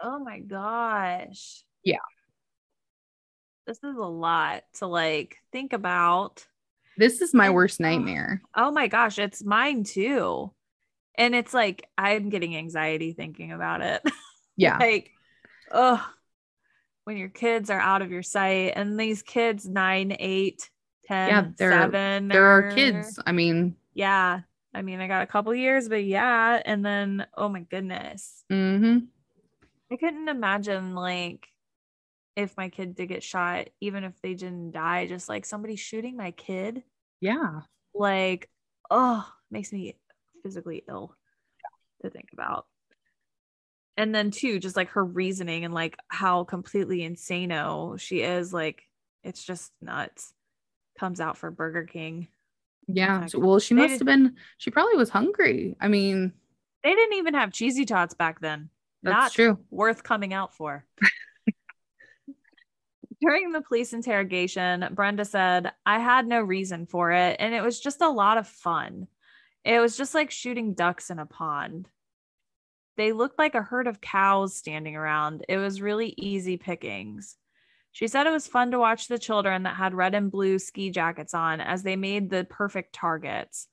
Oh 0.00 0.18
my 0.18 0.40
gosh. 0.40 1.62
Yeah. 1.84 1.98
This 3.66 3.78
is 3.78 3.96
a 3.96 4.00
lot 4.00 4.64
to 4.74 4.86
like 4.86 5.36
think 5.52 5.72
about. 5.72 6.46
This 6.96 7.20
is 7.20 7.32
my 7.32 7.50
worst 7.50 7.80
nightmare. 7.80 8.42
Oh, 8.56 8.70
my 8.70 8.88
gosh, 8.88 9.18
it's 9.18 9.44
mine 9.44 9.84
too. 9.84 10.52
And 11.16 11.34
it's 11.34 11.52
like 11.52 11.86
I'm 11.96 12.30
getting 12.30 12.56
anxiety 12.56 13.12
thinking 13.12 13.52
about 13.52 13.82
it. 13.82 14.02
Yeah. 14.54 14.76
like, 14.76 15.10
oh, 15.70 16.06
when 17.04 17.16
your 17.16 17.30
kids 17.30 17.70
are 17.70 17.80
out 17.80 18.02
of 18.02 18.12
your 18.12 18.22
sight 18.22 18.74
and 18.76 19.00
these 19.00 19.22
kids, 19.22 19.66
nine, 19.66 20.14
eight, 20.18 20.68
ten, 21.06 21.28
yeah, 21.28 21.44
they're, 21.56 21.72
seven. 21.72 22.28
There 22.28 22.44
are 22.44 22.70
kids. 22.74 23.18
I 23.26 23.32
mean, 23.32 23.76
yeah. 23.94 24.40
I 24.74 24.82
mean, 24.82 25.00
I 25.00 25.08
got 25.08 25.22
a 25.22 25.26
couple 25.26 25.54
years, 25.54 25.88
but 25.88 26.04
yeah. 26.04 26.60
And 26.64 26.84
then, 26.84 27.26
oh 27.34 27.48
my 27.48 27.60
goodness. 27.60 28.44
Mm-hmm. 28.52 28.98
I 29.90 29.96
couldn't 29.96 30.28
imagine 30.28 30.94
like 30.94 31.48
if 32.36 32.56
my 32.56 32.68
kid 32.68 32.94
did 32.94 33.08
get 33.08 33.22
shot, 33.22 33.68
even 33.80 34.04
if 34.04 34.20
they 34.22 34.34
didn't 34.34 34.72
die, 34.72 35.06
just 35.06 35.28
like 35.28 35.44
somebody 35.44 35.76
shooting 35.76 36.16
my 36.16 36.30
kid. 36.30 36.82
Yeah. 37.20 37.60
Like, 37.94 38.48
oh, 38.90 39.26
makes 39.50 39.72
me 39.72 39.96
physically 40.42 40.82
ill 40.88 41.14
to 42.02 42.10
think 42.10 42.30
about. 42.32 42.66
And 43.96 44.14
then 44.14 44.30
too, 44.30 44.58
just 44.58 44.76
like 44.76 44.90
her 44.90 45.04
reasoning 45.04 45.64
and 45.64 45.74
like 45.74 45.96
how 46.08 46.44
completely 46.44 47.00
insano 47.00 48.00
she 48.00 48.22
is, 48.22 48.52
like 48.52 48.82
it's 49.22 49.44
just 49.44 49.70
nuts. 49.80 50.32
Comes 50.98 51.20
out 51.20 51.36
for 51.36 51.50
Burger 51.50 51.84
King. 51.84 52.28
Yeah. 52.86 53.26
So, 53.26 53.38
well, 53.38 53.58
she 53.58 53.74
must 53.74 53.94
have 53.94 54.04
been. 54.04 54.36
She 54.58 54.70
probably 54.70 54.96
was 54.96 55.08
hungry. 55.08 55.76
I 55.80 55.88
mean, 55.88 56.32
they 56.84 56.94
didn't 56.94 57.18
even 57.18 57.34
have 57.34 57.52
cheesy 57.52 57.84
tots 57.84 58.14
back 58.14 58.40
then. 58.40 58.68
That's 59.02 59.14
Not 59.14 59.32
true. 59.32 59.58
Worth 59.70 60.02
coming 60.02 60.32
out 60.32 60.54
for. 60.54 60.84
During 63.22 63.52
the 63.52 63.60
police 63.60 63.92
interrogation, 63.92 64.88
Brenda 64.94 65.24
said, 65.24 65.70
I 65.86 66.00
had 66.00 66.26
no 66.26 66.40
reason 66.40 66.86
for 66.86 67.12
it, 67.12 67.36
and 67.38 67.54
it 67.54 67.62
was 67.62 67.78
just 67.78 68.00
a 68.00 68.08
lot 68.08 68.36
of 68.36 68.48
fun. 68.48 69.06
It 69.64 69.78
was 69.78 69.96
just 69.96 70.12
like 70.12 70.32
shooting 70.32 70.74
ducks 70.74 71.08
in 71.08 71.20
a 71.20 71.26
pond. 71.26 71.88
They 72.96 73.12
looked 73.12 73.38
like 73.38 73.54
a 73.54 73.62
herd 73.62 73.86
of 73.86 74.00
cows 74.00 74.56
standing 74.56 74.96
around. 74.96 75.44
It 75.48 75.58
was 75.58 75.80
really 75.80 76.14
easy 76.16 76.56
pickings. 76.56 77.36
She 77.92 78.08
said 78.08 78.26
it 78.26 78.32
was 78.32 78.48
fun 78.48 78.72
to 78.72 78.80
watch 78.80 79.06
the 79.06 79.20
children 79.20 79.62
that 79.62 79.76
had 79.76 79.94
red 79.94 80.16
and 80.16 80.28
blue 80.28 80.58
ski 80.58 80.90
jackets 80.90 81.32
on 81.32 81.60
as 81.60 81.84
they 81.84 81.94
made 81.94 82.28
the 82.28 82.44
perfect 82.50 82.92
targets. 82.92 83.68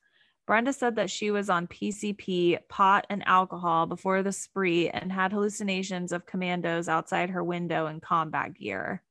Brenda 0.45 0.73
said 0.73 0.97
that 0.97 1.09
she 1.09 1.31
was 1.31 1.49
on 1.49 1.65
PCP, 1.65 2.59
pot, 2.69 3.07
and 3.09 3.27
alcohol 3.27 3.87
before 3.87 4.21
the 4.21 4.31
spree 4.31 4.89
and 4.89 5.11
had 5.11 5.31
hallucinations 5.31 6.11
of 6.11 6.27
commandos 6.27 6.87
outside 6.87 7.31
her 7.31 7.43
window 7.43 7.87
in 7.87 7.99
combat 7.99 8.53
gear 8.53 9.01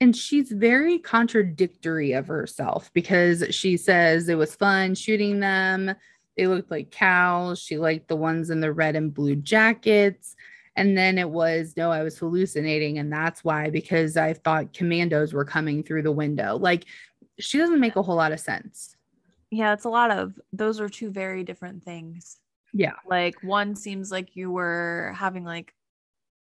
and 0.00 0.16
she's 0.16 0.50
very 0.52 0.98
contradictory 0.98 2.12
of 2.12 2.28
herself 2.28 2.90
because 2.92 3.44
she 3.50 3.76
says 3.76 4.28
it 4.28 4.36
was 4.36 4.54
fun 4.54 4.94
shooting 4.94 5.40
them. 5.40 5.94
They 6.36 6.46
looked 6.46 6.70
like 6.70 6.92
cows. 6.92 7.58
She 7.58 7.78
liked 7.78 8.06
the 8.06 8.16
ones 8.16 8.50
in 8.50 8.60
the 8.60 8.72
red 8.72 8.94
and 8.94 9.12
blue 9.12 9.34
jackets. 9.34 10.36
And 10.76 10.96
then 10.96 11.18
it 11.18 11.28
was, 11.28 11.74
no, 11.76 11.90
I 11.90 12.04
was 12.04 12.16
hallucinating. 12.16 12.98
And 12.98 13.12
that's 13.12 13.42
why, 13.42 13.70
because 13.70 14.16
I 14.16 14.34
thought 14.34 14.72
commandos 14.72 15.32
were 15.32 15.44
coming 15.44 15.82
through 15.82 16.02
the 16.02 16.12
window. 16.12 16.56
Like 16.56 16.84
she 17.40 17.58
doesn't 17.58 17.80
make 17.80 17.96
a 17.96 18.02
whole 18.02 18.14
lot 18.14 18.30
of 18.30 18.38
sense. 18.38 18.94
Yeah, 19.50 19.72
it's 19.72 19.84
a 19.84 19.88
lot 19.90 20.12
of 20.12 20.38
those 20.52 20.78
are 20.78 20.88
two 20.88 21.10
very 21.10 21.42
different 21.42 21.82
things. 21.82 22.36
Yeah. 22.72 22.94
Like 23.04 23.42
one 23.42 23.74
seems 23.74 24.12
like 24.12 24.36
you 24.36 24.52
were 24.52 25.12
having 25.16 25.42
like 25.42 25.74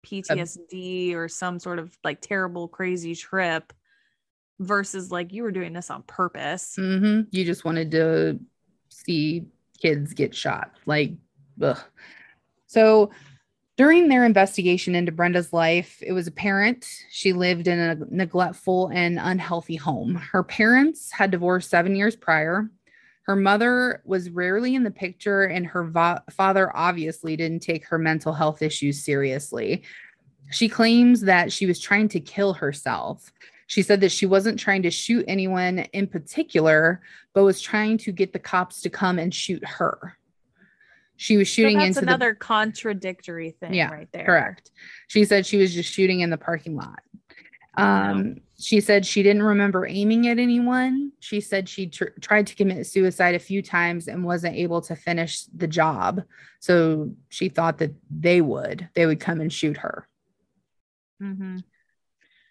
PTSD 0.05 1.15
or 1.15 1.27
some 1.27 1.59
sort 1.59 1.79
of 1.79 1.97
like 2.03 2.21
terrible, 2.21 2.67
crazy 2.67 3.15
trip 3.15 3.73
versus 4.59 5.11
like 5.11 5.33
you 5.33 5.43
were 5.43 5.51
doing 5.51 5.73
this 5.73 5.89
on 5.89 6.03
purpose. 6.03 6.75
Mm-hmm. 6.79 7.21
You 7.31 7.45
just 7.45 7.65
wanted 7.65 7.91
to 7.91 8.39
see 8.89 9.45
kids 9.79 10.13
get 10.13 10.35
shot. 10.35 10.71
Like, 10.85 11.13
ugh. 11.61 11.79
So 12.67 13.11
during 13.77 14.07
their 14.07 14.25
investigation 14.25 14.95
into 14.95 15.11
Brenda's 15.11 15.53
life, 15.53 16.01
it 16.05 16.13
was 16.13 16.27
apparent 16.27 16.87
she 17.09 17.33
lived 17.33 17.67
in 17.67 17.79
a 17.79 17.95
neglectful 18.09 18.89
and 18.93 19.17
unhealthy 19.19 19.75
home. 19.75 20.15
Her 20.15 20.43
parents 20.43 21.11
had 21.11 21.31
divorced 21.31 21.69
seven 21.69 21.95
years 21.95 22.15
prior. 22.15 22.69
Her 23.23 23.35
mother 23.35 24.01
was 24.03 24.29
rarely 24.29 24.75
in 24.75 24.83
the 24.83 24.91
picture, 24.91 25.43
and 25.43 25.65
her 25.67 25.87
vo- 25.87 26.19
father 26.31 26.75
obviously 26.75 27.35
didn't 27.35 27.61
take 27.61 27.85
her 27.85 27.97
mental 27.97 28.33
health 28.33 28.61
issues 28.61 29.03
seriously. 29.03 29.83
She 30.51 30.67
claims 30.67 31.21
that 31.21 31.51
she 31.51 31.65
was 31.65 31.79
trying 31.79 32.09
to 32.09 32.19
kill 32.19 32.53
herself. 32.53 33.31
She 33.67 33.83
said 33.83 34.01
that 34.01 34.11
she 34.11 34.25
wasn't 34.25 34.59
trying 34.59 34.81
to 34.81 34.91
shoot 34.91 35.23
anyone 35.27 35.79
in 35.93 36.07
particular, 36.07 37.01
but 37.33 37.43
was 37.43 37.61
trying 37.61 37.99
to 37.99 38.11
get 38.11 38.33
the 38.33 38.39
cops 38.39 38.81
to 38.81 38.89
come 38.89 39.17
and 39.17 39.33
shoot 39.33 39.63
her. 39.65 40.17
She 41.15 41.37
was 41.37 41.47
shooting 41.47 41.77
so 41.77 41.85
that's 41.85 41.97
into 41.97 42.09
another 42.09 42.31
the, 42.31 42.43
contradictory 42.43 43.51
thing 43.51 43.75
yeah, 43.75 43.91
right 43.91 44.09
there. 44.11 44.25
Correct. 44.25 44.71
She 45.07 45.23
said 45.23 45.45
she 45.45 45.57
was 45.57 45.73
just 45.73 45.93
shooting 45.93 46.21
in 46.21 46.31
the 46.31 46.37
parking 46.37 46.75
lot. 46.75 46.99
Um, 47.77 48.37
she 48.61 48.79
said 48.79 49.05
she 49.05 49.23
didn't 49.23 49.43
remember 49.43 49.87
aiming 49.87 50.27
at 50.27 50.39
anyone. 50.39 51.11
She 51.19 51.41
said 51.41 51.67
she 51.67 51.87
tr- 51.87 52.17
tried 52.19 52.47
to 52.47 52.55
commit 52.55 52.85
suicide 52.85 53.35
a 53.35 53.39
few 53.39 53.61
times 53.61 54.07
and 54.07 54.23
wasn't 54.23 54.55
able 54.55 54.81
to 54.81 54.95
finish 54.95 55.45
the 55.45 55.67
job. 55.67 56.23
So 56.59 57.13
she 57.29 57.49
thought 57.49 57.79
that 57.79 57.93
they 58.09 58.41
would, 58.41 58.89
they 58.93 59.05
would 59.05 59.19
come 59.19 59.41
and 59.41 59.51
shoot 59.51 59.77
her. 59.77 60.07
Mm-hmm. 61.21 61.57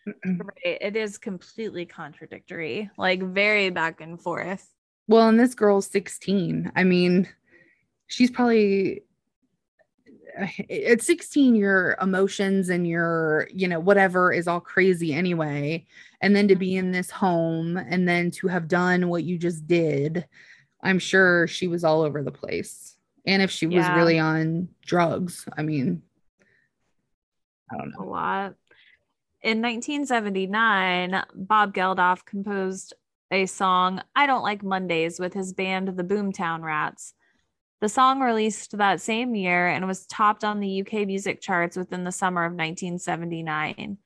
right. 0.40 0.78
It 0.80 0.96
is 0.96 1.18
completely 1.18 1.86
contradictory, 1.86 2.90
like 2.96 3.22
very 3.22 3.70
back 3.70 4.00
and 4.00 4.20
forth. 4.20 4.66
Well, 5.06 5.28
and 5.28 5.38
this 5.38 5.54
girl's 5.54 5.86
16. 5.86 6.72
I 6.74 6.84
mean, 6.84 7.28
she's 8.06 8.30
probably 8.30 9.02
at 10.70 11.02
16 11.02 11.54
your 11.54 11.96
emotions 12.00 12.68
and 12.68 12.86
your 12.86 13.48
you 13.52 13.68
know 13.68 13.80
whatever 13.80 14.32
is 14.32 14.48
all 14.48 14.60
crazy 14.60 15.12
anyway 15.12 15.84
and 16.20 16.34
then 16.34 16.48
to 16.48 16.56
be 16.56 16.70
mm-hmm. 16.70 16.86
in 16.86 16.92
this 16.92 17.10
home 17.10 17.76
and 17.76 18.08
then 18.08 18.30
to 18.30 18.48
have 18.48 18.68
done 18.68 19.08
what 19.08 19.24
you 19.24 19.38
just 19.38 19.66
did 19.66 20.26
i'm 20.82 20.98
sure 20.98 21.46
she 21.46 21.68
was 21.68 21.84
all 21.84 22.02
over 22.02 22.22
the 22.22 22.32
place. 22.32 22.96
And 23.26 23.42
if 23.42 23.50
she 23.50 23.66
was 23.66 23.84
yeah. 23.84 23.96
really 23.96 24.18
on 24.18 24.68
drugs 24.84 25.46
i 25.56 25.62
mean 25.62 26.02
i 27.70 27.76
don't 27.76 27.90
know. 27.90 28.04
a 28.04 28.08
lot. 28.08 28.54
In 29.42 29.62
1979 29.62 31.22
bob 31.34 31.74
geldof 31.74 32.24
composed 32.24 32.94
a 33.30 33.46
song 33.46 34.02
i 34.16 34.26
don't 34.26 34.42
like 34.42 34.62
mondays 34.62 35.20
with 35.20 35.34
his 35.34 35.52
band 35.52 35.88
the 35.88 36.04
boomtown 36.04 36.62
rats 36.62 37.14
the 37.80 37.88
song 37.88 38.20
released 38.20 38.76
that 38.76 39.00
same 39.00 39.34
year 39.34 39.68
and 39.68 39.86
was 39.86 40.06
topped 40.06 40.44
on 40.44 40.60
the 40.60 40.82
UK 40.82 41.06
music 41.06 41.40
charts 41.40 41.76
within 41.76 42.04
the 42.04 42.12
summer 42.12 42.44
of 42.44 42.52
1979. 42.52 43.98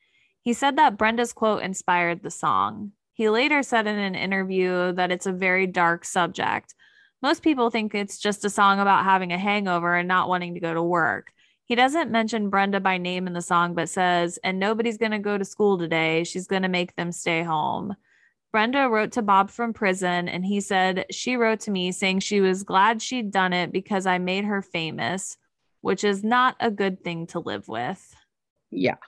He 0.42 0.52
said 0.52 0.76
that 0.76 0.96
Brenda's 0.96 1.32
quote 1.32 1.62
inspired 1.62 2.22
the 2.22 2.30
song. 2.30 2.92
He 3.14 3.28
later 3.28 3.62
said 3.62 3.86
in 3.86 3.98
an 3.98 4.14
interview 4.14 4.92
that 4.92 5.10
it's 5.10 5.26
a 5.26 5.32
very 5.32 5.66
dark 5.66 6.04
subject. 6.04 6.74
Most 7.22 7.42
people 7.42 7.70
think 7.70 7.94
it's 7.94 8.18
just 8.18 8.44
a 8.44 8.50
song 8.50 8.80
about 8.80 9.04
having 9.04 9.32
a 9.32 9.38
hangover 9.38 9.94
and 9.96 10.06
not 10.06 10.28
wanting 10.28 10.54
to 10.54 10.60
go 10.60 10.74
to 10.74 10.82
work. 10.82 11.32
He 11.64 11.74
doesn't 11.74 12.10
mention 12.10 12.50
Brenda 12.50 12.78
by 12.78 12.98
name 12.98 13.26
in 13.26 13.32
the 13.32 13.40
song, 13.40 13.74
but 13.74 13.88
says, 13.88 14.38
and 14.44 14.58
nobody's 14.58 14.98
going 14.98 15.12
to 15.12 15.18
go 15.18 15.38
to 15.38 15.44
school 15.44 15.78
today. 15.78 16.24
She's 16.24 16.46
going 16.46 16.62
to 16.62 16.68
make 16.68 16.94
them 16.94 17.10
stay 17.10 17.42
home. 17.42 17.96
Brenda 18.54 18.88
wrote 18.88 19.10
to 19.14 19.22
Bob 19.22 19.50
from 19.50 19.72
prison, 19.72 20.28
and 20.28 20.46
he 20.46 20.60
said 20.60 21.06
she 21.10 21.34
wrote 21.34 21.58
to 21.62 21.72
me 21.72 21.90
saying 21.90 22.20
she 22.20 22.40
was 22.40 22.62
glad 22.62 23.02
she'd 23.02 23.32
done 23.32 23.52
it 23.52 23.72
because 23.72 24.06
I 24.06 24.18
made 24.18 24.44
her 24.44 24.62
famous, 24.62 25.36
which 25.80 26.04
is 26.04 26.22
not 26.22 26.54
a 26.60 26.70
good 26.70 27.02
thing 27.02 27.26
to 27.28 27.40
live 27.40 27.66
with. 27.66 28.14
Yeah. 28.70 28.98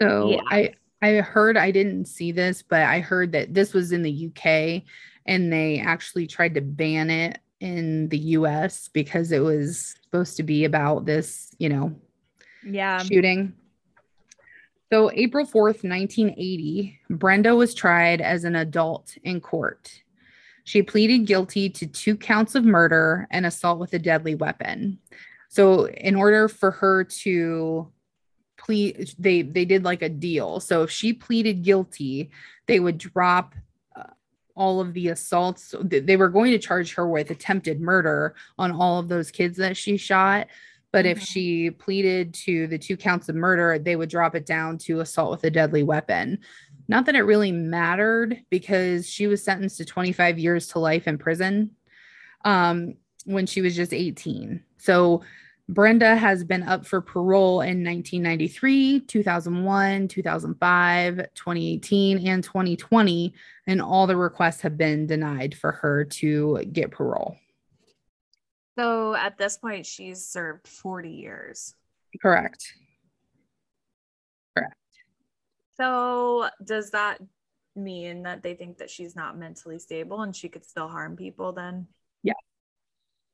So 0.00 0.30
yeah. 0.30 0.42
I 0.48 0.74
I 1.02 1.14
heard 1.14 1.56
I 1.56 1.72
didn't 1.72 2.04
see 2.04 2.30
this, 2.30 2.62
but 2.62 2.82
I 2.82 3.00
heard 3.00 3.32
that 3.32 3.52
this 3.52 3.74
was 3.74 3.90
in 3.90 4.02
the 4.04 4.30
UK 4.30 4.84
and 5.26 5.52
they 5.52 5.80
actually 5.80 6.28
tried 6.28 6.54
to 6.54 6.60
ban 6.60 7.10
it 7.10 7.40
in 7.58 8.08
the 8.10 8.18
US 8.18 8.86
because 8.86 9.32
it 9.32 9.40
was 9.40 9.96
supposed 10.04 10.36
to 10.36 10.44
be 10.44 10.66
about 10.66 11.04
this, 11.04 11.52
you 11.58 11.68
know, 11.68 11.96
yeah, 12.64 12.98
shooting. 12.98 13.54
So, 14.92 15.08
April 15.14 15.46
4th, 15.46 15.84
1980, 15.84 16.98
Brenda 17.10 17.54
was 17.54 17.74
tried 17.74 18.20
as 18.20 18.42
an 18.42 18.56
adult 18.56 19.16
in 19.22 19.40
court. 19.40 20.02
She 20.64 20.82
pleaded 20.82 21.26
guilty 21.26 21.70
to 21.70 21.86
two 21.86 22.16
counts 22.16 22.56
of 22.56 22.64
murder 22.64 23.28
and 23.30 23.46
assault 23.46 23.78
with 23.78 23.94
a 23.94 24.00
deadly 24.00 24.34
weapon. 24.34 24.98
So, 25.48 25.86
in 25.86 26.16
order 26.16 26.48
for 26.48 26.72
her 26.72 27.04
to 27.04 27.92
plead, 28.58 29.14
they 29.16 29.42
they 29.42 29.64
did 29.64 29.84
like 29.84 30.02
a 30.02 30.08
deal. 30.08 30.58
So, 30.58 30.82
if 30.82 30.90
she 30.90 31.12
pleaded 31.12 31.62
guilty, 31.62 32.32
they 32.66 32.80
would 32.80 32.98
drop 32.98 33.54
uh, 33.94 34.10
all 34.56 34.80
of 34.80 34.92
the 34.92 35.08
assaults. 35.08 35.72
They 35.80 36.16
were 36.16 36.28
going 36.28 36.50
to 36.50 36.58
charge 36.58 36.94
her 36.94 37.08
with 37.08 37.30
attempted 37.30 37.80
murder 37.80 38.34
on 38.58 38.72
all 38.72 38.98
of 38.98 39.06
those 39.06 39.30
kids 39.30 39.56
that 39.58 39.76
she 39.76 39.96
shot. 39.96 40.48
But 40.92 41.04
mm-hmm. 41.04 41.18
if 41.18 41.22
she 41.22 41.70
pleaded 41.70 42.34
to 42.34 42.66
the 42.66 42.78
two 42.78 42.96
counts 42.96 43.28
of 43.28 43.36
murder, 43.36 43.78
they 43.78 43.96
would 43.96 44.10
drop 44.10 44.34
it 44.34 44.46
down 44.46 44.78
to 44.78 45.00
assault 45.00 45.30
with 45.30 45.44
a 45.44 45.50
deadly 45.50 45.82
weapon. 45.82 46.38
Not 46.88 47.06
that 47.06 47.14
it 47.14 47.22
really 47.22 47.52
mattered 47.52 48.42
because 48.50 49.08
she 49.08 49.26
was 49.26 49.42
sentenced 49.42 49.76
to 49.78 49.84
25 49.84 50.38
years 50.38 50.66
to 50.68 50.80
life 50.80 51.06
in 51.06 51.18
prison 51.18 51.70
um, 52.44 52.94
when 53.24 53.46
she 53.46 53.60
was 53.60 53.76
just 53.76 53.94
18. 53.94 54.62
So 54.78 55.22
Brenda 55.68 56.16
has 56.16 56.42
been 56.42 56.64
up 56.64 56.84
for 56.84 57.00
parole 57.00 57.60
in 57.60 57.84
1993, 57.84 59.00
2001, 59.00 60.08
2005, 60.08 61.16
2018, 61.16 62.26
and 62.26 62.42
2020, 62.42 63.32
and 63.68 63.80
all 63.80 64.08
the 64.08 64.16
requests 64.16 64.60
have 64.62 64.76
been 64.76 65.06
denied 65.06 65.54
for 65.54 65.70
her 65.70 66.04
to 66.04 66.64
get 66.72 66.90
parole. 66.90 67.36
So 68.78 69.14
at 69.14 69.36
this 69.38 69.56
point, 69.56 69.86
she's 69.86 70.26
served 70.26 70.66
40 70.66 71.10
years. 71.10 71.74
Correct. 72.20 72.72
Correct. 74.56 74.74
So 75.76 76.48
does 76.64 76.90
that 76.90 77.20
mean 77.76 78.22
that 78.24 78.42
they 78.42 78.54
think 78.54 78.78
that 78.78 78.90
she's 78.90 79.16
not 79.16 79.38
mentally 79.38 79.78
stable 79.78 80.22
and 80.22 80.34
she 80.34 80.48
could 80.48 80.64
still 80.64 80.88
harm 80.88 81.16
people 81.16 81.52
then? 81.52 81.86
Yeah. 82.22 82.34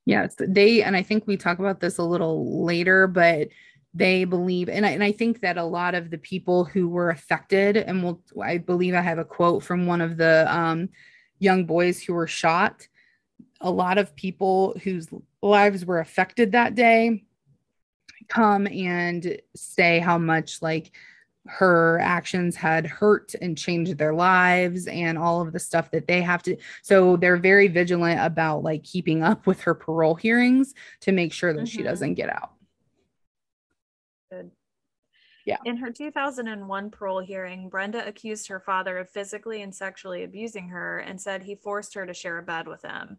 Yes. 0.05 0.37
They, 0.39 0.83
and 0.83 0.97
I 0.97 1.03
think 1.03 1.27
we 1.27 1.37
talk 1.37 1.59
about 1.59 1.81
this 1.81 1.99
a 1.99 2.05
little 2.05 2.65
later, 2.65 3.07
but 3.07 3.49
they 3.95 4.25
believe, 4.25 4.69
and 4.69 4.85
I, 4.85 4.91
and 4.91 5.03
I 5.03 5.13
think 5.13 5.41
that 5.41 5.57
a 5.57 5.65
lot 5.65 5.95
of 5.95 6.11
the 6.11 6.19
people 6.19 6.65
who 6.65 6.89
were 6.89 7.11
affected, 7.11 7.77
and 7.77 8.05
we'll, 8.05 8.23
I 8.43 8.59
believe 8.59 8.95
I 8.95 9.01
have 9.01 9.19
a 9.19 9.25
quote 9.25 9.63
from 9.63 9.87
one 9.87 10.01
of 10.01 10.17
the 10.17 10.47
um, 10.55 10.91
young 11.39 11.65
boys 11.65 12.03
who 12.03 12.13
were 12.15 12.27
shot. 12.27 12.87
A 13.61 13.71
lot 13.71 13.99
of 13.99 14.15
people 14.15 14.77
whose 14.83 15.09
lives 15.43 15.85
were 15.85 16.01
affected 16.01 16.53
that 16.53 16.75
day 16.75 17.25
come 18.29 18.67
and 18.67 19.41
say 19.55 19.99
how 19.99 20.19
much 20.19 20.61
like 20.63 20.93
her 21.47 21.99
actions 22.01 22.57
had 22.57 22.87
hurt 22.87 23.35
and 23.41 23.57
changed 23.57 23.99
their 23.99 24.15
lives 24.15 24.87
and 24.87 25.17
all 25.17 25.41
of 25.41 25.53
the 25.53 25.59
stuff 25.59 25.91
that 25.93 26.09
they 26.09 26.21
have 26.21 26.43
to 26.43 26.57
so 26.83 27.17
they're 27.17 27.37
very 27.37 27.69
vigilant 27.69 28.21
about 28.21 28.63
like 28.63 28.83
keeping 28.83 29.23
up 29.23 29.47
with 29.47 29.61
her 29.61 29.75
parole 29.75 30.15
hearings 30.15 30.75
to 31.01 31.13
make 31.13 31.33
sure 31.33 31.53
that 31.53 31.61
mm-hmm. 31.61 31.67
she 31.67 31.83
doesn't 31.83 32.15
get 32.15 32.29
out. 32.29 32.53
Good. 34.31 34.51
Yeah. 35.45 35.59
In 35.65 35.77
her 35.77 35.93
2001 35.93 36.91
parole 36.91 37.21
hearing 37.21 37.69
brenda 37.69 38.07
accused 38.07 38.49
her 38.49 38.61
father 38.61 38.99
of 38.99 39.09
physically 39.09 39.63
and 39.63 39.75
sexually 39.75 40.25
abusing 40.25 40.69
her 40.69 40.99
and 40.99 41.21
said 41.21 41.43
he 41.43 41.55
forced 41.55 41.95
her 41.95 42.07
to 42.07 42.15
share 42.15 42.39
a 42.39 42.43
bed 42.43 42.67
with 42.67 42.83
him 42.83 43.19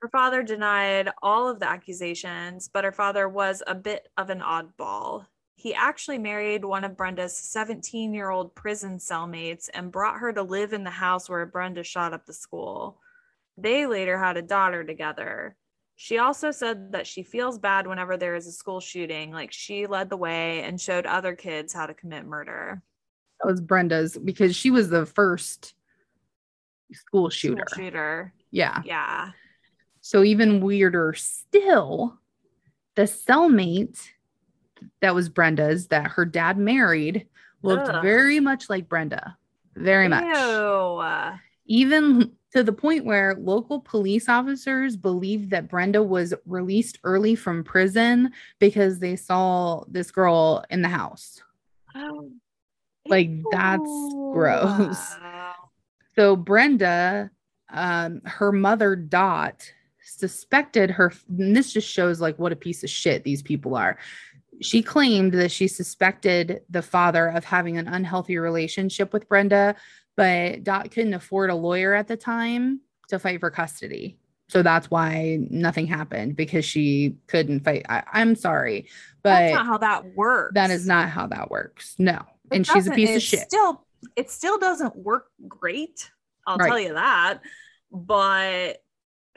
her 0.00 0.08
father 0.08 0.42
denied 0.42 1.10
all 1.22 1.48
of 1.48 1.60
the 1.60 1.68
accusations, 1.68 2.68
but 2.72 2.84
her 2.84 2.92
father 2.92 3.28
was 3.28 3.62
a 3.66 3.74
bit 3.74 4.08
of 4.16 4.30
an 4.30 4.40
oddball. 4.40 5.26
He 5.56 5.74
actually 5.74 6.16
married 6.16 6.64
one 6.64 6.84
of 6.84 6.96
Brenda's 6.96 7.36
17 7.36 8.14
year 8.14 8.30
old 8.30 8.54
prison 8.54 8.96
cellmates 8.96 9.68
and 9.74 9.92
brought 9.92 10.18
her 10.18 10.32
to 10.32 10.42
live 10.42 10.72
in 10.72 10.84
the 10.84 10.90
house 10.90 11.28
where 11.28 11.44
Brenda 11.44 11.84
shot 11.84 12.14
up 12.14 12.24
the 12.24 12.32
school. 12.32 12.98
They 13.58 13.86
later 13.86 14.18
had 14.18 14.38
a 14.38 14.42
daughter 14.42 14.84
together. 14.84 15.56
She 15.96 16.16
also 16.16 16.50
said 16.50 16.92
that 16.92 17.06
she 17.06 17.22
feels 17.22 17.58
bad 17.58 17.86
whenever 17.86 18.16
there 18.16 18.34
is 18.34 18.46
a 18.46 18.52
school 18.52 18.80
shooting, 18.80 19.32
like 19.32 19.52
she 19.52 19.86
led 19.86 20.08
the 20.08 20.16
way 20.16 20.62
and 20.62 20.80
showed 20.80 21.04
other 21.04 21.34
kids 21.34 21.74
how 21.74 21.84
to 21.84 21.92
commit 21.92 22.24
murder. 22.24 22.82
That 23.42 23.50
was 23.50 23.60
Brenda's 23.60 24.16
because 24.16 24.56
she 24.56 24.70
was 24.70 24.88
the 24.88 25.04
first 25.04 25.74
school 26.90 27.28
shooter. 27.28 27.64
School 27.68 27.84
shooter. 27.84 28.32
Yeah. 28.50 28.80
Yeah. 28.86 29.32
So 30.10 30.24
even 30.24 30.60
weirder 30.60 31.14
still, 31.16 32.18
the 32.96 33.02
cellmate 33.02 34.08
that 35.00 35.14
was 35.14 35.28
Brenda's 35.28 35.86
that 35.86 36.10
her 36.10 36.24
dad 36.24 36.58
married 36.58 37.28
looked 37.62 37.88
Ugh. 37.88 38.02
very 38.02 38.40
much 38.40 38.68
like 38.68 38.88
Brenda. 38.88 39.36
Very 39.76 40.06
Ew. 40.06 40.10
much. 40.10 41.38
Even 41.66 42.32
to 42.52 42.64
the 42.64 42.72
point 42.72 43.04
where 43.04 43.36
local 43.38 43.78
police 43.78 44.28
officers 44.28 44.96
believed 44.96 45.50
that 45.50 45.68
Brenda 45.68 46.02
was 46.02 46.34
released 46.44 46.98
early 47.04 47.36
from 47.36 47.62
prison 47.62 48.32
because 48.58 48.98
they 48.98 49.14
saw 49.14 49.84
this 49.86 50.10
girl 50.10 50.64
in 50.70 50.82
the 50.82 50.88
house. 50.88 51.40
Oh. 51.94 52.32
Like 53.06 53.30
that's 53.52 54.12
gross. 54.32 55.14
So 56.16 56.34
Brenda, 56.34 57.30
um, 57.72 58.22
her 58.24 58.50
mother 58.50 58.96
Dot 58.96 59.72
suspected 60.02 60.90
her 60.90 61.12
this 61.28 61.72
just 61.72 61.88
shows 61.88 62.20
like 62.20 62.38
what 62.38 62.52
a 62.52 62.56
piece 62.56 62.82
of 62.82 62.90
shit 62.90 63.24
these 63.24 63.42
people 63.42 63.74
are. 63.74 63.98
She 64.60 64.82
claimed 64.82 65.32
that 65.32 65.50
she 65.50 65.68
suspected 65.68 66.62
the 66.68 66.82
father 66.82 67.28
of 67.28 67.44
having 67.44 67.78
an 67.78 67.88
unhealthy 67.88 68.38
relationship 68.38 69.12
with 69.12 69.28
brenda 69.28 69.74
but 70.16 70.64
dot 70.64 70.90
couldn't 70.90 71.14
afford 71.14 71.50
a 71.50 71.54
lawyer 71.54 71.94
at 71.94 72.06
the 72.08 72.16
time 72.16 72.80
to 73.08 73.18
fight 73.18 73.40
for 73.40 73.50
custody. 73.50 74.18
So 74.48 74.62
that's 74.62 74.90
why 74.90 75.38
nothing 75.48 75.86
happened 75.86 76.34
because 76.34 76.64
she 76.64 77.16
couldn't 77.28 77.60
fight 77.60 77.86
I, 77.88 78.02
am 78.14 78.34
sorry 78.34 78.88
but 79.22 79.30
that's 79.30 79.54
not 79.54 79.66
how 79.66 79.78
that 79.78 80.16
works. 80.16 80.54
that 80.54 80.70
is 80.70 80.86
not 80.86 81.08
how 81.08 81.28
that 81.28 81.50
works 81.50 81.94
no. 81.98 82.16
It 82.50 82.56
and 82.56 82.66
she's 82.66 82.88
a 82.88 82.90
piece 82.90 83.14
of 83.14 83.22
shit. 83.22 83.40
still 83.40 83.86
it 84.16 84.28
still 84.28 84.58
doesn't 84.58 84.96
work 84.96 85.26
great 85.46 86.10
i'll 86.48 86.56
right. 86.56 86.68
tell 86.68 86.80
you 86.80 86.94
that 86.94 87.38
but 87.92 88.82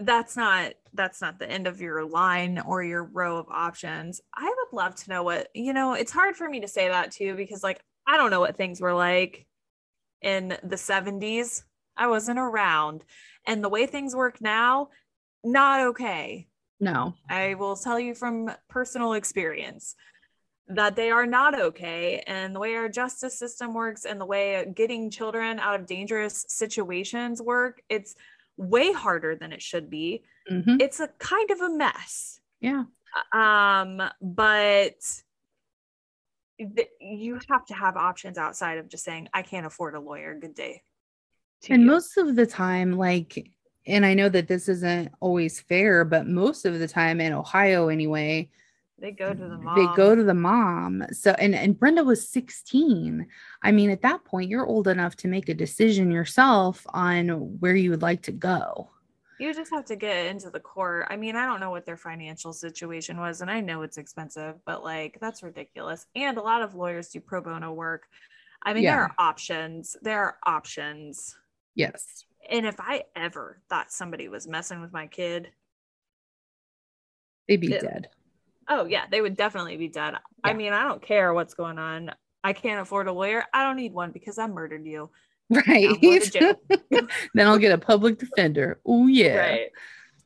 that's 0.05 0.35
not 0.35 0.73
that's 0.93 1.21
not 1.21 1.39
the 1.39 1.49
end 1.49 1.67
of 1.67 1.81
your 1.81 2.05
line 2.05 2.59
or 2.59 2.83
your 2.83 3.03
row 3.03 3.37
of 3.37 3.47
options. 3.49 4.21
I 4.35 4.45
would 4.45 4.77
love 4.77 4.95
to 4.95 5.09
know 5.09 5.23
what, 5.23 5.49
you 5.53 5.73
know, 5.73 5.93
it's 5.93 6.11
hard 6.11 6.35
for 6.35 6.47
me 6.47 6.59
to 6.61 6.67
say 6.67 6.87
that 6.87 7.11
too 7.11 7.35
because 7.35 7.63
like 7.63 7.81
I 8.07 8.17
don't 8.17 8.31
know 8.31 8.39
what 8.39 8.57
things 8.57 8.79
were 8.79 8.93
like 8.93 9.45
in 10.21 10.49
the 10.63 10.75
70s. 10.75 11.63
I 11.97 12.07
wasn't 12.07 12.39
around. 12.39 13.03
And 13.45 13.63
the 13.63 13.69
way 13.69 13.85
things 13.85 14.15
work 14.15 14.41
now, 14.41 14.89
not 15.43 15.79
okay. 15.87 16.47
No. 16.79 17.13
I 17.29 17.55
will 17.55 17.75
tell 17.75 17.99
you 17.99 18.13
from 18.13 18.51
personal 18.69 19.13
experience 19.13 19.95
that 20.67 20.95
they 20.95 21.11
are 21.11 21.25
not 21.25 21.59
okay. 21.59 22.23
And 22.25 22.55
the 22.55 22.59
way 22.59 22.75
our 22.75 22.89
justice 22.89 23.37
system 23.37 23.73
works 23.73 24.05
and 24.05 24.19
the 24.19 24.25
way 24.25 24.65
getting 24.73 25.09
children 25.09 25.59
out 25.59 25.79
of 25.79 25.85
dangerous 25.85 26.45
situations 26.47 27.41
work, 27.41 27.81
it's 27.89 28.15
way 28.57 28.91
harder 28.91 29.35
than 29.35 29.51
it 29.51 29.61
should 29.61 29.89
be. 29.89 30.23
Mm-hmm. 30.49 30.77
It's 30.79 30.99
a 30.99 31.07
kind 31.19 31.51
of 31.51 31.61
a 31.61 31.69
mess. 31.69 32.39
Yeah. 32.59 32.83
Um, 33.33 34.01
but 34.21 34.95
th- 36.59 36.89
you 36.99 37.39
have 37.49 37.65
to 37.65 37.73
have 37.73 37.97
options 37.97 38.37
outside 38.37 38.77
of 38.77 38.89
just 38.89 39.03
saying, 39.03 39.29
I 39.33 39.41
can't 39.41 39.65
afford 39.65 39.95
a 39.95 39.99
lawyer. 39.99 40.37
Good 40.39 40.55
day. 40.55 40.81
And 41.69 41.83
you. 41.83 41.87
most 41.87 42.17
of 42.17 42.35
the 42.35 42.45
time, 42.45 42.97
like, 42.97 43.49
and 43.85 44.05
I 44.05 44.13
know 44.13 44.29
that 44.29 44.47
this 44.47 44.69
isn't 44.69 45.11
always 45.19 45.59
fair, 45.61 46.05
but 46.05 46.27
most 46.27 46.65
of 46.65 46.79
the 46.79 46.87
time 46.87 47.21
in 47.21 47.33
Ohio, 47.33 47.89
anyway, 47.89 48.49
they 48.99 49.11
go 49.11 49.33
to 49.33 49.47
the 49.47 49.57
mom. 49.57 49.75
They 49.75 49.95
go 49.95 50.15
to 50.15 50.23
the 50.23 50.33
mom. 50.33 51.03
So 51.11 51.31
and 51.31 51.55
and 51.55 51.77
Brenda 51.77 52.03
was 52.03 52.27
16. 52.29 53.27
I 53.61 53.71
mean, 53.71 53.89
at 53.89 54.01
that 54.03 54.23
point, 54.23 54.49
you're 54.49 54.65
old 54.65 54.87
enough 54.87 55.15
to 55.17 55.27
make 55.27 55.49
a 55.49 55.53
decision 55.53 56.11
yourself 56.11 56.85
on 56.89 57.27
where 57.59 57.75
you 57.75 57.89
would 57.89 58.01
like 58.01 58.21
to 58.23 58.31
go. 58.31 58.89
You 59.39 59.53
just 59.53 59.71
have 59.71 59.85
to 59.85 59.95
get 59.95 60.27
into 60.27 60.49
the 60.49 60.59
court. 60.59 61.07
I 61.09 61.17
mean, 61.17 61.35
I 61.35 61.45
don't 61.45 61.59
know 61.59 61.71
what 61.71 61.85
their 61.85 61.97
financial 61.97 62.53
situation 62.53 63.17
was, 63.17 63.41
and 63.41 63.49
I 63.49 63.59
know 63.59 63.81
it's 63.81 63.97
expensive, 63.97 64.55
but 64.65 64.83
like 64.83 65.17
that's 65.19 65.43
ridiculous. 65.43 66.05
And 66.15 66.37
a 66.37 66.41
lot 66.41 66.61
of 66.61 66.75
lawyers 66.75 67.09
do 67.09 67.19
pro 67.19 67.41
bono 67.41 67.73
work. 67.73 68.03
I 68.61 68.73
mean, 68.73 68.83
yeah. 68.83 68.95
there 68.95 69.03
are 69.03 69.15
options. 69.17 69.97
There 70.01 70.23
are 70.23 70.37
options. 70.45 71.35
Yes. 71.75 72.25
And 72.49 72.65
if 72.65 72.79
I 72.79 73.03
ever 73.15 73.59
thought 73.69 73.91
somebody 73.91 74.27
was 74.27 74.47
messing 74.47 74.81
with 74.81 74.93
my 74.93 75.07
kid, 75.07 75.49
they'd 77.47 77.59
be 77.59 77.73
it, 77.73 77.81
dead. 77.81 78.07
Oh 78.67 78.85
yeah, 78.85 79.05
they 79.09 79.21
would 79.21 79.35
definitely 79.35 79.77
be 79.77 79.87
dead. 79.87 80.13
Yeah. 80.13 80.19
I 80.43 80.53
mean, 80.53 80.73
I 80.73 80.83
don't 80.83 81.01
care 81.01 81.33
what's 81.33 81.53
going 81.53 81.79
on. 81.79 82.11
I 82.43 82.53
can't 82.53 82.81
afford 82.81 83.07
a 83.07 83.13
lawyer. 83.13 83.43
I 83.53 83.63
don't 83.63 83.77
need 83.77 83.93
one 83.93 84.11
because 84.11 84.37
I 84.37 84.47
murdered 84.47 84.85
you. 84.85 85.09
Right. 85.49 85.99
then 87.33 87.47
I'll 87.47 87.57
get 87.57 87.71
a 87.71 87.77
public 87.77 88.19
defender. 88.19 88.79
Oh 88.85 89.07
yeah. 89.07 89.37
Right. 89.37 89.69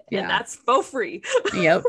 Yeah. 0.09 0.21
And 0.21 0.29
that's 0.29 0.55
for 0.55 0.83
free. 0.83 1.23
yep. 1.53 1.83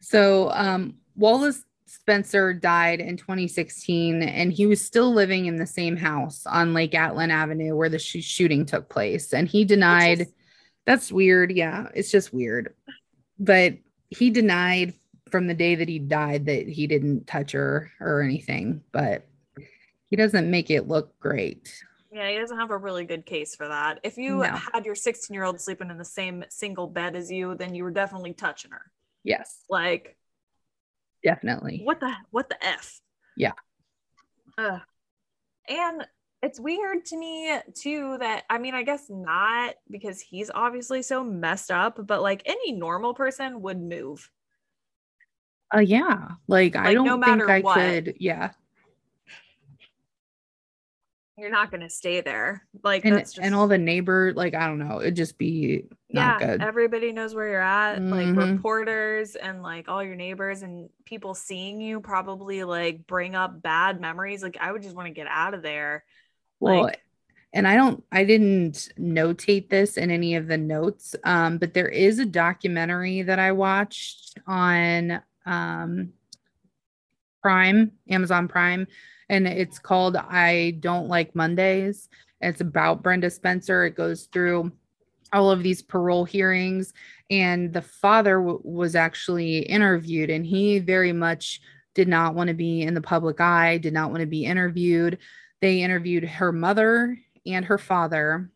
So 0.00 0.50
um 0.52 0.94
Wallace 1.16 1.64
Spencer 1.86 2.54
died 2.54 3.00
in 3.00 3.18
2016, 3.18 4.22
and 4.22 4.50
he 4.52 4.64
was 4.66 4.84
still 4.84 5.12
living 5.12 5.44
in 5.46 5.56
the 5.56 5.66
same 5.66 5.96
house 5.96 6.46
on 6.46 6.72
Lake 6.72 6.92
Atlin 6.92 7.30
Avenue 7.30 7.76
where 7.76 7.90
the 7.90 7.98
sh- 7.98 8.24
shooting 8.24 8.64
took 8.64 8.88
place. 8.88 9.32
And 9.32 9.46
he 9.46 9.64
denied. 9.64 10.26
That's 10.86 11.12
weird. 11.12 11.52
Yeah, 11.52 11.88
it's 11.94 12.10
just 12.10 12.32
weird. 12.32 12.74
But 13.38 13.74
he 14.08 14.30
denied 14.30 14.94
from 15.32 15.46
the 15.48 15.54
day 15.54 15.74
that 15.74 15.88
he 15.88 15.98
died 15.98 16.46
that 16.46 16.68
he 16.68 16.86
didn't 16.86 17.26
touch 17.26 17.52
her 17.52 17.90
or 17.98 18.22
anything. 18.22 18.82
But 18.92 19.26
he 20.10 20.16
doesn't 20.16 20.50
make 20.50 20.70
it 20.70 20.86
look 20.86 21.18
great. 21.18 21.82
Yeah, 22.12 22.30
he 22.30 22.36
doesn't 22.36 22.58
have 22.58 22.70
a 22.70 22.76
really 22.76 23.06
good 23.06 23.24
case 23.24 23.56
for 23.56 23.66
that. 23.66 23.98
If 24.02 24.18
you 24.18 24.36
no. 24.36 24.54
had 24.72 24.84
your 24.84 24.94
16 24.94 25.32
year 25.32 25.44
old 25.44 25.58
sleeping 25.58 25.90
in 25.90 25.96
the 25.96 26.04
same 26.04 26.44
single 26.50 26.86
bed 26.86 27.16
as 27.16 27.32
you, 27.32 27.54
then 27.54 27.74
you 27.74 27.82
were 27.82 27.90
definitely 27.90 28.34
touching 28.34 28.70
her. 28.70 28.92
Yes. 29.24 29.64
Like, 29.70 30.18
definitely. 31.24 31.80
What 31.82 32.00
the 32.00 32.12
what 32.30 32.50
the 32.50 32.62
f? 32.62 33.00
Yeah. 33.36 33.52
Uh, 34.58 34.80
and 35.66 36.06
it's 36.42 36.60
weird 36.60 37.06
to 37.06 37.16
me 37.16 37.56
too 37.74 38.18
that 38.18 38.44
I 38.50 38.58
mean, 38.58 38.74
I 38.74 38.82
guess 38.82 39.06
not 39.08 39.76
because 39.90 40.20
he's 40.20 40.50
obviously 40.54 41.00
so 41.00 41.24
messed 41.24 41.70
up, 41.70 42.06
but 42.06 42.20
like 42.20 42.42
any 42.44 42.72
normal 42.72 43.14
person 43.14 43.62
would 43.62 43.80
move. 43.80 44.28
Uh 45.74 45.80
yeah. 45.80 46.28
Like, 46.48 46.74
like 46.74 46.86
I 46.86 46.94
don't 46.94 47.06
no 47.06 47.20
think 47.22 47.48
I 47.48 47.60
what, 47.60 47.74
could, 47.74 48.14
yeah 48.18 48.50
you're 51.42 51.50
not 51.50 51.70
going 51.70 51.80
to 51.80 51.90
stay 51.90 52.20
there. 52.20 52.64
Like, 52.84 53.04
and, 53.04 53.18
just, 53.18 53.38
and 53.38 53.54
all 53.54 53.66
the 53.66 53.76
neighbor, 53.76 54.32
like, 54.34 54.54
I 54.54 54.68
don't 54.68 54.78
know, 54.78 55.00
it'd 55.00 55.16
just 55.16 55.38
be 55.38 55.86
yeah, 56.08 56.38
good. 56.38 56.62
Everybody 56.62 57.12
knows 57.12 57.34
where 57.34 57.48
you're 57.48 57.60
at. 57.60 57.98
Mm-hmm. 57.98 58.36
Like, 58.38 58.50
reporters 58.50 59.34
and 59.34 59.60
like 59.60 59.88
all 59.88 60.04
your 60.04 60.14
neighbors 60.14 60.62
and 60.62 60.88
people 61.04 61.34
seeing 61.34 61.80
you 61.80 62.00
probably 62.00 62.62
like 62.62 63.06
bring 63.08 63.34
up 63.34 63.60
bad 63.60 64.00
memories. 64.00 64.42
Like, 64.42 64.56
I 64.60 64.70
would 64.70 64.82
just 64.82 64.94
want 64.94 65.08
to 65.08 65.14
get 65.14 65.26
out 65.28 65.54
of 65.54 65.62
there. 65.62 66.04
Well, 66.60 66.84
like, 66.84 67.02
and 67.52 67.66
I 67.66 67.74
don't, 67.74 68.04
I 68.12 68.24
didn't 68.24 68.90
notate 68.98 69.68
this 69.68 69.96
in 69.96 70.10
any 70.10 70.36
of 70.36 70.46
the 70.46 70.56
notes, 70.56 71.16
um, 71.24 71.58
but 71.58 71.74
there 71.74 71.88
is 71.88 72.18
a 72.18 72.24
documentary 72.24 73.22
that 73.22 73.38
I 73.38 73.52
watched 73.52 74.38
on 74.46 75.20
um, 75.46 76.12
Prime, 77.42 77.92
Amazon 78.08 78.48
Prime 78.48 78.86
and 79.32 79.48
it's 79.48 79.78
called 79.78 80.16
I 80.16 80.76
Don't 80.80 81.08
Like 81.08 81.34
Mondays. 81.34 82.10
It's 82.42 82.60
about 82.60 83.02
Brenda 83.02 83.30
Spencer. 83.30 83.86
It 83.86 83.96
goes 83.96 84.24
through 84.26 84.72
all 85.32 85.50
of 85.50 85.62
these 85.62 85.80
parole 85.80 86.26
hearings, 86.26 86.92
and 87.30 87.72
the 87.72 87.80
father 87.80 88.36
w- 88.36 88.60
was 88.62 88.94
actually 88.94 89.60
interviewed, 89.60 90.28
and 90.28 90.44
he 90.44 90.80
very 90.80 91.14
much 91.14 91.62
did 91.94 92.08
not 92.08 92.34
want 92.34 92.48
to 92.48 92.54
be 92.54 92.82
in 92.82 92.92
the 92.92 93.00
public 93.00 93.40
eye, 93.40 93.78
did 93.78 93.94
not 93.94 94.10
want 94.10 94.20
to 94.20 94.26
be 94.26 94.44
interviewed. 94.44 95.16
They 95.62 95.82
interviewed 95.82 96.24
her 96.24 96.52
mother 96.52 97.16
and 97.46 97.64
her 97.64 97.78
father, 97.78 98.50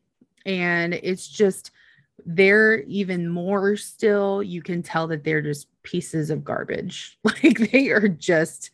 and 0.44 0.92
it's 0.92 1.26
just 1.26 1.70
they're 2.24 2.80
even 2.82 3.28
more 3.28 3.76
still. 3.76 4.42
You 4.42 4.62
can 4.62 4.82
tell 4.82 5.06
that 5.08 5.24
they're 5.24 5.42
just 5.42 5.68
pieces 5.82 6.30
of 6.30 6.44
garbage. 6.44 7.18
Like 7.24 7.70
they 7.70 7.90
are 7.90 8.08
just 8.08 8.70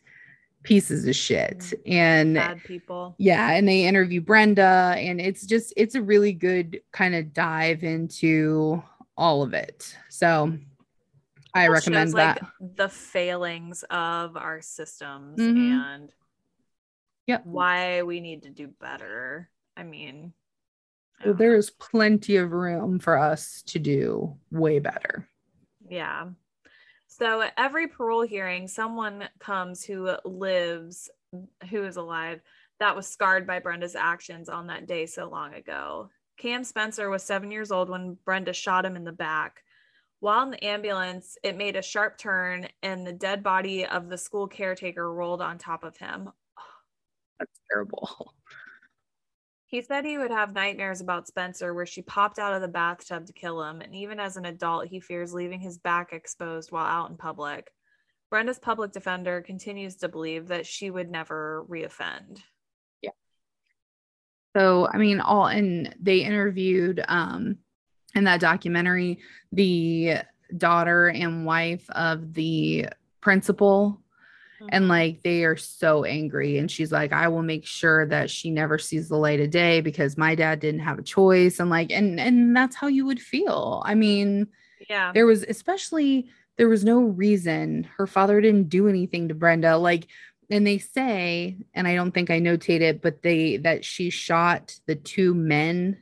pieces 0.63 1.05
of 1.05 1.15
shit 1.15 1.73
and 1.85 2.35
bad 2.35 2.63
people. 2.63 3.15
Yeah, 3.17 3.51
and 3.51 3.67
they 3.67 3.85
interview 3.85 4.21
Brenda 4.21 4.95
and 4.97 5.19
it's 5.19 5.45
just 5.45 5.73
it's 5.75 5.95
a 5.95 6.01
really 6.01 6.33
good 6.33 6.81
kind 6.91 7.13
of 7.15 7.33
dive 7.33 7.83
into 7.83 8.81
all 9.17 9.43
of 9.43 9.53
it. 9.53 9.95
So 10.09 10.57
I 11.53 11.67
recommend 11.67 12.13
that. 12.13 12.41
Like 12.41 12.75
the 12.75 12.89
failings 12.89 13.83
of 13.89 14.37
our 14.37 14.61
systems 14.61 15.39
mm-hmm. 15.39 15.81
and 15.81 16.13
yep. 17.27 17.45
why 17.45 18.03
we 18.03 18.19
need 18.19 18.43
to 18.43 18.49
do 18.49 18.69
better. 18.79 19.49
I 19.77 19.83
mean, 19.83 20.33
I 21.25 21.31
there's 21.33 21.69
plenty 21.69 22.37
of 22.37 22.51
room 22.51 22.99
for 22.99 23.17
us 23.17 23.61
to 23.67 23.79
do 23.79 24.35
way 24.51 24.79
better. 24.79 25.27
Yeah. 25.89 26.29
So 27.07 27.41
at 27.41 27.53
every 27.57 27.87
parole 27.87 28.23
hearing, 28.23 28.67
someone 28.67 29.29
comes 29.39 29.83
who 29.83 30.09
lives, 30.25 31.09
who 31.69 31.83
is 31.83 31.97
alive, 31.97 32.41
that 32.79 32.95
was 32.95 33.07
scarred 33.07 33.45
by 33.45 33.59
Brenda's 33.59 33.95
actions 33.95 34.49
on 34.49 34.67
that 34.67 34.87
day 34.87 35.05
so 35.05 35.29
long 35.29 35.53
ago. 35.53 36.09
Cam 36.37 36.63
Spencer 36.63 37.09
was 37.09 37.23
seven 37.23 37.51
years 37.51 37.71
old 37.71 37.89
when 37.89 38.17
Brenda 38.25 38.53
shot 38.53 38.85
him 38.85 38.95
in 38.95 39.03
the 39.03 39.11
back. 39.11 39.63
While 40.19 40.43
in 40.43 40.51
the 40.51 40.63
ambulance, 40.63 41.37
it 41.43 41.57
made 41.57 41.75
a 41.75 41.81
sharp 41.81 42.17
turn 42.17 42.67
and 42.81 43.05
the 43.05 43.13
dead 43.13 43.43
body 43.43 43.85
of 43.85 44.09
the 44.09 44.17
school 44.17 44.47
caretaker 44.47 45.13
rolled 45.13 45.41
on 45.41 45.57
top 45.57 45.83
of 45.83 45.97
him. 45.97 46.31
That's 47.39 47.59
terrible. 47.71 48.33
He 49.73 49.81
said 49.81 50.05
he 50.05 50.19
would 50.19 50.29
have 50.29 50.53
nightmares 50.53 51.01
about 51.01 51.25
Spencer 51.25 51.73
where 51.73 51.87
she 51.87 52.03
popped 52.03 52.37
out 52.37 52.53
of 52.53 52.61
the 52.61 52.67
bathtub 52.67 53.25
to 53.25 53.33
kill 53.33 53.63
him, 53.63 53.81
and 53.81 53.95
even 53.95 54.19
as 54.19 54.37
an 54.37 54.45
adult, 54.45 54.85
he 54.85 54.99
fears 54.99 55.33
leaving 55.33 55.59
his 55.59 55.79
back 55.79 56.13
exposed 56.13 56.71
while 56.71 56.85
out 56.85 57.09
in 57.09 57.17
public. 57.17 57.71
Brenda's 58.29 58.59
public 58.59 58.91
defender 58.91 59.41
continues 59.41 59.95
to 59.95 60.09
believe 60.09 60.49
that 60.49 60.67
she 60.67 60.91
would 60.91 61.09
never 61.09 61.65
reoffend. 61.67 62.43
Yeah. 63.01 63.09
So, 64.55 64.89
I 64.93 64.97
mean, 64.99 65.19
all 65.19 65.47
and 65.47 65.95
they 65.99 66.19
interviewed 66.19 67.03
um 67.07 67.57
in 68.13 68.25
that 68.25 68.41
documentary 68.41 69.21
the 69.53 70.17
daughter 70.55 71.07
and 71.07 71.47
wife 71.47 71.89
of 71.89 72.35
the 72.35 72.89
principal 73.21 74.02
and 74.69 74.83
mm-hmm. 74.83 74.89
like 74.89 75.23
they 75.23 75.43
are 75.43 75.57
so 75.57 76.03
angry 76.03 76.57
and 76.57 76.69
she's 76.69 76.91
like 76.91 77.13
i 77.13 77.27
will 77.27 77.41
make 77.41 77.65
sure 77.65 78.05
that 78.07 78.29
she 78.29 78.49
never 78.49 78.77
sees 78.77 79.09
the 79.09 79.17
light 79.17 79.39
of 79.39 79.49
day 79.49 79.81
because 79.81 80.17
my 80.17 80.35
dad 80.35 80.59
didn't 80.59 80.81
have 80.81 80.99
a 80.99 81.03
choice 81.03 81.59
and 81.59 81.69
like 81.69 81.91
and 81.91 82.19
and 82.19 82.55
that's 82.55 82.75
how 82.75 82.87
you 82.87 83.05
would 83.05 83.21
feel. 83.21 83.83
I 83.85 83.95
mean 83.95 84.47
yeah. 84.89 85.11
there 85.13 85.25
was 85.25 85.43
especially 85.43 86.27
there 86.57 86.69
was 86.69 86.83
no 86.83 87.01
reason 87.01 87.87
her 87.97 88.07
father 88.07 88.41
didn't 88.41 88.69
do 88.69 88.87
anything 88.87 89.29
to 89.29 89.33
brenda 89.33 89.77
like 89.77 90.07
and 90.49 90.67
they 90.67 90.77
say 90.77 91.55
and 91.73 91.87
i 91.87 91.95
don't 91.95 92.11
think 92.11 92.29
i 92.29 92.39
notate 92.39 92.81
it 92.81 93.01
but 93.01 93.21
they 93.23 93.57
that 93.57 93.85
she 93.85 94.09
shot 94.09 94.77
the 94.85 94.95
two 94.95 95.33
men 95.33 95.97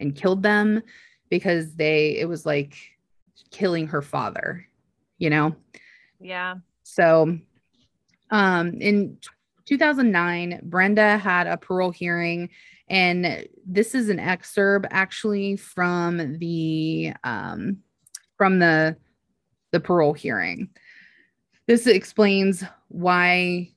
and 0.00 0.16
killed 0.16 0.42
them 0.42 0.82
because 1.30 1.76
they 1.76 2.18
it 2.18 2.28
was 2.28 2.44
like 2.44 2.76
killing 3.52 3.86
her 3.86 4.02
father 4.02 4.66
you 5.18 5.30
know? 5.30 5.54
Yeah. 6.20 6.56
So 6.82 7.38
um, 8.30 8.74
in 8.80 9.18
2009, 9.66 10.60
Brenda 10.62 11.18
had 11.18 11.46
a 11.46 11.56
parole 11.56 11.90
hearing, 11.90 12.50
and 12.88 13.46
this 13.66 13.94
is 13.94 14.08
an 14.08 14.20
excerpt 14.20 14.86
actually 14.90 15.56
from 15.56 16.38
the 16.38 17.12
um, 17.24 17.78
from 18.36 18.58
the 18.58 18.96
the 19.72 19.80
parole 19.80 20.12
hearing. 20.12 20.70
This 21.66 21.86
explains 21.86 22.62
why 22.88 23.70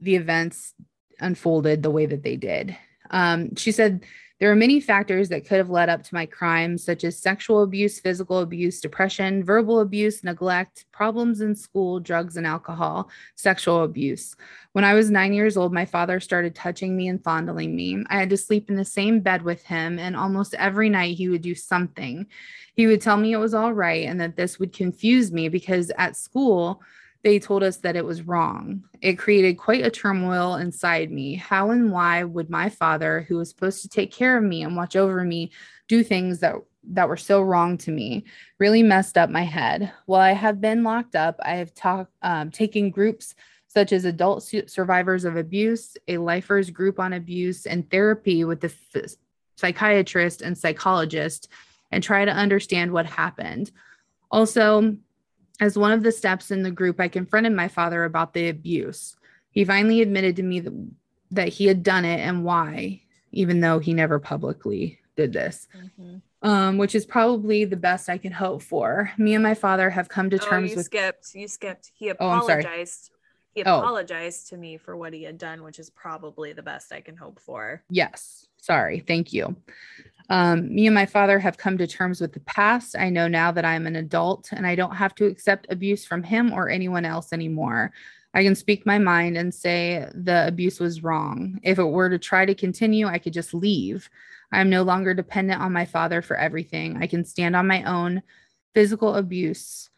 the 0.00 0.16
events 0.16 0.74
unfolded 1.20 1.82
the 1.82 1.90
way 1.90 2.06
that 2.06 2.22
they 2.22 2.36
did. 2.36 2.76
Um, 3.10 3.54
she 3.54 3.72
said 3.72 4.04
there 4.38 4.50
are 4.50 4.56
many 4.56 4.80
factors 4.80 5.30
that 5.30 5.46
could 5.46 5.56
have 5.56 5.70
led 5.70 5.88
up 5.88 6.02
to 6.02 6.14
my 6.14 6.26
crimes, 6.26 6.84
such 6.84 7.04
as 7.04 7.18
sexual 7.18 7.62
abuse, 7.62 7.98
physical 7.98 8.40
abuse, 8.40 8.80
depression, 8.80 9.42
verbal 9.42 9.80
abuse, 9.80 10.22
neglect, 10.22 10.84
problems 10.92 11.40
in 11.40 11.54
school, 11.54 12.00
drugs 12.00 12.36
and 12.36 12.46
alcohol, 12.46 13.08
sexual 13.34 13.82
abuse. 13.84 14.36
When 14.72 14.84
I 14.84 14.92
was 14.92 15.10
nine 15.10 15.32
years 15.32 15.56
old, 15.56 15.72
my 15.72 15.86
father 15.86 16.20
started 16.20 16.54
touching 16.54 16.94
me 16.94 17.08
and 17.08 17.22
fondling 17.24 17.74
me. 17.74 18.04
I 18.08 18.18
had 18.18 18.30
to 18.30 18.36
sleep 18.36 18.68
in 18.68 18.76
the 18.76 18.84
same 18.84 19.20
bed 19.20 19.40
with 19.40 19.64
him, 19.64 19.98
and 19.98 20.14
almost 20.14 20.52
every 20.54 20.90
night 20.90 21.16
he 21.16 21.30
would 21.30 21.42
do 21.42 21.54
something. 21.54 22.26
He 22.74 22.86
would 22.86 23.00
tell 23.00 23.16
me 23.16 23.32
it 23.32 23.38
was 23.38 23.54
all 23.54 23.72
right 23.72 24.06
and 24.06 24.20
that 24.20 24.36
this 24.36 24.58
would 24.58 24.74
confuse 24.74 25.32
me 25.32 25.48
because 25.48 25.90
at 25.96 26.14
school, 26.14 26.82
they 27.22 27.38
told 27.38 27.62
us 27.62 27.78
that 27.78 27.96
it 27.96 28.04
was 28.04 28.22
wrong. 28.22 28.84
It 29.00 29.18
created 29.18 29.58
quite 29.58 29.84
a 29.84 29.90
turmoil 29.90 30.56
inside 30.56 31.10
me. 31.10 31.34
How 31.34 31.70
and 31.70 31.90
why 31.90 32.24
would 32.24 32.50
my 32.50 32.68
father, 32.68 33.26
who 33.28 33.36
was 33.36 33.48
supposed 33.48 33.82
to 33.82 33.88
take 33.88 34.12
care 34.12 34.36
of 34.36 34.44
me 34.44 34.62
and 34.62 34.76
watch 34.76 34.96
over 34.96 35.24
me, 35.24 35.50
do 35.88 36.02
things 36.02 36.40
that 36.40 36.54
that 36.90 37.08
were 37.08 37.16
so 37.16 37.42
wrong 37.42 37.78
to 37.78 37.90
me? 37.90 38.24
Really 38.58 38.82
messed 38.82 39.18
up 39.18 39.28
my 39.28 39.42
head. 39.42 39.92
While 40.06 40.20
I 40.20 40.32
have 40.32 40.60
been 40.60 40.84
locked 40.84 41.16
up, 41.16 41.36
I 41.42 41.56
have 41.56 41.74
talked 41.74 42.12
um, 42.22 42.50
taken 42.50 42.90
groups 42.90 43.34
such 43.66 43.92
as 43.92 44.04
adult 44.04 44.42
survivors 44.68 45.24
of 45.24 45.36
abuse, 45.36 45.96
a 46.08 46.18
lifers 46.18 46.70
group 46.70 46.98
on 46.98 47.12
abuse, 47.12 47.66
and 47.66 47.90
therapy 47.90 48.44
with 48.44 48.60
the 48.60 48.72
f- 48.94 49.16
psychiatrist 49.56 50.40
and 50.40 50.56
psychologist, 50.56 51.48
and 51.90 52.02
try 52.02 52.24
to 52.24 52.30
understand 52.30 52.92
what 52.92 53.06
happened. 53.06 53.70
Also, 54.30 54.96
as 55.60 55.78
one 55.78 55.92
of 55.92 56.02
the 56.02 56.12
steps 56.12 56.50
in 56.50 56.62
the 56.62 56.70
group, 56.70 57.00
I 57.00 57.08
confronted 57.08 57.52
my 57.52 57.68
father 57.68 58.04
about 58.04 58.34
the 58.34 58.48
abuse. 58.48 59.16
He 59.50 59.64
finally 59.64 60.02
admitted 60.02 60.36
to 60.36 60.42
me 60.42 60.60
that, 60.60 60.90
that 61.30 61.48
he 61.48 61.66
had 61.66 61.82
done 61.82 62.04
it 62.04 62.20
and 62.20 62.44
why, 62.44 63.02
even 63.32 63.60
though 63.60 63.78
he 63.78 63.94
never 63.94 64.18
publicly 64.18 64.98
did 65.16 65.32
this. 65.32 65.66
Mm-hmm. 65.76 66.16
Um, 66.42 66.78
which 66.78 66.94
is 66.94 67.06
probably 67.06 67.64
the 67.64 67.76
best 67.76 68.08
I 68.08 68.18
can 68.18 68.30
hope 68.30 68.62
for. 68.62 69.10
Me 69.16 69.34
and 69.34 69.42
my 69.42 69.54
father 69.54 69.90
have 69.90 70.08
come 70.08 70.30
to 70.30 70.36
oh, 70.36 70.46
terms 70.48 70.70
you 70.70 70.76
with. 70.76 70.86
Skipped. 70.86 71.34
You 71.34 71.48
skipped. 71.48 71.90
He 71.94 72.10
apologized. 72.10 73.10
He 73.56 73.64
Oh. 73.64 73.78
apologized 73.78 74.48
to 74.48 74.58
me 74.58 74.76
for 74.76 74.98
what 74.98 75.14
he 75.14 75.22
had 75.22 75.38
done, 75.38 75.62
which 75.62 75.78
is 75.78 75.88
probably 75.88 76.52
the 76.52 76.62
best 76.62 76.92
I 76.92 77.00
can 77.00 77.16
hope 77.16 77.40
for. 77.40 77.82
Yes. 77.88 78.46
Sorry. 78.58 79.00
Thank 79.00 79.32
you. 79.32 79.56
Um, 80.28 80.74
me 80.74 80.86
and 80.86 80.94
my 80.94 81.06
father 81.06 81.38
have 81.38 81.56
come 81.56 81.78
to 81.78 81.86
terms 81.86 82.20
with 82.20 82.34
the 82.34 82.40
past. 82.40 82.96
I 82.98 83.08
know 83.08 83.28
now 83.28 83.50
that 83.52 83.64
I'm 83.64 83.86
an 83.86 83.96
adult 83.96 84.50
and 84.52 84.66
I 84.66 84.74
don't 84.74 84.94
have 84.96 85.14
to 85.16 85.24
accept 85.24 85.68
abuse 85.70 86.04
from 86.04 86.22
him 86.22 86.52
or 86.52 86.68
anyone 86.68 87.06
else 87.06 87.32
anymore. 87.32 87.92
I 88.34 88.42
can 88.42 88.54
speak 88.54 88.84
my 88.84 88.98
mind 88.98 89.38
and 89.38 89.54
say 89.54 90.06
the 90.12 90.46
abuse 90.46 90.78
was 90.78 91.02
wrong. 91.02 91.58
If 91.62 91.78
it 91.78 91.84
were 91.84 92.10
to 92.10 92.18
try 92.18 92.44
to 92.44 92.54
continue, 92.54 93.06
I 93.06 93.18
could 93.18 93.32
just 93.32 93.54
leave. 93.54 94.10
I'm 94.52 94.68
no 94.68 94.82
longer 94.82 95.14
dependent 95.14 95.62
on 95.62 95.72
my 95.72 95.86
father 95.86 96.20
for 96.20 96.36
everything. 96.36 96.98
I 97.02 97.06
can 97.06 97.24
stand 97.24 97.56
on 97.56 97.66
my 97.66 97.82
own. 97.84 98.22
Physical 98.74 99.14
abuse. 99.14 99.88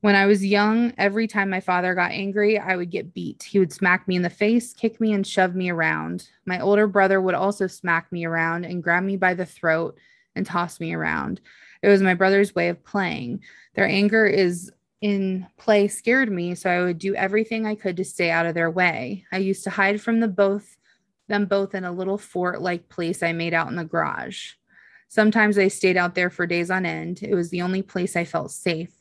When 0.00 0.14
I 0.14 0.26
was 0.26 0.44
young, 0.44 0.92
every 0.96 1.26
time 1.26 1.50
my 1.50 1.58
father 1.60 1.94
got 1.94 2.12
angry, 2.12 2.56
I 2.56 2.76
would 2.76 2.90
get 2.90 3.12
beat. 3.12 3.42
He 3.42 3.58
would 3.58 3.72
smack 3.72 4.06
me 4.06 4.14
in 4.14 4.22
the 4.22 4.30
face, 4.30 4.72
kick 4.72 5.00
me, 5.00 5.12
and 5.12 5.26
shove 5.26 5.56
me 5.56 5.70
around. 5.70 6.28
My 6.46 6.60
older 6.60 6.86
brother 6.86 7.20
would 7.20 7.34
also 7.34 7.66
smack 7.66 8.12
me 8.12 8.24
around 8.24 8.64
and 8.64 8.82
grab 8.82 9.02
me 9.02 9.16
by 9.16 9.34
the 9.34 9.44
throat 9.44 9.98
and 10.36 10.46
toss 10.46 10.78
me 10.78 10.94
around. 10.94 11.40
It 11.82 11.88
was 11.88 12.00
my 12.00 12.14
brother's 12.14 12.54
way 12.54 12.68
of 12.68 12.84
playing. 12.84 13.42
Their 13.74 13.88
anger 13.88 14.24
is 14.24 14.70
in 15.00 15.46
play 15.56 15.88
scared 15.88 16.30
me, 16.30 16.54
so 16.54 16.70
I 16.70 16.84
would 16.84 16.98
do 16.98 17.16
everything 17.16 17.66
I 17.66 17.74
could 17.74 17.96
to 17.96 18.04
stay 18.04 18.30
out 18.30 18.46
of 18.46 18.54
their 18.54 18.70
way. 18.70 19.24
I 19.32 19.38
used 19.38 19.64
to 19.64 19.70
hide 19.70 20.00
from 20.00 20.20
the 20.20 20.28
both 20.28 20.76
them 21.28 21.44
both 21.44 21.74
in 21.74 21.84
a 21.84 21.92
little 21.92 22.18
fort-like 22.18 22.88
place 22.88 23.22
I 23.22 23.32
made 23.32 23.52
out 23.52 23.68
in 23.68 23.76
the 23.76 23.84
garage. 23.84 24.52
Sometimes 25.08 25.58
I 25.58 25.68
stayed 25.68 25.96
out 25.96 26.14
there 26.14 26.30
for 26.30 26.46
days 26.46 26.70
on 26.70 26.86
end. 26.86 27.22
It 27.22 27.34
was 27.34 27.50
the 27.50 27.62
only 27.62 27.82
place 27.82 28.16
I 28.16 28.24
felt 28.24 28.50
safe. 28.50 28.97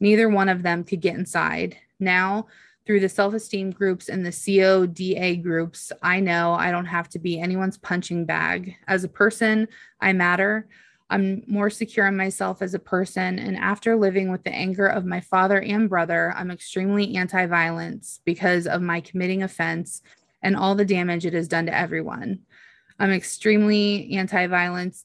Neither 0.00 0.28
one 0.28 0.48
of 0.48 0.62
them 0.62 0.82
could 0.84 1.00
get 1.00 1.14
inside. 1.14 1.76
Now, 1.98 2.46
through 2.86 3.00
the 3.00 3.08
self 3.08 3.34
esteem 3.34 3.70
groups 3.70 4.08
and 4.08 4.24
the 4.24 4.32
CODA 4.32 5.36
groups, 5.36 5.92
I 6.02 6.20
know 6.20 6.54
I 6.54 6.70
don't 6.70 6.86
have 6.86 7.08
to 7.10 7.18
be 7.18 7.38
anyone's 7.38 7.78
punching 7.78 8.24
bag. 8.24 8.74
As 8.88 9.04
a 9.04 9.08
person, 9.08 9.68
I 10.00 10.12
matter. 10.12 10.66
I'm 11.10 11.42
more 11.46 11.70
secure 11.70 12.06
in 12.06 12.16
myself 12.16 12.62
as 12.62 12.72
a 12.72 12.78
person. 12.78 13.38
And 13.38 13.56
after 13.56 13.96
living 13.96 14.30
with 14.30 14.44
the 14.44 14.54
anger 14.54 14.86
of 14.86 15.04
my 15.04 15.20
father 15.20 15.60
and 15.60 15.88
brother, 15.88 16.32
I'm 16.36 16.50
extremely 16.50 17.16
anti 17.16 17.46
violence 17.46 18.20
because 18.24 18.66
of 18.66 18.80
my 18.80 19.00
committing 19.00 19.42
offense 19.42 20.02
and 20.42 20.56
all 20.56 20.74
the 20.74 20.84
damage 20.84 21.26
it 21.26 21.34
has 21.34 21.48
done 21.48 21.66
to 21.66 21.76
everyone. 21.76 22.40
I'm 22.98 23.12
extremely 23.12 24.12
anti 24.16 24.46
violence, 24.46 25.04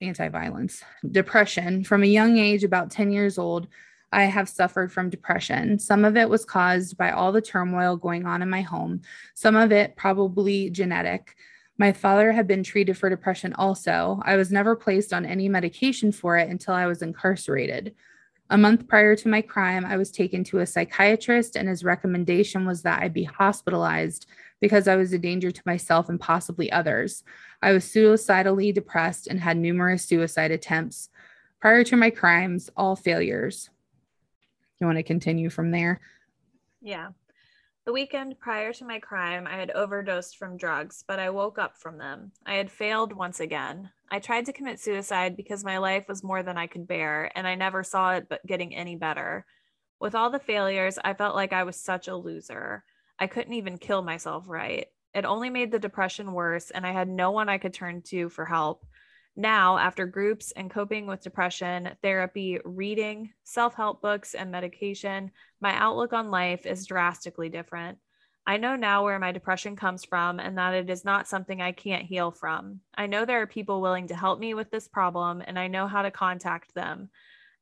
anti 0.00 0.28
violence, 0.28 0.82
depression. 1.08 1.84
From 1.84 2.02
a 2.02 2.06
young 2.06 2.38
age, 2.38 2.64
about 2.64 2.90
10 2.90 3.12
years 3.12 3.38
old, 3.38 3.68
I 4.14 4.24
have 4.24 4.48
suffered 4.48 4.92
from 4.92 5.10
depression. 5.10 5.78
Some 5.80 6.04
of 6.04 6.16
it 6.16 6.30
was 6.30 6.44
caused 6.44 6.96
by 6.96 7.10
all 7.10 7.32
the 7.32 7.40
turmoil 7.40 7.96
going 7.96 8.26
on 8.26 8.42
in 8.42 8.48
my 8.48 8.62
home, 8.62 9.02
some 9.34 9.56
of 9.56 9.72
it 9.72 9.96
probably 9.96 10.70
genetic. 10.70 11.34
My 11.78 11.92
father 11.92 12.30
had 12.30 12.46
been 12.46 12.62
treated 12.62 12.96
for 12.96 13.10
depression 13.10 13.52
also. 13.54 14.22
I 14.24 14.36
was 14.36 14.52
never 14.52 14.76
placed 14.76 15.12
on 15.12 15.26
any 15.26 15.48
medication 15.48 16.12
for 16.12 16.36
it 16.38 16.48
until 16.48 16.74
I 16.74 16.86
was 16.86 17.02
incarcerated. 17.02 17.96
A 18.50 18.56
month 18.56 18.86
prior 18.86 19.16
to 19.16 19.28
my 19.28 19.42
crime, 19.42 19.84
I 19.84 19.96
was 19.96 20.12
taken 20.12 20.44
to 20.44 20.60
a 20.60 20.66
psychiatrist, 20.66 21.56
and 21.56 21.68
his 21.68 21.82
recommendation 21.82 22.66
was 22.66 22.82
that 22.82 23.02
I 23.02 23.08
be 23.08 23.24
hospitalized 23.24 24.26
because 24.60 24.86
I 24.86 24.94
was 24.94 25.12
a 25.12 25.18
danger 25.18 25.50
to 25.50 25.62
myself 25.66 26.08
and 26.08 26.20
possibly 26.20 26.70
others. 26.70 27.24
I 27.60 27.72
was 27.72 27.90
suicidally 27.90 28.70
depressed 28.70 29.26
and 29.26 29.40
had 29.40 29.56
numerous 29.56 30.04
suicide 30.04 30.52
attempts. 30.52 31.08
Prior 31.60 31.82
to 31.82 31.96
my 31.96 32.10
crimes, 32.10 32.70
all 32.76 32.94
failures. 32.94 33.70
You 34.80 34.86
want 34.86 34.98
to 34.98 35.02
continue 35.02 35.50
from 35.50 35.70
there? 35.70 36.00
Yeah. 36.80 37.08
The 37.86 37.92
weekend 37.92 38.40
prior 38.40 38.72
to 38.72 38.84
my 38.84 38.98
crime, 38.98 39.46
I 39.46 39.56
had 39.56 39.70
overdosed 39.70 40.38
from 40.38 40.56
drugs, 40.56 41.04
but 41.06 41.18
I 41.18 41.28
woke 41.28 41.58
up 41.58 41.76
from 41.76 41.98
them. 41.98 42.32
I 42.46 42.54
had 42.54 42.70
failed 42.70 43.12
once 43.12 43.40
again. 43.40 43.90
I 44.10 44.20
tried 44.20 44.46
to 44.46 44.54
commit 44.54 44.80
suicide 44.80 45.36
because 45.36 45.64
my 45.64 45.76
life 45.76 46.08
was 46.08 46.24
more 46.24 46.42
than 46.42 46.56
I 46.56 46.66
could 46.66 46.86
bear, 46.86 47.30
and 47.34 47.46
I 47.46 47.56
never 47.56 47.84
saw 47.84 48.14
it 48.14 48.26
but 48.28 48.44
getting 48.46 48.74
any 48.74 48.96
better. 48.96 49.44
With 50.00 50.14
all 50.14 50.30
the 50.30 50.38
failures, 50.38 50.98
I 51.04 51.12
felt 51.12 51.36
like 51.36 51.52
I 51.52 51.64
was 51.64 51.76
such 51.76 52.08
a 52.08 52.16
loser. 52.16 52.84
I 53.18 53.26
couldn't 53.26 53.52
even 53.52 53.76
kill 53.76 54.02
myself 54.02 54.48
right. 54.48 54.86
It 55.14 55.24
only 55.24 55.50
made 55.50 55.70
the 55.70 55.78
depression 55.78 56.32
worse, 56.32 56.70
and 56.70 56.86
I 56.86 56.92
had 56.92 57.08
no 57.08 57.30
one 57.30 57.50
I 57.50 57.58
could 57.58 57.74
turn 57.74 58.02
to 58.06 58.30
for 58.30 58.46
help. 58.46 58.84
Now, 59.36 59.78
after 59.78 60.06
groups 60.06 60.52
and 60.52 60.70
coping 60.70 61.06
with 61.06 61.22
depression, 61.22 61.90
therapy, 62.02 62.60
reading, 62.64 63.32
self 63.42 63.74
help 63.74 64.00
books, 64.00 64.34
and 64.34 64.50
medication, 64.50 65.32
my 65.60 65.74
outlook 65.74 66.12
on 66.12 66.30
life 66.30 66.66
is 66.66 66.86
drastically 66.86 67.48
different. 67.48 67.98
I 68.46 68.58
know 68.58 68.76
now 68.76 69.04
where 69.04 69.18
my 69.18 69.32
depression 69.32 69.74
comes 69.74 70.04
from 70.04 70.38
and 70.38 70.58
that 70.58 70.74
it 70.74 70.90
is 70.90 71.04
not 71.04 71.26
something 71.26 71.60
I 71.60 71.72
can't 71.72 72.04
heal 72.04 72.30
from. 72.30 72.80
I 72.94 73.06
know 73.06 73.24
there 73.24 73.40
are 73.40 73.46
people 73.46 73.80
willing 73.80 74.08
to 74.08 74.14
help 74.14 74.38
me 74.38 74.54
with 74.54 74.70
this 74.70 74.86
problem, 74.86 75.42
and 75.44 75.58
I 75.58 75.66
know 75.66 75.88
how 75.88 76.02
to 76.02 76.10
contact 76.10 76.74
them. 76.74 77.08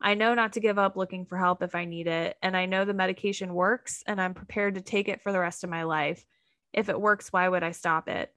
I 0.00 0.14
know 0.14 0.34
not 0.34 0.54
to 0.54 0.60
give 0.60 0.78
up 0.78 0.96
looking 0.96 1.24
for 1.24 1.38
help 1.38 1.62
if 1.62 1.76
I 1.76 1.84
need 1.84 2.08
it, 2.08 2.36
and 2.42 2.56
I 2.56 2.66
know 2.66 2.84
the 2.84 2.92
medication 2.92 3.54
works, 3.54 4.02
and 4.06 4.20
I'm 4.20 4.34
prepared 4.34 4.74
to 4.74 4.80
take 4.80 5.08
it 5.08 5.22
for 5.22 5.32
the 5.32 5.38
rest 5.38 5.62
of 5.62 5.70
my 5.70 5.84
life. 5.84 6.26
If 6.72 6.88
it 6.88 7.00
works, 7.00 7.32
why 7.32 7.48
would 7.48 7.62
I 7.62 7.70
stop 7.70 8.08
it? 8.08 8.34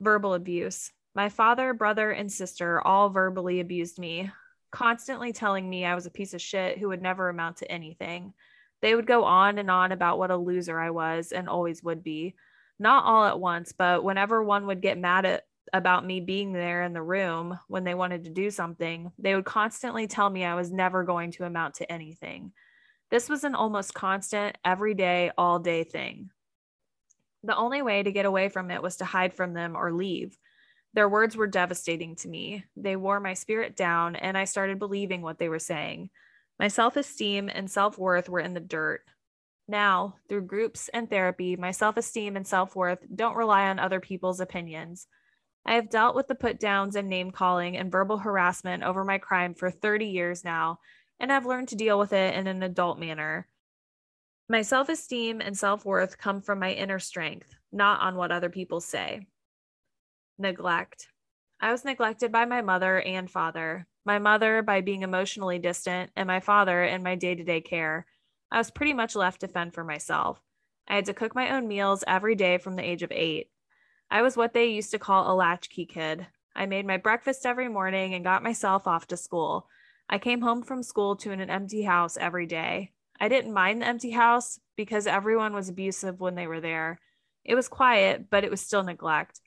Verbal 0.00 0.34
abuse. 0.34 0.92
My 1.14 1.28
father, 1.28 1.74
brother, 1.74 2.10
and 2.10 2.30
sister 2.30 2.80
all 2.80 3.08
verbally 3.08 3.60
abused 3.60 3.98
me, 3.98 4.30
constantly 4.72 5.32
telling 5.32 5.68
me 5.68 5.84
I 5.84 5.94
was 5.94 6.06
a 6.06 6.10
piece 6.10 6.34
of 6.34 6.42
shit 6.42 6.78
who 6.78 6.88
would 6.88 7.02
never 7.02 7.28
amount 7.28 7.58
to 7.58 7.70
anything. 7.70 8.34
They 8.82 8.94
would 8.94 9.06
go 9.06 9.24
on 9.24 9.58
and 9.58 9.70
on 9.70 9.92
about 9.92 10.18
what 10.18 10.32
a 10.32 10.36
loser 10.36 10.78
I 10.78 10.90
was 10.90 11.30
and 11.30 11.48
always 11.48 11.82
would 11.84 12.02
be. 12.02 12.34
Not 12.80 13.04
all 13.04 13.24
at 13.24 13.38
once, 13.38 13.72
but 13.72 14.02
whenever 14.02 14.42
one 14.42 14.66
would 14.66 14.80
get 14.80 14.98
mad 14.98 15.24
at 15.24 15.44
about 15.72 16.04
me 16.04 16.20
being 16.20 16.52
there 16.52 16.82
in 16.82 16.92
the 16.92 17.02
room 17.02 17.58
when 17.68 17.84
they 17.84 17.94
wanted 17.94 18.24
to 18.24 18.30
do 18.30 18.50
something, 18.50 19.12
they 19.18 19.34
would 19.34 19.44
constantly 19.44 20.06
tell 20.06 20.28
me 20.28 20.44
I 20.44 20.54
was 20.54 20.72
never 20.72 21.04
going 21.04 21.30
to 21.32 21.44
amount 21.44 21.74
to 21.76 21.90
anything. 21.90 22.52
This 23.10 23.28
was 23.28 23.44
an 23.44 23.54
almost 23.54 23.94
constant, 23.94 24.58
everyday, 24.64 25.30
all 25.38 25.60
day 25.60 25.84
thing. 25.84 26.30
The 27.44 27.56
only 27.56 27.82
way 27.82 28.02
to 28.02 28.12
get 28.12 28.26
away 28.26 28.48
from 28.48 28.70
it 28.70 28.82
was 28.82 28.96
to 28.96 29.04
hide 29.04 29.34
from 29.34 29.54
them 29.54 29.76
or 29.76 29.92
leave. 29.92 30.36
Their 30.94 31.08
words 31.08 31.36
were 31.36 31.48
devastating 31.48 32.14
to 32.16 32.28
me. 32.28 32.64
They 32.76 32.94
wore 32.94 33.18
my 33.18 33.34
spirit 33.34 33.76
down, 33.76 34.14
and 34.14 34.38
I 34.38 34.44
started 34.44 34.78
believing 34.78 35.22
what 35.22 35.38
they 35.38 35.48
were 35.48 35.58
saying. 35.58 36.10
My 36.58 36.68
self 36.68 36.96
esteem 36.96 37.50
and 37.52 37.68
self 37.68 37.98
worth 37.98 38.28
were 38.28 38.40
in 38.40 38.54
the 38.54 38.60
dirt. 38.60 39.02
Now, 39.66 40.16
through 40.28 40.42
groups 40.42 40.88
and 40.88 41.10
therapy, 41.10 41.56
my 41.56 41.72
self 41.72 41.96
esteem 41.96 42.36
and 42.36 42.46
self 42.46 42.76
worth 42.76 43.00
don't 43.12 43.36
rely 43.36 43.66
on 43.68 43.80
other 43.80 43.98
people's 43.98 44.38
opinions. 44.38 45.08
I 45.66 45.74
have 45.74 45.90
dealt 45.90 46.14
with 46.14 46.28
the 46.28 46.34
put 46.36 46.60
downs 46.60 46.94
and 46.94 47.08
name 47.08 47.32
calling 47.32 47.76
and 47.76 47.90
verbal 47.90 48.18
harassment 48.18 48.84
over 48.84 49.04
my 49.04 49.18
crime 49.18 49.54
for 49.54 49.70
30 49.70 50.06
years 50.06 50.44
now, 50.44 50.78
and 51.18 51.32
I've 51.32 51.46
learned 51.46 51.68
to 51.68 51.76
deal 51.76 51.98
with 51.98 52.12
it 52.12 52.34
in 52.34 52.46
an 52.46 52.62
adult 52.62 53.00
manner. 53.00 53.48
My 54.48 54.62
self 54.62 54.88
esteem 54.88 55.40
and 55.40 55.58
self 55.58 55.84
worth 55.84 56.18
come 56.18 56.40
from 56.40 56.60
my 56.60 56.72
inner 56.72 57.00
strength, 57.00 57.52
not 57.72 58.00
on 58.00 58.14
what 58.14 58.30
other 58.30 58.50
people 58.50 58.80
say. 58.80 59.26
Neglect. 60.38 61.08
I 61.60 61.70
was 61.70 61.84
neglected 61.84 62.32
by 62.32 62.44
my 62.44 62.60
mother 62.60 63.00
and 63.00 63.30
father. 63.30 63.86
My 64.04 64.18
mother 64.18 64.62
by 64.62 64.80
being 64.80 65.02
emotionally 65.02 65.60
distant, 65.60 66.10
and 66.16 66.26
my 66.26 66.40
father 66.40 66.82
in 66.82 67.02
my 67.02 67.14
day 67.14 67.36
to 67.36 67.44
day 67.44 67.60
care. 67.60 68.06
I 68.50 68.58
was 68.58 68.70
pretty 68.70 68.92
much 68.92 69.14
left 69.14 69.40
to 69.40 69.48
fend 69.48 69.74
for 69.74 69.84
myself. 69.84 70.40
I 70.88 70.96
had 70.96 71.04
to 71.06 71.14
cook 71.14 71.34
my 71.34 71.50
own 71.50 71.68
meals 71.68 72.02
every 72.06 72.34
day 72.34 72.58
from 72.58 72.74
the 72.74 72.82
age 72.82 73.02
of 73.02 73.12
eight. 73.12 73.50
I 74.10 74.22
was 74.22 74.36
what 74.36 74.52
they 74.52 74.66
used 74.66 74.90
to 74.90 74.98
call 74.98 75.32
a 75.32 75.34
latchkey 75.34 75.86
kid. 75.86 76.26
I 76.54 76.66
made 76.66 76.86
my 76.86 76.96
breakfast 76.96 77.46
every 77.46 77.68
morning 77.68 78.14
and 78.14 78.24
got 78.24 78.42
myself 78.42 78.86
off 78.86 79.06
to 79.08 79.16
school. 79.16 79.68
I 80.08 80.18
came 80.18 80.42
home 80.42 80.62
from 80.62 80.82
school 80.82 81.16
to 81.16 81.30
an 81.30 81.48
empty 81.48 81.82
house 81.82 82.16
every 82.16 82.46
day. 82.46 82.92
I 83.20 83.28
didn't 83.28 83.54
mind 83.54 83.80
the 83.80 83.86
empty 83.86 84.10
house 84.10 84.58
because 84.76 85.06
everyone 85.06 85.54
was 85.54 85.68
abusive 85.68 86.20
when 86.20 86.34
they 86.34 86.46
were 86.46 86.60
there. 86.60 87.00
It 87.44 87.54
was 87.54 87.68
quiet, 87.68 88.28
but 88.30 88.44
it 88.44 88.50
was 88.50 88.60
still 88.60 88.82
neglect. 88.82 89.40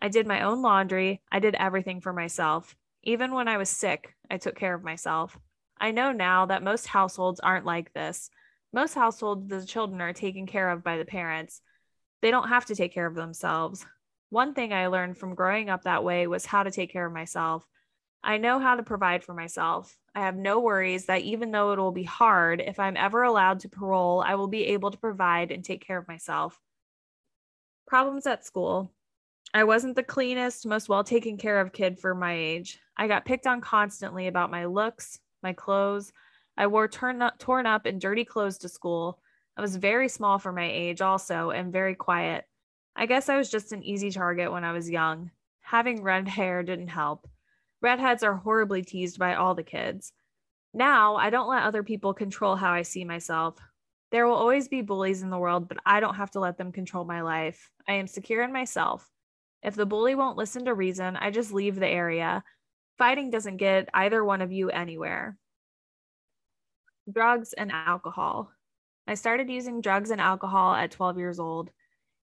I 0.00 0.08
did 0.08 0.26
my 0.26 0.42
own 0.42 0.62
laundry. 0.62 1.20
I 1.30 1.38
did 1.40 1.54
everything 1.56 2.00
for 2.00 2.12
myself. 2.12 2.76
Even 3.02 3.32
when 3.32 3.48
I 3.48 3.56
was 3.56 3.68
sick, 3.68 4.14
I 4.30 4.38
took 4.38 4.56
care 4.56 4.74
of 4.74 4.84
myself. 4.84 5.38
I 5.80 5.90
know 5.90 6.12
now 6.12 6.46
that 6.46 6.62
most 6.62 6.86
households 6.86 7.40
aren't 7.40 7.66
like 7.66 7.92
this. 7.92 8.30
Most 8.72 8.94
households, 8.94 9.48
the 9.48 9.64
children 9.64 10.00
are 10.00 10.12
taken 10.12 10.46
care 10.46 10.70
of 10.70 10.84
by 10.84 10.98
the 10.98 11.04
parents. 11.04 11.62
They 12.20 12.30
don't 12.30 12.48
have 12.48 12.66
to 12.66 12.74
take 12.74 12.92
care 12.92 13.06
of 13.06 13.14
themselves. 13.14 13.86
One 14.30 14.54
thing 14.54 14.72
I 14.72 14.88
learned 14.88 15.16
from 15.16 15.34
growing 15.34 15.70
up 15.70 15.84
that 15.84 16.04
way 16.04 16.26
was 16.26 16.44
how 16.44 16.64
to 16.64 16.70
take 16.70 16.92
care 16.92 17.06
of 17.06 17.12
myself. 17.12 17.66
I 18.22 18.36
know 18.36 18.58
how 18.58 18.74
to 18.74 18.82
provide 18.82 19.24
for 19.24 19.32
myself. 19.32 19.96
I 20.14 20.20
have 20.20 20.36
no 20.36 20.58
worries 20.58 21.06
that 21.06 21.22
even 21.22 21.52
though 21.52 21.72
it 21.72 21.78
will 21.78 21.92
be 21.92 22.02
hard, 22.02 22.60
if 22.60 22.78
I'm 22.78 22.96
ever 22.96 23.22
allowed 23.22 23.60
to 23.60 23.68
parole, 23.68 24.22
I 24.26 24.34
will 24.34 24.48
be 24.48 24.66
able 24.66 24.90
to 24.90 24.98
provide 24.98 25.50
and 25.52 25.64
take 25.64 25.86
care 25.86 25.96
of 25.96 26.08
myself. 26.08 26.60
Problems 27.86 28.26
at 28.26 28.44
school. 28.44 28.92
I 29.54 29.64
wasn't 29.64 29.96
the 29.96 30.02
cleanest, 30.02 30.66
most 30.66 30.88
well 30.88 31.04
taken 31.04 31.38
care 31.38 31.60
of 31.60 31.72
kid 31.72 31.98
for 31.98 32.14
my 32.14 32.34
age. 32.34 32.80
I 32.96 33.08
got 33.08 33.24
picked 33.24 33.46
on 33.46 33.60
constantly 33.60 34.26
about 34.26 34.50
my 34.50 34.66
looks, 34.66 35.20
my 35.42 35.52
clothes. 35.54 36.12
I 36.56 36.66
wore 36.66 36.88
turn 36.88 37.22
up, 37.22 37.38
torn 37.38 37.64
up 37.66 37.86
and 37.86 38.00
dirty 38.00 38.24
clothes 38.24 38.58
to 38.58 38.68
school. 38.68 39.20
I 39.56 39.62
was 39.62 39.76
very 39.76 40.08
small 40.08 40.38
for 40.38 40.52
my 40.52 40.70
age, 40.70 41.00
also, 41.00 41.50
and 41.50 41.72
very 41.72 41.94
quiet. 41.94 42.44
I 42.94 43.06
guess 43.06 43.28
I 43.28 43.36
was 43.38 43.50
just 43.50 43.72
an 43.72 43.82
easy 43.82 44.10
target 44.10 44.52
when 44.52 44.64
I 44.64 44.72
was 44.72 44.90
young. 44.90 45.30
Having 45.60 46.02
red 46.02 46.28
hair 46.38 46.62
didn't 46.62 46.88
help. 46.88 47.28
Redheads 47.80 48.22
are 48.22 48.34
horribly 48.34 48.82
teased 48.82 49.18
by 49.18 49.34
all 49.34 49.54
the 49.54 49.62
kids. 49.62 50.12
Now, 50.74 51.16
I 51.16 51.30
don't 51.30 51.48
let 51.48 51.62
other 51.62 51.82
people 51.82 52.12
control 52.12 52.54
how 52.54 52.72
I 52.72 52.82
see 52.82 53.04
myself. 53.04 53.56
There 54.10 54.26
will 54.26 54.34
always 54.34 54.68
be 54.68 54.82
bullies 54.82 55.22
in 55.22 55.30
the 55.30 55.38
world, 55.38 55.68
but 55.68 55.78
I 55.86 56.00
don't 56.00 56.16
have 56.16 56.32
to 56.32 56.40
let 56.40 56.58
them 56.58 56.72
control 56.72 57.04
my 57.04 57.22
life. 57.22 57.70
I 57.88 57.94
am 57.94 58.06
secure 58.06 58.42
in 58.42 58.52
myself. 58.52 59.08
If 59.62 59.74
the 59.74 59.86
bully 59.86 60.14
won't 60.14 60.36
listen 60.36 60.64
to 60.66 60.74
reason, 60.74 61.16
I 61.16 61.30
just 61.30 61.52
leave 61.52 61.76
the 61.76 61.86
area. 61.86 62.44
Fighting 62.96 63.30
doesn't 63.30 63.56
get 63.56 63.88
either 63.94 64.24
one 64.24 64.42
of 64.42 64.52
you 64.52 64.70
anywhere. 64.70 65.36
Drugs 67.10 67.52
and 67.52 67.72
alcohol. 67.72 68.50
I 69.06 69.14
started 69.14 69.48
using 69.48 69.80
drugs 69.80 70.10
and 70.10 70.20
alcohol 70.20 70.74
at 70.74 70.90
12 70.90 71.18
years 71.18 71.40
old. 71.40 71.70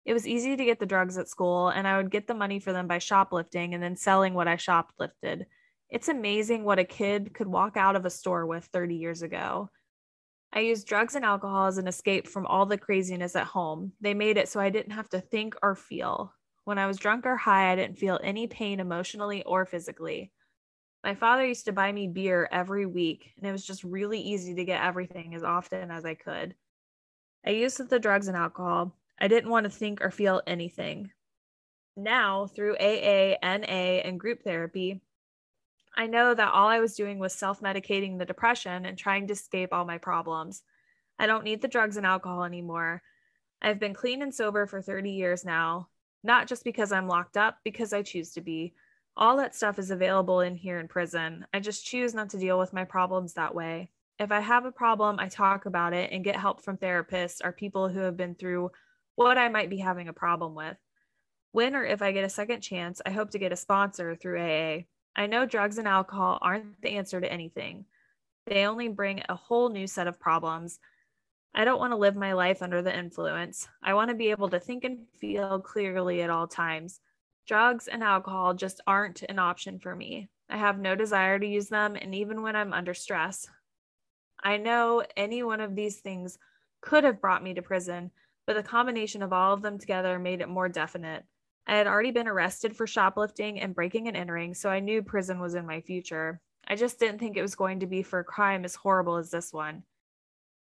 It 0.05 0.13
was 0.13 0.27
easy 0.27 0.57
to 0.57 0.65
get 0.65 0.79
the 0.79 0.85
drugs 0.85 1.17
at 1.17 1.29
school, 1.29 1.69
and 1.69 1.87
I 1.87 1.97
would 1.97 2.11
get 2.11 2.27
the 2.27 2.33
money 2.33 2.59
for 2.59 2.73
them 2.73 2.87
by 2.87 2.97
shoplifting 2.97 3.73
and 3.73 3.81
then 3.81 3.95
selling 3.95 4.33
what 4.33 4.49
I 4.49 4.57
shoplifted. 4.57 5.45
It's 5.89 6.09
amazing 6.09 6.63
what 6.63 6.79
a 6.79 6.83
kid 6.83 7.33
could 7.33 7.47
walk 7.47 7.77
out 7.77 7.95
of 7.95 8.05
a 8.05 8.09
store 8.09 8.45
with 8.45 8.65
30 8.65 8.95
years 8.95 9.21
ago. 9.21 9.69
I 10.51 10.59
used 10.59 10.87
drugs 10.87 11.15
and 11.15 11.23
alcohol 11.23 11.67
as 11.67 11.77
an 11.77 11.87
escape 11.87 12.27
from 12.27 12.45
all 12.45 12.65
the 12.65 12.77
craziness 12.77 13.35
at 13.35 13.47
home. 13.47 13.93
They 14.01 14.13
made 14.13 14.37
it 14.37 14.49
so 14.49 14.59
I 14.59 14.69
didn't 14.69 14.93
have 14.93 15.09
to 15.09 15.21
think 15.21 15.55
or 15.63 15.75
feel. 15.75 16.33
When 16.65 16.77
I 16.77 16.87
was 16.87 16.97
drunk 16.97 17.25
or 17.25 17.35
high, 17.35 17.71
I 17.71 17.75
didn't 17.75 17.97
feel 17.97 18.19
any 18.23 18.47
pain 18.47 18.79
emotionally 18.79 19.43
or 19.43 19.65
physically. 19.65 20.31
My 21.03 21.15
father 21.15 21.45
used 21.45 21.65
to 21.65 21.73
buy 21.73 21.91
me 21.91 22.07
beer 22.07 22.47
every 22.51 22.85
week, 22.85 23.33
and 23.37 23.45
it 23.45 23.51
was 23.51 23.65
just 23.65 23.83
really 23.83 24.19
easy 24.19 24.55
to 24.55 24.63
get 24.63 24.81
everything 24.81 25.35
as 25.35 25.43
often 25.43 25.91
as 25.91 26.05
I 26.05 26.13
could. 26.13 26.55
I 27.45 27.49
used 27.49 27.89
the 27.89 27.99
drugs 27.99 28.29
and 28.29 28.37
alcohol. 28.37 28.95
I 29.19 29.27
didn't 29.27 29.49
want 29.49 29.65
to 29.65 29.69
think 29.69 30.01
or 30.01 30.11
feel 30.11 30.41
anything. 30.47 31.11
Now, 31.97 32.47
through 32.47 32.77
AA, 32.77 33.35
NA, 33.43 33.99
and 34.03 34.19
group 34.19 34.43
therapy, 34.43 35.01
I 35.95 36.07
know 36.07 36.33
that 36.33 36.51
all 36.53 36.67
I 36.69 36.79
was 36.79 36.95
doing 36.95 37.19
was 37.19 37.33
self 37.33 37.59
medicating 37.59 38.17
the 38.17 38.25
depression 38.25 38.85
and 38.85 38.97
trying 38.97 39.27
to 39.27 39.33
escape 39.33 39.73
all 39.73 39.85
my 39.85 39.97
problems. 39.97 40.63
I 41.19 41.27
don't 41.27 41.43
need 41.43 41.61
the 41.61 41.67
drugs 41.67 41.97
and 41.97 42.05
alcohol 42.05 42.45
anymore. 42.45 43.03
I've 43.61 43.79
been 43.79 43.93
clean 43.93 44.21
and 44.21 44.33
sober 44.33 44.65
for 44.65 44.81
30 44.81 45.11
years 45.11 45.45
now, 45.45 45.89
not 46.23 46.47
just 46.47 46.63
because 46.63 46.91
I'm 46.91 47.07
locked 47.07 47.37
up, 47.37 47.57
because 47.63 47.93
I 47.93 48.01
choose 48.01 48.31
to 48.31 48.41
be. 48.41 48.73
All 49.15 49.37
that 49.37 49.55
stuff 49.55 49.77
is 49.77 49.91
available 49.91 50.41
in 50.41 50.55
here 50.55 50.79
in 50.79 50.87
prison. 50.87 51.45
I 51.53 51.59
just 51.59 51.85
choose 51.85 52.13
not 52.13 52.29
to 52.31 52.39
deal 52.39 52.57
with 52.57 52.73
my 52.73 52.83
problems 52.83 53.33
that 53.33 53.53
way. 53.53 53.89
If 54.19 54.31
I 54.31 54.39
have 54.39 54.65
a 54.65 54.71
problem, 54.71 55.17
I 55.19 55.27
talk 55.27 55.65
about 55.65 55.93
it 55.93 56.11
and 56.11 56.23
get 56.23 56.35
help 56.35 56.63
from 56.63 56.77
therapists 56.77 57.41
or 57.43 57.51
people 57.51 57.89
who 57.89 57.99
have 57.99 58.17
been 58.17 58.35
through 58.35 58.71
what 59.15 59.37
I 59.37 59.49
might 59.49 59.69
be 59.69 59.77
having 59.77 60.07
a 60.07 60.13
problem 60.13 60.55
with. 60.55 60.77
When 61.51 61.75
or 61.75 61.83
if 61.83 62.01
I 62.01 62.11
get 62.11 62.23
a 62.23 62.29
second 62.29 62.61
chance, 62.61 63.01
I 63.05 63.11
hope 63.11 63.31
to 63.31 63.39
get 63.39 63.51
a 63.51 63.55
sponsor 63.55 64.15
through 64.15 64.39
AA. 64.41 64.83
I 65.15 65.27
know 65.27 65.45
drugs 65.45 65.77
and 65.77 65.87
alcohol 65.87 66.39
aren't 66.41 66.81
the 66.81 66.91
answer 66.97 67.21
to 67.21 67.31
anything, 67.31 67.85
they 68.45 68.65
only 68.65 68.89
bring 68.89 69.21
a 69.29 69.35
whole 69.35 69.69
new 69.69 69.87
set 69.87 70.07
of 70.07 70.19
problems. 70.19 70.79
I 71.55 71.65
don't 71.65 71.79
want 71.79 71.91
to 71.91 71.97
live 71.97 72.15
my 72.15 72.33
life 72.33 72.61
under 72.61 72.81
the 72.81 72.97
influence. 72.97 73.67
I 73.83 73.93
want 73.93 74.09
to 74.09 74.15
be 74.15 74.31
able 74.31 74.49
to 74.49 74.59
think 74.59 74.83
and 74.83 75.05
feel 75.19 75.59
clearly 75.59 76.21
at 76.21 76.31
all 76.31 76.47
times. 76.47 76.99
Drugs 77.45 77.87
and 77.87 78.03
alcohol 78.03 78.53
just 78.53 78.81
aren't 78.87 79.21
an 79.23 79.37
option 79.37 79.77
for 79.77 79.95
me. 79.95 80.29
I 80.49 80.57
have 80.57 80.79
no 80.79 80.95
desire 80.95 81.37
to 81.37 81.45
use 81.45 81.69
them, 81.69 81.95
and 81.95 82.15
even 82.15 82.41
when 82.41 82.55
I'm 82.55 82.73
under 82.73 82.93
stress. 82.93 83.47
I 84.43 84.57
know 84.57 85.03
any 85.15 85.43
one 85.43 85.61
of 85.61 85.75
these 85.75 85.99
things 85.99 86.37
could 86.81 87.03
have 87.03 87.21
brought 87.21 87.43
me 87.43 87.53
to 87.53 87.61
prison, 87.61 88.11
but 88.47 88.55
the 88.55 88.63
combination 88.63 89.21
of 89.21 89.31
all 89.31 89.53
of 89.53 89.61
them 89.61 89.77
together 89.77 90.17
made 90.19 90.41
it 90.41 90.49
more 90.49 90.69
definite. 90.69 91.23
I 91.67 91.75
had 91.75 91.87
already 91.87 92.11
been 92.11 92.27
arrested 92.27 92.75
for 92.75 92.87
shoplifting 92.87 93.61
and 93.61 93.75
breaking 93.75 94.07
and 94.07 94.17
entering, 94.17 94.53
so 94.53 94.69
I 94.69 94.79
knew 94.79 95.01
prison 95.01 95.39
was 95.39 95.55
in 95.55 95.65
my 95.65 95.81
future. 95.81 96.41
I 96.67 96.75
just 96.75 96.99
didn't 96.99 97.19
think 97.19 97.37
it 97.37 97.41
was 97.41 97.55
going 97.55 97.79
to 97.81 97.87
be 97.87 98.03
for 98.03 98.19
a 98.19 98.25
crime 98.25 98.65
as 98.65 98.75
horrible 98.75 99.17
as 99.17 99.31
this 99.31 99.53
one. 99.53 99.83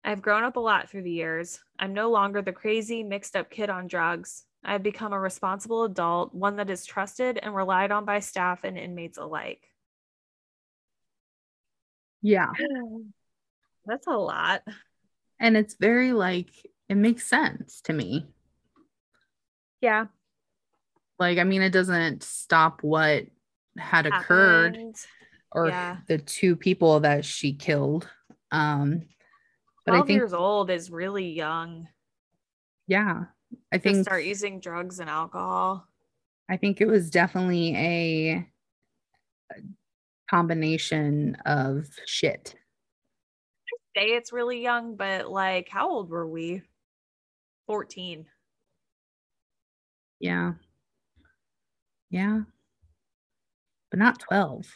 I've 0.03 0.21
grown 0.21 0.43
up 0.43 0.55
a 0.55 0.59
lot 0.59 0.89
through 0.89 1.03
the 1.03 1.11
years. 1.11 1.59
I'm 1.77 1.93
no 1.93 2.09
longer 2.09 2.41
the 2.41 2.51
crazy, 2.51 3.03
mixed 3.03 3.35
up 3.35 3.49
kid 3.49 3.69
on 3.69 3.87
drugs. 3.87 4.45
I 4.63 4.73
have 4.73 4.83
become 4.83 5.13
a 5.13 5.19
responsible 5.19 5.83
adult, 5.83 6.33
one 6.33 6.55
that 6.57 6.69
is 6.69 6.85
trusted 6.85 7.39
and 7.41 7.55
relied 7.55 7.91
on 7.91 8.05
by 8.05 8.19
staff 8.19 8.63
and 8.63 8.77
inmates 8.77 9.17
alike. 9.17 9.67
Yeah. 12.21 12.51
That's 13.85 14.07
a 14.07 14.11
lot. 14.11 14.61
And 15.39 15.57
it's 15.57 15.75
very 15.75 16.13
like, 16.13 16.49
it 16.87 16.95
makes 16.95 17.25
sense 17.25 17.81
to 17.81 17.93
me. 17.93 18.27
Yeah. 19.81 20.05
Like, 21.17 21.39
I 21.39 21.43
mean, 21.43 21.63
it 21.63 21.71
doesn't 21.71 22.23
stop 22.23 22.83
what 22.83 23.25
had 23.77 24.05
occurred 24.05 24.77
or 25.51 25.69
Yeah. 25.69 25.97
the 26.07 26.19
two 26.19 26.55
people 26.55 26.99
that 27.01 27.25
she 27.25 27.53
killed. 27.53 28.07
Um, 28.51 29.03
but 29.85 29.91
12 29.91 30.03
I 30.03 30.07
think, 30.07 30.17
years 30.17 30.33
old 30.33 30.69
is 30.69 30.91
really 30.91 31.29
young 31.29 31.87
yeah, 32.91 33.23
I 33.71 33.77
think, 33.77 34.03
start 34.03 34.25
using 34.25 34.59
drugs 34.59 34.99
and 34.99 35.09
alcohol. 35.09 35.87
I 36.49 36.57
think 36.57 36.81
it 36.81 36.87
was 36.87 37.09
definitely 37.09 37.73
a 37.75 38.47
uh, 39.49 39.61
combination 40.29 41.37
of 41.45 41.87
shit. 42.05 42.53
Say 43.95 44.07
it's 44.07 44.33
really 44.33 44.61
young, 44.61 44.97
but 44.97 45.31
like, 45.31 45.69
how 45.69 45.89
old 45.89 46.09
were 46.09 46.27
we? 46.27 46.63
14. 47.67 48.25
Yeah. 50.19 50.53
Yeah. 52.09 52.41
But 53.89 53.99
not 53.99 54.19
12. 54.19 54.67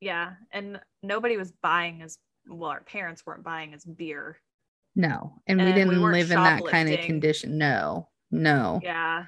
Yeah. 0.00 0.32
And 0.52 0.80
nobody 1.02 1.38
was 1.38 1.52
buying 1.62 2.02
as 2.02 2.18
well, 2.50 2.70
our 2.70 2.80
parents 2.80 3.24
weren't 3.24 3.44
buying 3.44 3.74
us 3.74 3.84
beer. 3.84 4.36
No. 4.96 5.40
And, 5.46 5.58
we 5.58 5.64
And 5.64 5.74
we 5.74 5.80
didn't 5.80 6.02
weren't 6.02 6.16
live 6.16 6.30
in 6.30 6.42
that 6.42 6.64
kind 6.66 6.88
of 6.92 7.00
condition. 7.00 7.58
No. 7.58 8.08
No. 8.30 8.80
Yeah. 8.82 9.24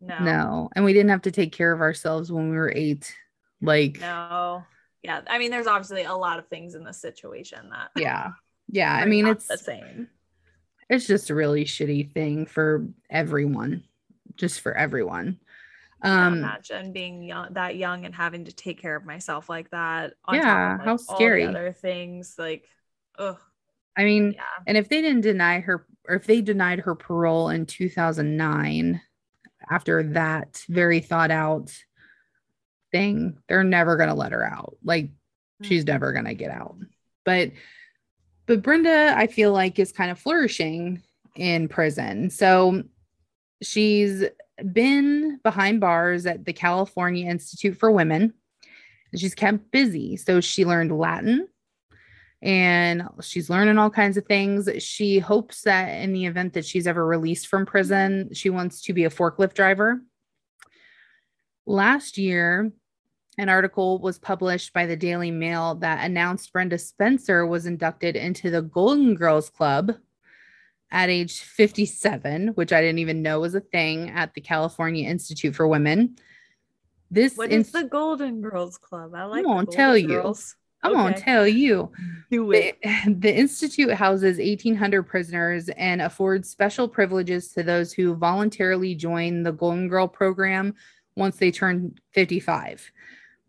No. 0.00 0.18
No. 0.18 0.70
And 0.76 0.84
we 0.84 0.92
didn't 0.92 1.10
have 1.10 1.22
to 1.22 1.30
take 1.30 1.52
care 1.52 1.72
of 1.72 1.80
ourselves 1.80 2.30
when 2.30 2.50
we 2.50 2.56
were 2.56 2.72
eight. 2.74 3.14
Like, 3.60 4.00
No. 4.00 4.64
Yeah. 5.02 5.22
I 5.26 5.38
mean, 5.38 5.50
there's 5.50 5.66
obviously 5.66 6.04
a 6.04 6.14
lot 6.14 6.38
of 6.38 6.48
things 6.48 6.74
in 6.74 6.84
this 6.84 7.00
situation 7.00 7.70
that 7.70 7.90
yeah. 7.96 8.30
Yeah. 8.68 8.92
I 8.92 9.06
mean, 9.06 9.26
it's 9.26 9.48
the 9.48 9.58
same. 9.58 10.08
it's 10.88 11.06
just 11.06 11.30
a 11.30 11.34
really 11.34 11.64
shitty 11.64 12.12
thing 12.12 12.46
for 12.46 12.86
everyone. 13.10 13.84
Just 14.36 14.60
for 14.60 14.72
everyone. 14.72 15.38
Um 16.02 16.34
imagine 16.38 16.92
being 16.92 17.22
young, 17.22 17.52
that 17.54 17.76
young 17.76 18.04
and 18.04 18.14
having 18.14 18.44
to 18.46 18.52
take 18.52 18.80
care 18.80 18.96
of 18.96 19.04
myself 19.04 19.48
like 19.48 19.70
that. 19.70 20.14
Yeah, 20.32 20.74
of, 20.76 20.80
how 20.80 20.90
all 20.92 20.96
the 20.96 21.02
scary. 21.04 21.44
other 21.46 21.72
things 21.72 22.34
like, 22.38 22.68
ugh. 23.18 23.38
I 23.96 24.04
mean, 24.04 24.32
Yeah. 24.32 24.42
and 24.66 24.76
if 24.76 24.88
they 24.88 25.00
didn't 25.02 25.20
deny 25.20 25.60
her 25.60 25.86
or 26.08 26.16
if 26.16 26.24
they 26.26 26.40
denied 26.40 26.80
her 26.80 26.94
parole 26.94 27.50
in 27.50 27.66
2009 27.66 29.00
after 29.70 30.02
that 30.14 30.62
very 30.68 31.00
thought 31.00 31.30
out 31.30 31.72
thing, 32.90 33.38
they're 33.48 33.64
never 33.64 33.96
going 33.96 34.08
to 34.08 34.14
let 34.14 34.32
her 34.32 34.44
out. 34.44 34.76
Like 34.82 35.10
she's 35.62 35.86
never 35.86 36.12
going 36.12 36.24
to 36.24 36.34
get 36.34 36.50
out. 36.50 36.76
But 37.24 37.52
but 38.46 38.62
Brenda, 38.62 39.14
I 39.16 39.28
feel 39.28 39.52
like 39.52 39.78
is 39.78 39.92
kind 39.92 40.10
of 40.10 40.18
flourishing 40.18 41.02
in 41.36 41.68
prison. 41.68 42.28
So 42.30 42.82
she's 43.62 44.24
been 44.72 45.38
behind 45.42 45.80
bars 45.80 46.26
at 46.26 46.44
the 46.44 46.52
California 46.52 47.28
Institute 47.28 47.76
for 47.76 47.90
Women. 47.90 48.34
She's 49.16 49.34
kept 49.34 49.70
busy. 49.70 50.16
So 50.16 50.40
she 50.40 50.64
learned 50.64 50.96
Latin 50.96 51.48
and 52.40 53.04
she's 53.20 53.48
learning 53.48 53.78
all 53.78 53.90
kinds 53.90 54.16
of 54.16 54.26
things. 54.26 54.68
She 54.82 55.18
hopes 55.18 55.62
that 55.62 55.88
in 56.02 56.12
the 56.12 56.26
event 56.26 56.54
that 56.54 56.64
she's 56.64 56.86
ever 56.86 57.06
released 57.06 57.46
from 57.46 57.66
prison, 57.66 58.30
she 58.32 58.50
wants 58.50 58.82
to 58.82 58.92
be 58.92 59.04
a 59.04 59.10
forklift 59.10 59.54
driver. 59.54 60.02
Last 61.66 62.18
year, 62.18 62.72
an 63.38 63.48
article 63.48 64.00
was 64.00 64.18
published 64.18 64.72
by 64.72 64.86
the 64.86 64.96
Daily 64.96 65.30
Mail 65.30 65.76
that 65.76 66.04
announced 66.04 66.52
Brenda 66.52 66.78
Spencer 66.78 67.46
was 67.46 67.66
inducted 67.66 68.16
into 68.16 68.50
the 68.50 68.62
Golden 68.62 69.14
Girls 69.14 69.48
Club 69.48 69.92
at 70.92 71.08
age 71.08 71.40
57, 71.40 72.48
which 72.48 72.72
I 72.72 72.80
didn't 72.80 72.98
even 73.00 73.22
know 73.22 73.40
was 73.40 73.54
a 73.54 73.60
thing 73.60 74.10
at 74.10 74.34
the 74.34 74.42
California 74.42 75.08
Institute 75.08 75.56
for 75.56 75.66
Women. 75.66 76.16
This 77.10 77.36
What 77.36 77.50
is 77.50 77.72
the 77.72 77.84
Golden 77.84 78.40
Girls 78.42 78.78
Club? 78.78 79.14
I 79.14 79.24
like. 79.24 79.44
won't 79.44 79.70
the 79.70 79.76
tell 79.76 79.98
Golden 79.98 80.10
you. 80.10 80.34
I'm 80.84 80.92
gonna 80.92 81.16
tell 81.16 81.46
you. 81.46 81.92
Do 82.30 82.46
The, 82.52 82.74
the 83.06 83.34
Institute 83.34 83.92
houses 83.92 84.38
1,800 84.38 85.04
prisoners 85.04 85.68
and 85.70 86.02
affords 86.02 86.50
special 86.50 86.88
privileges 86.88 87.48
to 87.52 87.62
those 87.62 87.92
who 87.92 88.14
voluntarily 88.14 88.94
join 88.94 89.42
the 89.42 89.52
Golden 89.52 89.88
Girl 89.88 90.08
program 90.08 90.74
once 91.16 91.36
they 91.36 91.50
turn 91.50 91.98
55. 92.12 92.90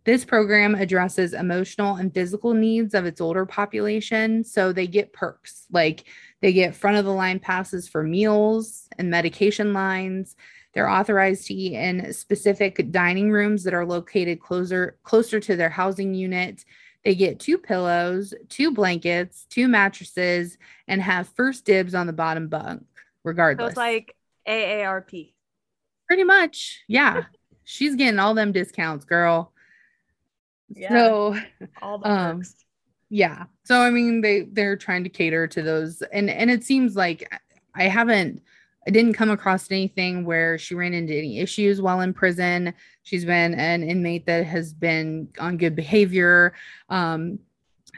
This 0.05 0.25
program 0.25 0.75
addresses 0.75 1.33
emotional 1.33 1.95
and 1.95 2.13
physical 2.13 2.53
needs 2.53 2.93
of 2.93 3.05
its 3.05 3.21
older 3.21 3.45
population. 3.45 4.43
So 4.43 4.73
they 4.73 4.85
get 4.85 5.13
perks 5.13 5.65
like 5.71 6.05
They 6.43 6.51
get 6.51 6.75
front 6.75 6.97
of 6.97 7.05
the 7.05 7.13
line 7.13 7.39
passes 7.39 7.87
for 7.87 8.03
meals 8.03 8.89
and 8.97 9.09
medication 9.09 9.71
lines. 9.71 10.35
They're 10.73 10.89
authorized 10.89 11.47
to 11.47 11.53
eat 11.53 11.73
in 11.73 12.11
specific 12.11 12.91
dining 12.91 13.31
rooms 13.31 13.63
that 13.63 13.73
are 13.73 13.85
located 13.85 14.41
closer 14.41 14.97
closer 15.03 15.39
to 15.39 15.55
their 15.55 15.69
housing 15.69 16.13
unit. 16.13 16.65
They 17.05 17.15
get 17.15 17.39
two 17.39 17.57
pillows, 17.57 18.33
two 18.49 18.73
blankets, 18.73 19.45
two 19.49 19.69
mattresses, 19.69 20.57
and 20.85 21.01
have 21.01 21.29
first 21.29 21.63
dibs 21.63 21.95
on 21.95 22.07
the 22.07 22.13
bottom 22.13 22.49
bunk, 22.49 22.87
regardless. 23.23 23.67
So 23.67 23.69
it's 23.69 23.77
like 23.77 24.13
AARP. 24.45 25.31
Pretty 26.07 26.25
much. 26.25 26.83
Yeah. 26.89 27.23
She's 27.63 27.95
getting 27.95 28.19
all 28.19 28.33
them 28.33 28.51
discounts, 28.51 29.05
girl. 29.05 29.53
Yeah. 30.75 30.89
So 30.89 31.37
All 31.81 31.99
the 31.99 32.09
Um, 32.09 32.37
perks. 32.39 32.55
Yeah. 33.14 33.43
So 33.64 33.80
I 33.80 33.91
mean 33.91 34.22
they 34.22 34.41
they're 34.41 34.76
trying 34.76 35.03
to 35.03 35.09
cater 35.09 35.45
to 35.45 35.61
those 35.61 36.01
and 36.01 36.32
and 36.32 36.49
it 36.49 36.64
seems 36.64 36.95
like 36.95 37.32
I 37.76 37.84
haven't 37.84 38.41
I 38.88 38.89
didn't 38.89 39.14
come 39.14 39.30
across 39.30 39.70
anything 39.70 40.26
where 40.26 40.57
she 40.57 40.74
ran 40.74 40.95
into 40.95 41.16
any 41.16 41.38
issues 41.38 41.80
while 41.80 42.01
in 42.01 42.16
prison. 42.16 42.74
She's 43.03 43.24
been 43.24 43.53
an 43.53 43.84
inmate 43.84 44.26
that 44.26 44.47
has 44.47 44.74
been 44.74 45.28
on 45.38 45.57
good 45.57 45.76
behavior. 45.76 46.53
Um 46.89 47.38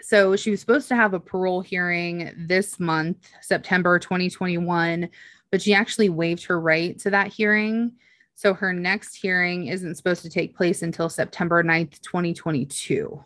so 0.01 0.35
she 0.35 0.51
was 0.51 0.59
supposed 0.59 0.89
to 0.89 0.97
have 0.97 1.13
a 1.13 1.19
parole 1.21 1.61
hearing 1.61 2.33
this 2.35 2.77
month, 2.77 3.29
September 3.39 3.97
2021, 3.97 5.07
but 5.49 5.61
she 5.61 5.73
actually 5.73 6.09
waived 6.09 6.43
her 6.43 6.59
right 6.59 6.99
to 6.99 7.09
that 7.11 7.27
hearing. 7.31 7.93
So 8.33 8.53
her 8.53 8.73
next 8.73 9.15
hearing 9.15 9.67
isn't 9.67 9.95
supposed 9.95 10.23
to 10.23 10.29
take 10.29 10.57
place 10.57 10.81
until 10.81 11.07
September 11.07 11.63
9th, 11.63 12.01
2022. 12.01 13.23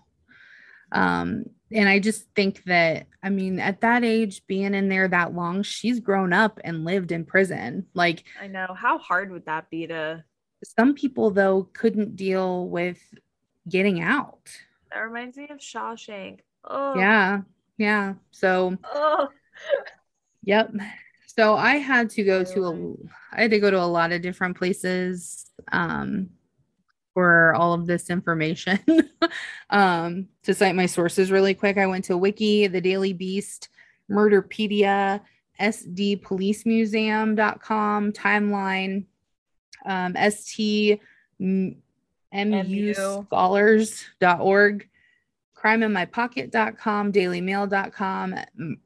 Um, 0.92 1.46
and 1.72 1.88
I 1.88 2.00
just 2.00 2.26
think 2.36 2.64
that, 2.66 3.08
I 3.22 3.30
mean, 3.30 3.60
at 3.60 3.82
that 3.82 4.04
age, 4.04 4.46
being 4.48 4.74
in 4.74 4.90
there 4.90 5.08
that 5.08 5.34
long, 5.34 5.64
she's 5.64 6.00
grown 6.00 6.34
up 6.34 6.60
and 6.64 6.86
lived 6.86 7.12
in 7.12 7.26
prison. 7.26 7.86
Like 7.94 8.24
I 8.42 8.48
know. 8.48 8.68
How 8.76 8.98
hard 8.98 9.32
would 9.32 9.46
that 9.46 9.70
be 9.70 9.88
to? 9.88 10.24
some 10.64 10.94
people, 10.94 11.32
though, 11.32 11.70
couldn't 11.74 12.18
deal 12.18 12.68
with 12.68 13.00
getting 13.70 14.02
out. 14.02 14.50
That 14.92 15.00
reminds 15.00 15.38
me 15.38 15.48
of 15.50 15.60
Shawshank. 15.60 16.40
Oh, 16.66 16.98
Yeah. 16.98 17.42
Yeah. 17.78 18.16
So, 18.32 18.78
Oh, 18.84 19.30
Yep. 20.44 20.74
So 21.28 21.56
I 21.56 21.76
had 21.76 22.10
to 22.12 22.24
go 22.24 22.44
to 22.44 22.66
a 22.66 22.74
I 23.38 23.44
had 23.44 23.52
to 23.52 23.60
go 23.60 23.72
to 23.72 23.80
a 23.80 23.86
lot 23.86 24.12
of 24.12 24.22
different 24.22 24.58
places 24.58 25.46
um 25.72 26.32
for 27.20 27.54
all 27.56 27.74
of 27.74 27.86
this 27.86 28.10
information. 28.10 28.80
um 29.72 30.30
to 30.44 30.54
cite 30.54 30.74
my 30.74 30.86
sources 30.86 31.34
really 31.34 31.54
quick, 31.54 31.78
I 31.78 31.86
went 31.86 32.06
to 32.06 32.16
Wiki, 32.16 32.66
the 32.68 32.80
Daily 32.80 33.12
Beast, 33.12 33.68
Murderpedia, 34.10 35.20
sdpolicemuseum.com, 35.60 38.14
Timeline, 38.14 39.04
um 39.86 40.16
st 40.32 41.02
mu 41.40 41.74
MU. 42.32 42.94
scholars.org, 42.94 44.88
crimeinmypocket.com, 45.58 47.12
dailymail.com, 47.12 48.34
m- 48.58 48.80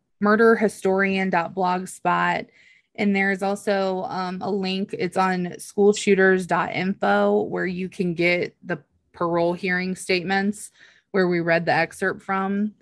And 2.95 3.15
there's 3.15 3.41
also 3.41 4.03
um, 4.03 4.39
a 4.41 4.51
link, 4.51 4.93
it's 4.97 5.17
on 5.17 5.45
schoolshooters.info 5.57 7.41
where 7.43 7.65
you 7.65 7.89
can 7.89 8.13
get 8.13 8.55
the 8.63 8.83
parole 9.13 9.53
hearing 9.53 9.95
statements 9.95 10.71
where 11.11 11.27
we 11.27 11.39
read 11.39 11.65
the 11.65 11.71
excerpt 11.73 12.21
from 12.21 12.73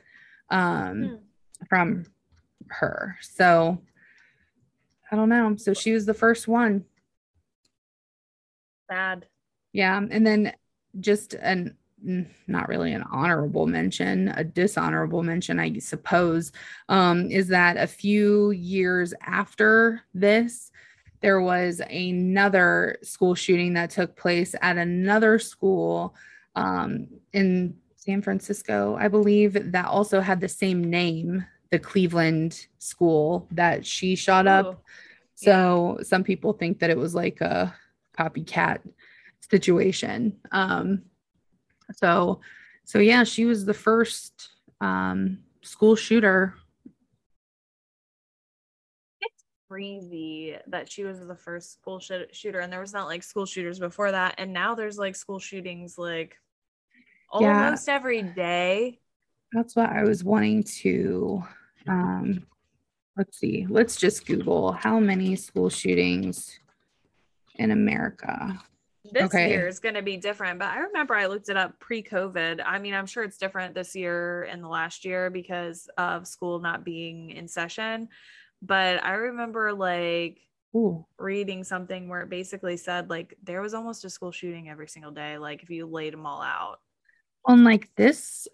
um, 0.49 1.03
Hmm. 1.03 1.15
from 1.69 2.05
her. 2.67 3.17
So 3.21 3.81
I 5.11 5.15
don't 5.15 5.29
know. 5.29 5.55
So 5.57 5.73
she 5.73 5.93
was 5.93 6.05
the 6.05 6.13
first 6.13 6.47
one. 6.47 6.85
sad. 8.89 9.25
Yeah, 9.71 9.97
and 9.97 10.27
then 10.27 10.53
just 10.99 11.33
an 11.35 11.77
not 12.47 12.67
really 12.67 12.93
an 12.93 13.03
honorable 13.11 13.67
mention, 13.67 14.29
a 14.29 14.43
dishonorable 14.43 15.23
mention, 15.23 15.59
I 15.59 15.77
suppose, 15.79 16.51
um, 16.89 17.29
is 17.29 17.47
that 17.49 17.77
a 17.77 17.87
few 17.87 18.51
years 18.51 19.13
after 19.21 20.01
this, 20.13 20.71
there 21.21 21.41
was 21.41 21.81
another 21.89 22.97
school 23.03 23.35
shooting 23.35 23.73
that 23.73 23.91
took 23.91 24.15
place 24.15 24.55
at 24.61 24.77
another 24.77 25.37
school 25.39 26.15
um, 26.55 27.07
in 27.33 27.75
San 27.95 28.21
Francisco, 28.21 28.97
I 28.99 29.07
believe, 29.07 29.71
that 29.71 29.85
also 29.85 30.21
had 30.21 30.41
the 30.41 30.49
same 30.49 30.83
name, 30.83 31.45
the 31.69 31.79
Cleveland 31.79 32.65
school 32.79 33.47
that 33.51 33.85
she 33.85 34.15
shot 34.15 34.47
up. 34.47 34.65
Ooh. 34.65 34.77
So 35.35 35.99
some 36.01 36.23
people 36.23 36.53
think 36.53 36.79
that 36.79 36.89
it 36.89 36.97
was 36.97 37.13
like 37.13 37.41
a 37.41 37.73
copycat 38.17 38.79
situation. 39.39 40.37
Um, 40.51 41.03
so, 41.95 42.41
so 42.83 42.99
yeah, 42.99 43.23
she 43.23 43.45
was 43.45 43.65
the 43.65 43.73
first 43.73 44.49
um, 44.81 45.39
school 45.61 45.95
shooter. 45.95 46.55
It's 49.21 49.43
crazy 49.69 50.55
that 50.67 50.91
she 50.91 51.03
was 51.03 51.19
the 51.25 51.35
first 51.35 51.73
school 51.73 51.99
shoot- 51.99 52.35
shooter 52.35 52.59
and 52.59 52.71
there 52.71 52.81
was 52.81 52.93
not 52.93 53.07
like 53.07 53.23
school 53.23 53.45
shooters 53.45 53.79
before 53.79 54.11
that 54.11 54.35
and 54.37 54.51
now 54.51 54.75
there's 54.75 54.97
like 54.97 55.15
school 55.15 55.39
shootings 55.39 55.97
like 55.97 56.35
Yeah. 57.39 57.63
almost 57.65 57.87
every 57.87 58.21
day 58.21 58.99
That's 59.53 59.75
what 59.75 59.89
I 59.89 60.03
was 60.03 60.23
wanting 60.23 60.63
to. 60.81 61.43
Um, 61.87 62.45
let's 63.17 63.37
see. 63.37 63.65
Let's 63.69 63.95
just 63.97 64.25
Google 64.25 64.71
how 64.71 64.99
many 64.99 65.35
school 65.35 65.69
shootings 65.69 66.59
in 67.55 67.71
America. 67.71 68.57
This 69.03 69.33
Okay. 69.33 69.49
year 69.49 69.67
is 69.67 69.79
going 69.79 69.95
to 69.95 70.01
be 70.01 70.17
different 70.17 70.59
but 70.59 70.67
i 70.69 70.79
remember 70.79 71.15
i 71.15 71.25
looked 71.25 71.49
it 71.49 71.57
up 71.57 71.79
pre-covid. 71.79 72.61
I 72.65 72.79
mean 72.79 72.93
i'm 72.93 73.07
sure 73.07 73.23
it's 73.23 73.37
different 73.37 73.73
this 73.73 73.95
year 73.95 74.43
and 74.43 74.63
the 74.63 74.67
last 74.67 75.05
year 75.05 75.29
because 75.29 75.89
of 75.97 76.27
school 76.27 76.59
not 76.59 76.83
being 76.83 77.31
in 77.31 77.47
session 77.47 78.09
but 78.61 79.03
i 79.03 79.13
remember 79.13 79.73
like 79.73 80.39
Ooh, 80.75 81.05
reading 81.17 81.63
something 81.63 82.09
where 82.09 82.21
it 82.21 82.29
basically 82.29 82.77
said 82.77 83.09
like 83.09 83.35
there 83.43 83.61
was 83.61 83.73
almost 83.73 84.05
a 84.05 84.09
school 84.09 84.31
shooting 84.31 84.69
every 84.69 84.87
single 84.87 85.11
day 85.11 85.37
like 85.37 85.63
if 85.63 85.69
you 85.69 85.85
laid 85.85 86.13
them 86.13 86.25
all 86.25 86.41
out. 86.41 86.79
On 87.45 87.63
like 87.63 87.89
this 87.95 88.47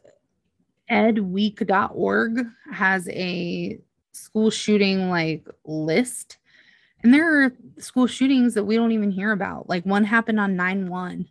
edweek.org 0.92 2.46
has 2.72 3.08
a 3.10 3.80
school 4.14 4.50
shooting 4.50 5.10
like 5.10 5.46
list 5.66 6.38
and 7.04 7.14
there 7.14 7.44
are 7.44 7.54
school 7.78 8.08
shootings 8.08 8.54
that 8.56 8.64
we 8.64 8.76
don't 8.76 8.92
even 8.92 9.12
hear 9.12 9.32
about 9.32 9.70
like 9.70 9.86
one 9.86 10.04
happened 10.04 10.40
on 10.40 10.56
9-1 10.56 11.28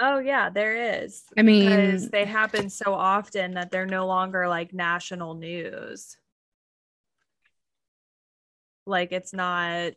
oh 0.00 0.18
yeah 0.18 0.50
there 0.50 1.02
is 1.02 1.22
i 1.36 1.42
mean 1.42 1.68
because 1.68 2.08
they 2.10 2.24
happen 2.24 2.68
so 2.70 2.94
often 2.94 3.54
that 3.54 3.70
they're 3.70 3.86
no 3.86 4.06
longer 4.06 4.48
like 4.48 4.72
national 4.72 5.34
news. 5.34 6.16
Like 8.84 9.12
it's 9.12 9.32
not 9.32 9.92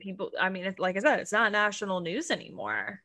people. 0.00 0.32
I 0.40 0.48
mean, 0.48 0.64
it's 0.64 0.80
like 0.80 0.96
I 0.96 1.00
said, 1.00 1.20
it's 1.20 1.30
not 1.30 1.52
national 1.52 2.00
news 2.00 2.30
anymore. 2.30 3.02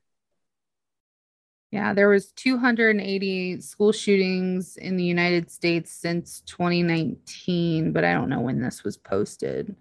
yeah 1.71 1.93
there 1.93 2.09
was 2.09 2.31
280 2.31 3.61
school 3.61 3.91
shootings 3.91 4.77
in 4.77 4.97
the 4.97 5.03
united 5.03 5.51
states 5.51 5.91
since 5.91 6.41
2019 6.47 7.91
but 7.91 8.03
i 8.03 8.13
don't 8.13 8.29
know 8.29 8.39
when 8.39 8.61
this 8.61 8.83
was 8.83 8.97
posted 8.97 9.75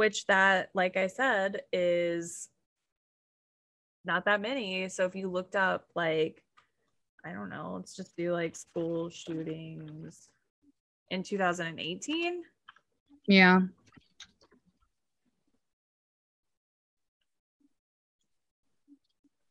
Which 0.00 0.24
that, 0.28 0.70
like 0.72 0.96
I 0.96 1.08
said, 1.08 1.60
is 1.74 2.48
not 4.02 4.24
that 4.24 4.40
many. 4.40 4.88
So 4.88 5.04
if 5.04 5.14
you 5.14 5.28
looked 5.28 5.54
up, 5.54 5.88
like, 5.94 6.42
I 7.22 7.32
don't 7.34 7.50
know, 7.50 7.74
let's 7.76 7.94
just 7.94 8.16
do 8.16 8.32
like 8.32 8.56
school 8.56 9.10
shootings 9.10 10.30
in 11.10 11.22
2018. 11.22 12.42
yeah 13.28 13.60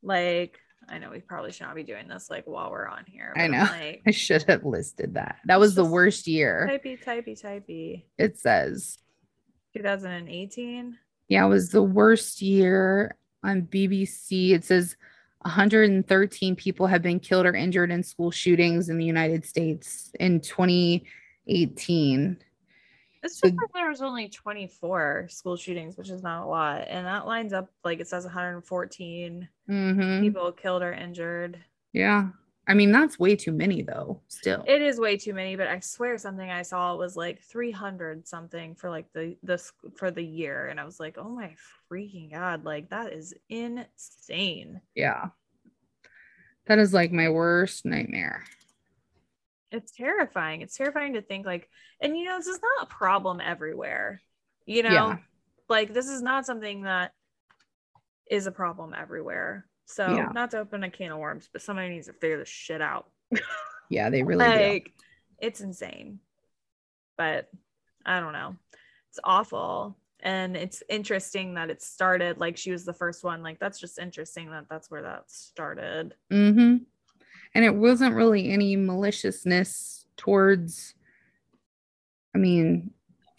Like, 0.02 0.58
I 0.90 0.98
know 0.98 1.12
we 1.12 1.20
probably 1.20 1.52
should 1.52 1.68
not 1.68 1.76
be 1.76 1.84
doing 1.84 2.08
this 2.08 2.32
like 2.32 2.46
while 2.48 2.72
we're 2.72 2.88
on 2.88 3.06
here. 3.06 3.36
I 3.38 3.46
know. 3.46 3.68
Like, 3.72 4.02
i 4.08 4.10
should 4.10 4.42
have 4.48 4.66
listed 4.66 5.14
that 5.14 5.36
that 5.46 5.60
was 5.60 5.76
the 5.76 5.86
worst 5.86 6.26
year 6.26 6.68
typey, 6.68 7.06
typey, 7.06 7.40
typey. 7.40 8.06
it 8.18 8.40
says 8.40 8.98
2018. 9.80 10.98
Yeah, 11.30 11.46
it 11.46 11.50
was 11.50 11.70
the 11.70 11.82
worst 11.84 12.42
year 12.42 13.16
on 13.44 13.62
BBC. 13.64 14.52
It 14.52 14.66
says 14.66 14.96
113 15.44 16.56
people 16.56 16.88
have 16.88 17.02
been 17.02 17.20
killed 17.20 17.46
or 17.46 17.54
injured 17.56 17.92
in 17.92 18.04
school 18.04 18.30
shootings 18.32 18.90
in 18.90 18.98
the 18.98 19.06
United 19.06 19.46
States 19.46 20.12
in 20.20 20.42
2018. 20.42 22.38
It's 23.24 23.38
So- 23.40 23.48
just 23.48 23.60
like 23.60 23.72
there 23.74 23.90
was 23.90 24.02
only 24.02 24.28
24 24.30 25.28
school 25.30 25.56
shootings, 25.56 25.96
which 25.98 26.10
is 26.10 26.24
not 26.24 26.44
a 26.44 26.48
lot. 26.48 26.86
And 26.90 27.06
that 27.06 27.26
lines 27.28 27.54
up 27.54 27.70
like 27.86 28.00
it 28.02 28.08
says 28.08 28.26
114 28.26 29.48
hmm 29.68 30.20
people 30.22 30.52
killed 30.52 30.82
or 30.84 30.92
injured. 30.94 31.58
Yeah. 31.94 32.30
I 32.70 32.76
mean, 32.76 32.92
that's 32.92 33.18
way 33.18 33.36
too 33.36 33.52
many 33.52 33.82
though, 33.82 34.22
still. 34.28 34.64
It 34.68 34.84
is 34.84 35.00
way 35.00 35.18
too 35.18 35.34
many, 35.34 35.56
but 35.56 35.68
I 35.68 35.80
swear 35.80 36.20
something 36.20 36.48
I 36.48 36.62
saw 36.62 36.96
was 36.96 37.18
like 37.18 37.42
300 37.42 38.28
something 38.28 38.76
for 38.76 38.92
like 38.92 39.12
the 39.12 39.36
this 39.42 39.74
for 39.98 40.12
the 40.12 40.24
year 40.24 40.68
and 40.68 40.80
I 40.80 40.86
was 40.86 41.00
like, 41.00 41.18
"Oh 41.18 41.30
my 41.30 41.56
freaking 41.92 42.32
god, 42.32 42.66
like 42.66 42.92
that 42.92 43.12
is 43.12 43.34
insane." 43.50 44.82
yeah. 44.94 45.30
That 46.68 46.78
is 46.78 46.94
like 46.94 47.12
my 47.12 47.30
worst 47.30 47.86
nightmare. 47.86 48.44
It's 49.72 49.92
terrifying. 49.92 50.62
It's 50.62 50.78
terrifying 50.78 51.14
to 51.14 51.24
think 51.24 51.48
like 51.48 51.68
and 52.00 52.16
you 52.16 52.26
know, 52.26 52.38
this 52.38 52.46
is 52.46 52.60
not 52.62 52.88
a 52.88 52.94
problem 52.94 53.42
everywhere. 53.42 54.22
You 54.68 54.84
know, 54.84 54.92
Yeah. 54.92 55.18
like 55.68 55.92
this 55.92 56.08
is 56.08 56.22
not 56.22 56.46
something 56.46 56.84
that 56.84 57.14
is 58.30 58.46
a 58.46 58.52
problem 58.52 58.94
everywhere. 58.94 59.66
So, 59.92 60.08
Yeah. 60.08 60.30
not 60.34 60.52
to 60.52 60.60
open 60.60 60.84
a 60.84 60.90
can 60.92 61.12
of 61.12 61.18
worms, 61.18 61.50
but 61.52 61.64
somebody 61.64 61.90
needs 61.90 62.06
to 62.06 62.14
figure 62.14 62.38
this 62.38 62.48
shit 62.50 62.82
out. 62.82 63.10
Yeah, 63.92 64.12
they 64.12 64.22
really 64.22 64.46
do. 64.46 64.60
like 64.70 64.92
it's 65.40 65.62
insane 65.62 66.20
but 67.18 67.50
i 68.06 68.20
don't 68.20 68.34
know 68.34 68.56
it's 69.10 69.20
awful 69.24 69.98
and 70.20 70.56
it's 70.56 70.84
interesting 70.90 71.56
that 71.56 71.72
it 71.72 71.82
started 71.82 72.38
like 72.38 72.56
she 72.56 72.72
was 72.72 72.86
the 72.86 72.94
first 72.94 73.24
one 73.24 73.42
like 73.42 73.58
that's 73.60 73.80
just 73.80 73.98
interesting 73.98 74.52
that 74.52 74.66
that's 74.70 74.92
where 74.92 75.02
that 75.02 75.24
started 75.32 76.14
Mm-hmm. 76.32 76.84
And 77.56 77.66
it 77.66 77.74
wasn't 77.74 78.14
really 78.14 78.52
any 78.52 78.76
maliciousness 78.76 80.06
towards, 80.18 80.94
I 82.36 82.38
mean, 82.38 82.92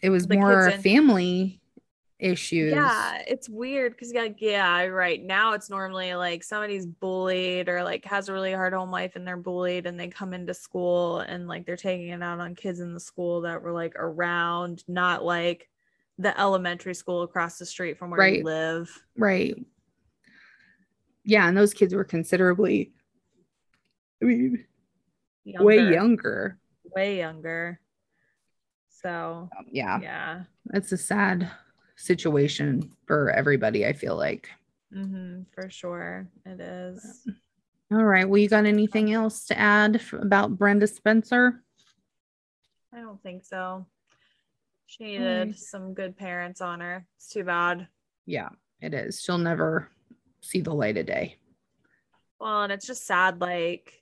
it 0.02 0.10
was 0.10 0.26
The 0.26 0.34
more 0.34 0.66
in- 0.68 0.80
family 0.82 1.59
issues. 2.20 2.72
yeah 2.72 3.22
it's 3.26 3.48
weird 3.48 3.92
because 3.92 4.12
like 4.12 4.36
yeah 4.40 4.84
right 4.84 5.22
now 5.24 5.52
it's 5.54 5.70
normally 5.70 6.14
like 6.14 6.44
somebody's 6.44 6.86
bullied 6.86 7.68
or 7.68 7.82
like 7.82 8.04
has 8.04 8.28
a 8.28 8.32
really 8.32 8.52
hard 8.52 8.72
home 8.72 8.90
life 8.90 9.16
and 9.16 9.26
they're 9.26 9.36
bullied 9.36 9.86
and 9.86 9.98
they 9.98 10.08
come 10.08 10.32
into 10.34 10.52
school 10.54 11.20
and 11.20 11.48
like 11.48 11.64
they're 11.66 11.76
taking 11.76 12.08
it 12.08 12.22
out 12.22 12.40
on 12.40 12.54
kids 12.54 12.80
in 12.80 12.92
the 12.94 13.00
school 13.00 13.40
that 13.42 13.62
were 13.62 13.72
like 13.72 13.94
around 13.96 14.84
not 14.86 15.24
like 15.24 15.68
the 16.18 16.38
elementary 16.38 16.94
school 16.94 17.22
across 17.22 17.58
the 17.58 17.64
street 17.66 17.98
from 17.98 18.10
where 18.10 18.20
Right. 18.20 18.38
you 18.38 18.44
live 18.44 18.90
Right. 19.16 19.56
Yeah. 21.24 21.48
And 21.48 21.56
those 21.56 21.72
kids 21.74 21.94
were 21.94 22.04
considerably, 22.04 22.92
I 24.22 24.26
mean, 24.26 24.64
way 25.46 25.76
Younger. 25.76 25.90
younger. 25.92 26.58
way 26.94 27.18
younger. 27.18 27.80
So 28.90 29.48
Um, 29.58 29.66
yeah. 29.70 29.98
yeah, 30.02 30.42
It's 30.74 30.92
a 30.92 30.96
sad 30.98 31.50
situation 32.00 32.90
for 33.06 33.30
everybody, 33.30 33.86
I 33.86 33.92
feel 33.92 34.16
like. 34.16 34.48
hmm 34.92 35.42
for 35.54 35.68
sure 35.70 36.26
it 36.46 36.60
is. 36.60 37.26
All 37.92 38.04
right. 38.04 38.28
Well, 38.28 38.38
you 38.38 38.48
got 38.48 38.66
anything 38.66 39.12
else 39.12 39.46
to 39.46 39.58
add 39.58 40.00
about 40.12 40.56
Brenda 40.56 40.86
Spencer? 40.86 41.62
I 42.94 43.00
don't 43.00 43.22
think 43.22 43.44
so. 43.44 43.86
She 44.86 45.04
needed 45.04 45.56
some 45.56 45.94
good 45.94 46.16
parents 46.16 46.60
on 46.60 46.80
her. 46.80 47.06
It's 47.16 47.28
too 47.28 47.44
bad. 47.44 47.88
Yeah, 48.26 48.48
it 48.80 48.94
is. 48.94 49.20
She'll 49.20 49.38
never 49.38 49.88
see 50.40 50.60
the 50.60 50.74
light 50.74 50.96
of 50.96 51.06
day. 51.06 51.36
Well, 52.40 52.62
and 52.62 52.72
it's 52.72 52.86
just 52.86 53.06
sad, 53.06 53.40
like 53.40 53.99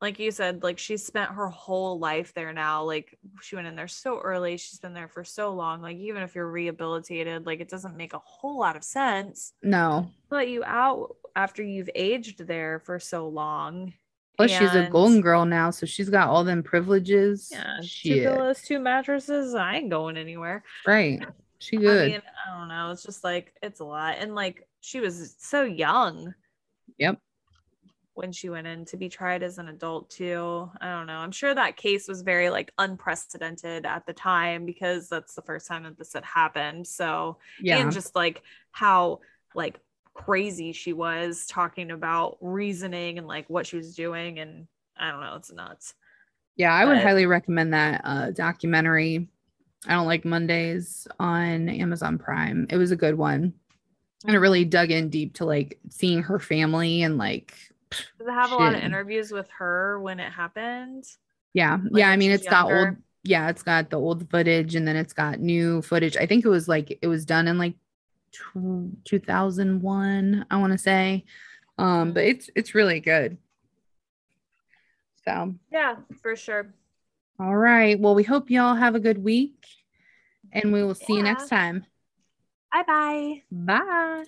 like 0.00 0.18
you 0.18 0.30
said, 0.30 0.62
like 0.62 0.78
she 0.78 0.96
spent 0.96 1.30
her 1.32 1.48
whole 1.48 1.98
life 1.98 2.32
there 2.34 2.52
now. 2.52 2.84
Like 2.84 3.18
she 3.42 3.54
went 3.56 3.68
in 3.68 3.76
there 3.76 3.88
so 3.88 4.18
early. 4.18 4.56
She's 4.56 4.78
been 4.78 4.94
there 4.94 5.08
for 5.08 5.24
so 5.24 5.52
long. 5.52 5.82
Like 5.82 5.98
even 5.98 6.22
if 6.22 6.34
you're 6.34 6.50
rehabilitated, 6.50 7.44
like 7.44 7.60
it 7.60 7.68
doesn't 7.68 7.96
make 7.96 8.14
a 8.14 8.20
whole 8.24 8.58
lot 8.58 8.76
of 8.76 8.84
sense. 8.84 9.52
No. 9.62 10.10
Let 10.30 10.48
you 10.48 10.64
out 10.64 11.16
after 11.36 11.62
you've 11.62 11.90
aged 11.94 12.46
there 12.46 12.80
for 12.80 12.98
so 12.98 13.28
long. 13.28 13.92
Plus, 14.36 14.50
she's 14.52 14.74
a 14.74 14.88
golden 14.90 15.20
girl 15.20 15.44
now, 15.44 15.70
so 15.70 15.84
she's 15.84 16.08
got 16.08 16.28
all 16.28 16.44
them 16.44 16.62
privileges. 16.62 17.50
Yeah, 17.52 17.76
two 17.80 17.86
Shit. 17.86 18.22
pillows, 18.22 18.62
two 18.62 18.78
mattresses. 18.78 19.54
I 19.54 19.76
ain't 19.76 19.90
going 19.90 20.16
anywhere. 20.16 20.64
Right. 20.86 21.22
She 21.58 21.76
I 21.76 21.80
good. 21.80 22.12
mean, 22.12 22.22
I 22.46 22.58
don't 22.58 22.68
know. 22.68 22.90
It's 22.90 23.02
just 23.02 23.22
like 23.22 23.52
it's 23.62 23.80
a 23.80 23.84
lot, 23.84 24.16
and 24.18 24.34
like 24.34 24.66
she 24.80 25.00
was 25.00 25.36
so 25.38 25.64
young. 25.64 26.32
Yep. 26.96 27.18
When 28.20 28.32
she 28.32 28.50
went 28.50 28.66
in 28.66 28.84
to 28.84 28.98
be 28.98 29.08
tried 29.08 29.42
as 29.42 29.56
an 29.56 29.68
adult 29.68 30.10
too. 30.10 30.70
I 30.78 30.90
don't 30.90 31.06
know. 31.06 31.16
I'm 31.16 31.32
sure 31.32 31.54
that 31.54 31.78
case 31.78 32.06
was 32.06 32.20
very 32.20 32.50
like 32.50 32.70
unprecedented 32.76 33.86
at 33.86 34.04
the 34.04 34.12
time 34.12 34.66
because 34.66 35.08
that's 35.08 35.34
the 35.34 35.40
first 35.40 35.66
time 35.66 35.84
that 35.84 35.96
this 35.96 36.12
had 36.12 36.24
happened. 36.24 36.86
So 36.86 37.38
yeah. 37.60 37.78
and 37.78 37.90
just 37.90 38.14
like 38.14 38.42
how 38.72 39.20
like 39.54 39.80
crazy 40.12 40.72
she 40.72 40.92
was 40.92 41.46
talking 41.46 41.90
about 41.90 42.36
reasoning 42.42 43.16
and 43.16 43.26
like 43.26 43.48
what 43.48 43.66
she 43.66 43.78
was 43.78 43.94
doing 43.94 44.38
and 44.38 44.66
I 44.98 45.10
don't 45.10 45.22
know. 45.22 45.36
It's 45.36 45.50
nuts. 45.50 45.94
yeah. 46.56 46.74
I 46.74 46.84
would 46.84 46.96
but- 46.96 47.02
highly 47.02 47.24
recommend 47.24 47.72
that 47.72 48.02
uh, 48.04 48.30
documentary. 48.32 49.28
I 49.88 49.94
don't 49.94 50.06
like 50.06 50.26
Mondays 50.26 51.08
on 51.18 51.70
Amazon 51.70 52.18
Prime. 52.18 52.66
It 52.68 52.76
was 52.76 52.90
a 52.90 52.96
good 52.96 53.16
one. 53.16 53.54
And 54.26 54.36
it 54.36 54.40
really 54.40 54.66
dug 54.66 54.90
in 54.90 55.08
deep 55.08 55.36
to 55.36 55.46
like 55.46 55.78
seeing 55.88 56.22
her 56.24 56.38
family 56.38 57.02
and 57.02 57.16
like, 57.16 57.54
Does 57.90 58.28
it 58.28 58.32
have 58.32 58.52
a 58.52 58.56
lot 58.56 58.74
of 58.74 58.80
interviews 58.80 59.32
with 59.32 59.48
her 59.58 59.98
when 60.00 60.20
it 60.20 60.30
happened? 60.32 61.04
yeah. 61.52 61.78
Like 61.90 62.00
yeah. 62.00 62.10
I 62.10 62.16
mean, 62.16 62.30
it's 62.30 62.46
got 62.46 62.70
old, 62.70 62.96
yeah, 63.22 63.48
it's 63.48 63.62
got 63.62 63.90
the 63.90 63.98
old 63.98 64.30
footage 64.30 64.74
and 64.74 64.86
then 64.86 64.96
it's 64.96 65.12
got 65.12 65.40
new 65.40 65.82
footage. 65.82 66.16
I 66.16 66.26
think 66.26 66.44
it 66.44 66.48
was 66.48 66.68
like, 66.68 66.98
it 67.02 67.06
was 67.06 67.24
done 67.24 67.48
in 67.48 67.58
like 67.58 67.74
tw- 68.32 69.04
2001, 69.04 70.46
I 70.50 70.56
want 70.56 70.72
to 70.72 70.78
say. 70.78 71.24
Um, 71.78 72.12
but 72.12 72.24
it's, 72.24 72.50
it's 72.54 72.74
really 72.74 73.00
good. 73.00 73.38
So, 75.24 75.54
Yeah, 75.70 75.96
for 76.22 76.36
sure. 76.36 76.72
all 77.38 77.56
right. 77.56 77.98
Well, 77.98 78.14
we 78.14 78.22
hope 78.22 78.50
y'all 78.50 78.74
have 78.74 78.94
a 78.94 79.00
good 79.00 79.22
week 79.22 79.66
and 80.52 80.72
we 80.72 80.82
will 80.82 80.94
see 80.94 81.14
you 81.14 81.22
next 81.22 81.48
time. 81.48 81.84
Bye 82.72 82.84
bye. 82.86 83.42
Bye. 83.50 84.24